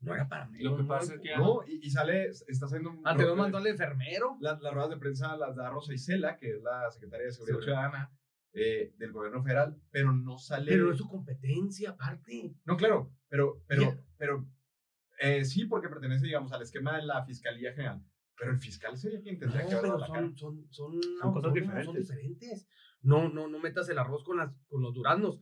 [0.00, 0.58] No era para mí.
[0.60, 1.36] Lo que pasa buen es que.
[1.36, 3.06] No, y, y sale, está haciendo un.
[3.06, 4.36] Antes nos mandó el enfermero.
[4.40, 7.58] la- las ruedas de prensa las da Rosa Isela, que es la secretaria de Seguridad
[7.58, 7.64] Sí.
[7.64, 8.12] Ciudadana
[8.52, 10.70] eh, del gobierno federal, pero no sale.
[10.70, 12.54] Pero es su competencia, aparte.
[12.64, 14.46] No, claro, pero, pero, pero
[15.20, 18.00] eh, sí, porque pertenece, digamos, al esquema de la Fiscalía General.
[18.36, 20.20] Pero el fiscal sería quien No, tendría que haber la cara.
[20.20, 21.84] son, son, son, Son cosas diferentes.
[21.84, 22.68] Son diferentes.
[23.02, 25.40] No, no, no metas el arroz con, las, con los duraznos.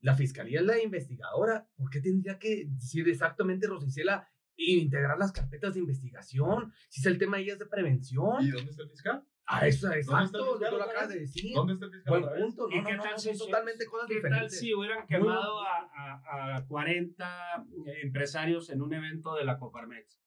[0.00, 1.68] La fiscalía es la investigadora.
[1.76, 6.72] ¿Por qué tendría que decir exactamente Rosicela e integrar las carpetas de investigación?
[6.88, 8.44] Si es el tema de ellas de prevención.
[8.44, 9.24] ¿Y dónde está el fiscal?
[9.50, 11.54] Ah, eso, está el exacto, lo acabas de decir.
[11.54, 12.20] ¿Dónde está el fiscal?
[12.20, 12.68] Buen punto.
[12.70, 15.06] ¿Y No, no, qué no, tal no, si son totalmente cosas ¿Qué tal si hubieran
[15.06, 17.66] quemado a, a, a 40
[18.02, 20.20] empresarios en un evento de la Coparmex?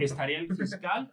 [0.00, 1.12] ¿Estaría el fiscal?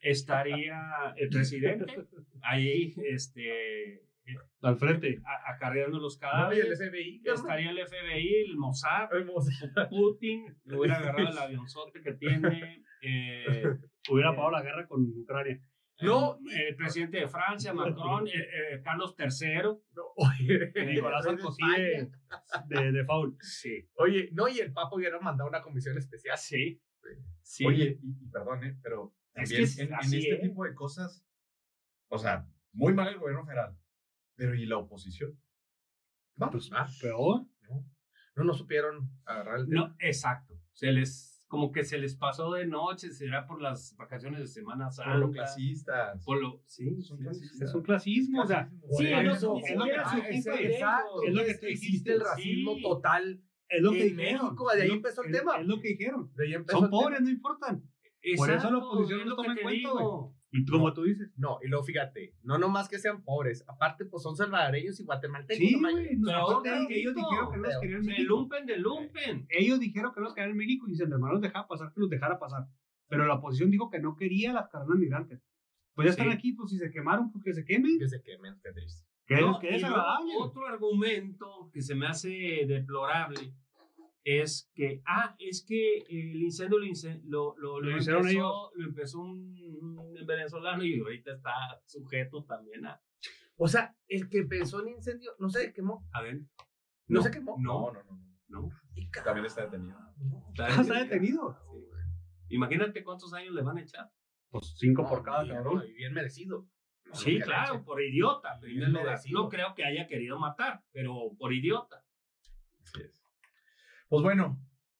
[0.00, 2.06] ¿Estaría el presidente?
[2.42, 4.02] Ahí, este,
[4.62, 5.20] Al frente.
[5.24, 6.78] a- acarreando los No, el cadáveres.
[6.78, 7.22] FBI.
[7.24, 9.50] Estaría el FBI, el Mossad, Hermoso.
[9.90, 12.84] Putin, le hubiera agarrado el avionzote que tiene.
[13.02, 13.64] eh,
[14.08, 15.60] Hubiera Eh, pagado la guerra con Ucrania.
[16.02, 19.62] No, el, el presidente de Francia, Macron, eh, eh, Carlos III.
[19.62, 22.10] No, oye, Nicolás el Sarkozy de,
[22.68, 23.36] de, de foul.
[23.40, 23.88] Sí.
[23.94, 26.36] Oye, no, y el Papa hubiera mandado una comisión especial.
[26.36, 26.80] Sí.
[27.42, 27.64] Sí.
[27.66, 28.78] Oye, y, y perdón, ¿eh?
[28.82, 30.38] pero Es también que es en, en este ¿eh?
[30.48, 31.24] tipo de cosas,
[32.08, 33.76] o sea, muy mal el gobierno federal,
[34.34, 35.38] pero ¿y la oposición?
[36.36, 36.70] Vamos.
[36.74, 37.46] Ah, Peor.
[37.68, 37.84] no,
[38.36, 39.88] no, no supieron agarrar el tema.
[39.88, 40.54] No, exacto.
[40.72, 44.90] Se les, como que se les pasó de noche, será por las vacaciones de Semana
[44.90, 45.12] Santa.
[45.12, 46.24] Son los clasistas.
[46.24, 47.68] Por lo, sí, Son sí, clasistas.
[47.70, 48.42] Es un clasismo.
[48.42, 48.96] O sea, Clasismo.
[48.98, 49.60] Sí, Por no, es lo que-
[50.36, 52.82] es- es lo Es- tú existe dijiste, el racismo sí.
[52.82, 54.44] total Es lo que En dijeron.
[54.46, 55.56] México, de ahí empezó el es- tema.
[55.60, 56.30] Es lo que dijeron.
[56.34, 57.02] De ahí empezó Son el tema.
[57.02, 57.82] pobres, no importan.
[58.36, 59.90] Por eso la oposición es no lo toma en cuenta.
[60.52, 61.30] Y como tú dices.
[61.36, 65.58] No, y luego fíjate, no nomás que sean pobres, aparte pues son salvadoreños y guatemaltecos.
[65.58, 66.16] Sí, güey.
[66.16, 68.28] no, Pero aparte, ellos dijeron que no los querían en México.
[68.28, 69.46] lumpen de lumpen.
[69.50, 72.00] Ellos dijeron que no los querían en México y si hermano los dejaba pasar, que
[72.00, 72.66] los dejara pasar.
[73.08, 75.40] Pero la oposición dijo que no quería las carreras migrantes.
[75.94, 76.32] Pues ya están Sí.
[76.34, 77.98] aquí, pues si se quemaron, pues que se quemen.
[77.98, 79.06] Que se quemen, qué triste.
[79.26, 80.32] Que, No, que y es agradable.
[80.38, 82.28] Otro argumento que se me hace
[82.66, 83.52] deplorable
[84.24, 88.70] es que, ah, es que el incendio lo, lo, lo, Lo empezó, ellos.
[88.74, 91.52] lo empezó un, un venezolano y ahorita está
[91.86, 93.00] sujeto también a...
[93.56, 96.06] O sea, el que pensó en incendio no se quemó.
[96.12, 96.40] A ver,
[97.08, 97.56] No, se quemó.
[97.58, 98.20] No, no, no.
[98.48, 98.68] no.
[99.10, 99.96] Ca- También está detenido.
[100.58, 101.56] Ah, está detenido.
[101.72, 102.54] Sí.
[102.54, 104.10] Imagínate cuántos años le van a echar.
[104.50, 105.76] Pues cinco No, por cada cabrón.
[105.78, 106.68] no, y bien merecido.
[107.08, 109.18] No, Sí, claro, por idiota, primer lugar.
[109.30, 112.04] No creo que haya querido matar, pero por idiota.
[112.82, 113.22] Así es.
[114.08, 114.58] Pues bueno,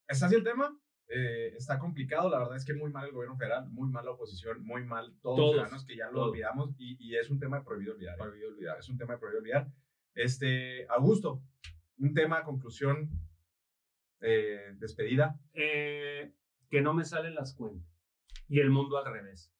[0.08, 0.76] está así el tema.
[1.08, 4.10] Eh, está complicado, la verdad es que muy mal el gobierno federal, muy mal la
[4.10, 6.28] oposición, muy mal todos, Todos, los ciudadanos que ya lo todos.
[6.30, 8.14] olvidamos y, y es un tema de prohibido olvidar.
[8.14, 8.18] ¿eh?
[8.18, 8.78] Prohibido olvidar.
[8.80, 9.68] Es un tema de prohibido olvidar.
[10.14, 11.42] Este, Augusto,
[11.98, 13.08] un tema, conclusión,
[14.20, 15.38] eh, despedida.
[15.52, 16.32] Eh,
[16.68, 17.88] que no me salen las cuentas.
[18.48, 19.52] Y el mundo al revés.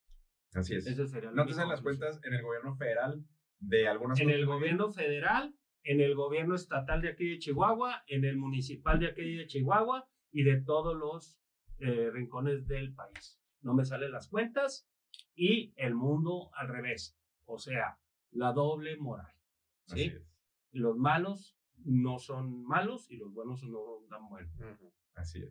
[0.55, 0.85] Así es.
[0.85, 3.25] Sería No te salen las cuentas en el gobierno federal
[3.59, 8.25] de algunas En el gobierno federal, en el gobierno estatal de aquí de Chihuahua, en
[8.25, 11.39] el municipal de aquí de Chihuahua y de todos los
[11.79, 13.41] eh, rincones del país.
[13.61, 14.89] No me salen las cuentas
[15.35, 17.17] y el mundo al revés.
[17.45, 17.99] O sea,
[18.31, 19.33] la doble moral.
[19.87, 20.13] ¿sí?
[20.73, 24.51] Los malos no son malos y los buenos no dan bueno.
[24.59, 24.93] Ujú.
[25.15, 25.51] Así es.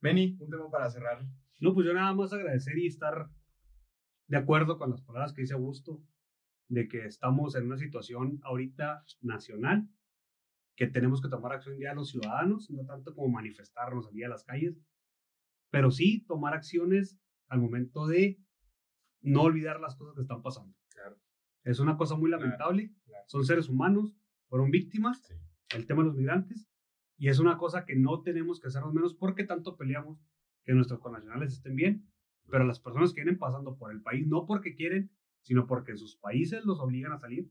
[0.00, 1.24] Benny, un tema para cerrar.
[1.60, 3.28] No, pues yo nada más agradecer y estar
[4.28, 6.02] de acuerdo con las palabras que dice Augusto,
[6.68, 9.88] de que estamos en una situación ahorita nacional,
[10.76, 14.44] que tenemos que tomar acción ya los ciudadanos, no tanto como manifestarnos aquí a las
[14.44, 14.80] calles,
[15.70, 17.18] pero sí tomar acciones
[17.48, 18.38] al momento de
[19.22, 20.74] no olvidar las cosas que están pasando.
[20.90, 21.18] Claro.
[21.64, 23.24] Es una cosa muy Claro, lamentable, claro.
[23.26, 24.14] son seres humanos,
[24.48, 25.34] fueron víctimas, Sí.
[25.74, 26.68] el tema de los migrantes,
[27.16, 30.22] y es una cosa que no tenemos que hacernos menos porque tanto peleamos
[30.64, 32.08] que nuestros connacionales estén bien,
[32.50, 35.10] pero las personas que vienen pasando por el país, no porque quieren,
[35.42, 37.50] sino porque sus países los obligan a salir,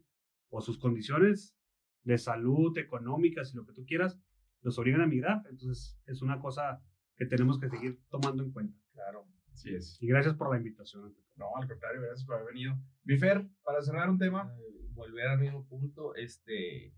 [0.49, 1.55] o sus condiciones
[2.03, 4.19] de salud, económicas y lo que tú quieras,
[4.61, 5.43] los obligan a migrar.
[5.49, 6.81] Entonces, es una cosa
[7.15, 8.77] que tenemos que seguir tomando en cuenta.
[8.93, 9.27] Claro.
[9.51, 9.97] Así es.
[10.01, 11.15] Y gracias por la invitación.
[11.35, 12.77] No, al contrario, gracias por haber venido.
[13.03, 14.53] Bifer, para cerrar un tema.
[14.57, 16.93] Eh, volver al mismo punto, este,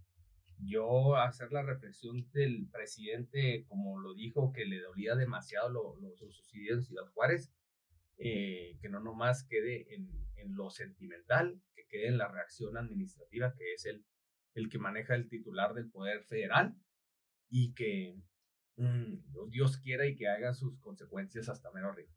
[0.59, 6.09] yo hacer la reflexión del presidente, como lo dijo, que le dolía demasiado lo, lo,
[6.09, 7.51] lo sucedido en Ciudad Juárez,
[8.19, 13.53] eh, que no nomás quede en, en lo sentimental, que quede en la reacción administrativa,
[13.55, 14.05] que es el,
[14.53, 16.75] el que maneja el titular del Poder Federal,
[17.49, 18.21] y que
[18.77, 22.13] mm, Dios quiera y que haga sus consecuencias hasta menos arriba.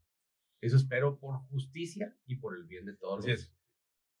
[0.61, 3.53] Eso espero por justicia y por el bien de todos los es.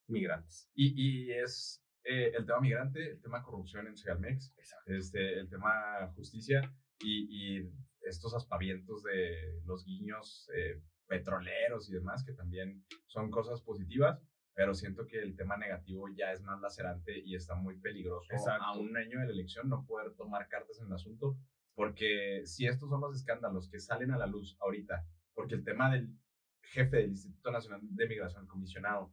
[0.07, 0.69] migrantes.
[0.73, 4.53] Y, y es eh, el tema migrante, el tema corrupción en Segalmex,
[4.87, 6.61] este, el tema justicia
[6.99, 13.61] y, y estos aspavientos de los guiños eh, petroleros y demás, que también son cosas
[13.61, 14.21] positivas,
[14.55, 18.63] pero siento que el tema negativo ya es más lacerante y está muy peligroso Exacto.
[18.63, 21.37] a un año de la elección no poder tomar cartas en el asunto,
[21.75, 25.91] porque si estos son los escándalos que salen a la luz ahorita, porque el tema
[25.91, 26.15] del
[26.61, 29.11] jefe del Instituto Nacional de Migración, el comisionado,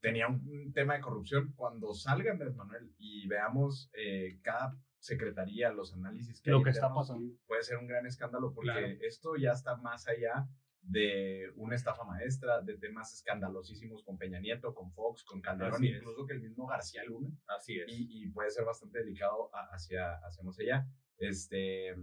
[0.00, 5.92] tenía un, tema de corrupción, cuando salga Andrés Manuel y veamos eh, cada secretaría, los
[5.94, 7.34] análisis que Lo hay que está pasando.
[7.46, 8.86] puede ser un gran escándalo porque Claro.
[9.00, 10.48] esto ya está más allá
[10.82, 16.26] de una estafa maestra, de temas escandalosísimos con Peña Nieto, con Fox, con Calderón, incluso
[16.26, 17.84] que el mismo García Luna, Así es.
[17.88, 20.86] y, y puede ser bastante delicado a- hacia, hacia más allá.
[21.18, 21.94] Este,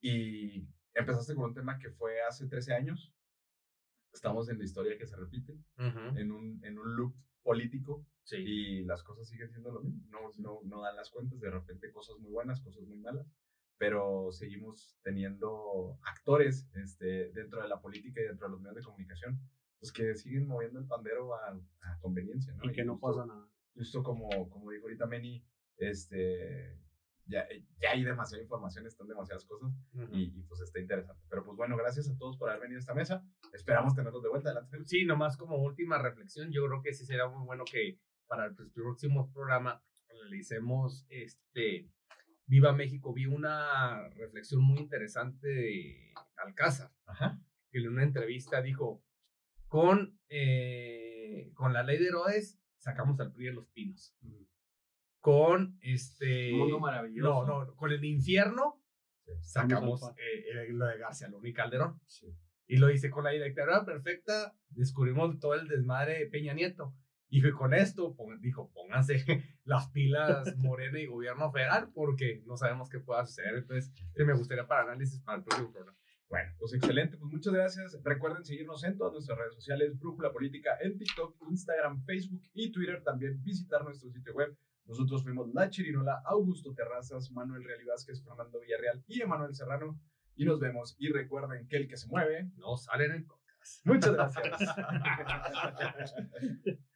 [0.00, 3.12] y empezaste con un tema que fue hace 13 años,
[4.12, 6.18] estamos en la historia que se repite, Ujú.
[6.18, 8.36] en un, en un loop político, Sí.
[8.38, 10.02] y las cosas siguen siendo lo mismo.
[10.08, 13.26] No, no, no dan las cuentas, de repente cosas muy buenas, cosas muy malas,
[13.78, 18.82] pero seguimos teniendo actores este, dentro de la política y dentro de los medios de
[18.82, 19.40] comunicación,
[19.78, 22.64] pues que siguen moviendo el pandero a, a conveniencia, ¿no?
[22.64, 23.48] Y que no pasa nada.
[23.74, 25.44] Justo como, como dijo ahorita Meni,
[25.76, 26.78] este,
[27.26, 27.46] ya,
[27.80, 30.16] ya hay demasiada información, están demasiadas cosas Ujú.
[30.16, 31.22] y, y, pues está interesante.
[31.28, 33.26] Pero pues bueno, gracias a todos por haber venido a esta mesa.
[33.52, 34.50] Esperamos tenerlos de vuelta.
[34.50, 34.78] Adelante.
[34.84, 38.54] Sí, nomás como última reflexión, yo creo que sí será muy bueno que para el
[38.72, 41.90] próximo programa realicemos este
[42.46, 43.12] Viva México.
[43.12, 47.40] Vi una reflexión muy interesante de Alcázar, Ajá.
[47.70, 49.02] que en una entrevista dijo,
[49.68, 54.16] con, eh, con la ley de Herodes sacamos al PRI de los pinos.
[55.20, 56.52] Con este...
[56.52, 57.46] Un mundo maravilloso.
[57.46, 58.82] No, no, con el infierno
[59.40, 62.00] sacamos eh, eh, lo de García Luna y Calderón.
[62.06, 62.26] Sí.
[62.66, 66.94] Y lo hice con la dictadura perfecta, descubrimos todo el desmadre de Peña Nieto.
[67.34, 69.24] Y fue con esto, pon- dijo, pónganse
[69.64, 73.56] las pilas Morena y gobierno federal porque no sabemos qué pueda suceder.
[73.56, 75.98] Entonces, me gustaría para análisis para el próximo programa.
[76.28, 77.16] Bueno, pues excelente.
[77.16, 77.98] Pues muchas gracias.
[78.04, 83.02] Recuerden seguirnos en todas nuestras redes sociales, Brújula Política, en TikTok, Instagram, Facebook y Twitter.
[83.02, 84.56] También visitar nuestro sitio web.
[84.86, 89.98] Nosotros fuimos La Chirinola, Augusto Terrazas, Manuel Real Vázquez, Fernando Villarreal y Emanuel Serrano.
[90.36, 90.94] Y nos vemos.
[91.00, 92.48] Y recuerden que el que se mueve.
[92.58, 93.84] No salen en el podcast.
[93.86, 94.74] Muchas gracias.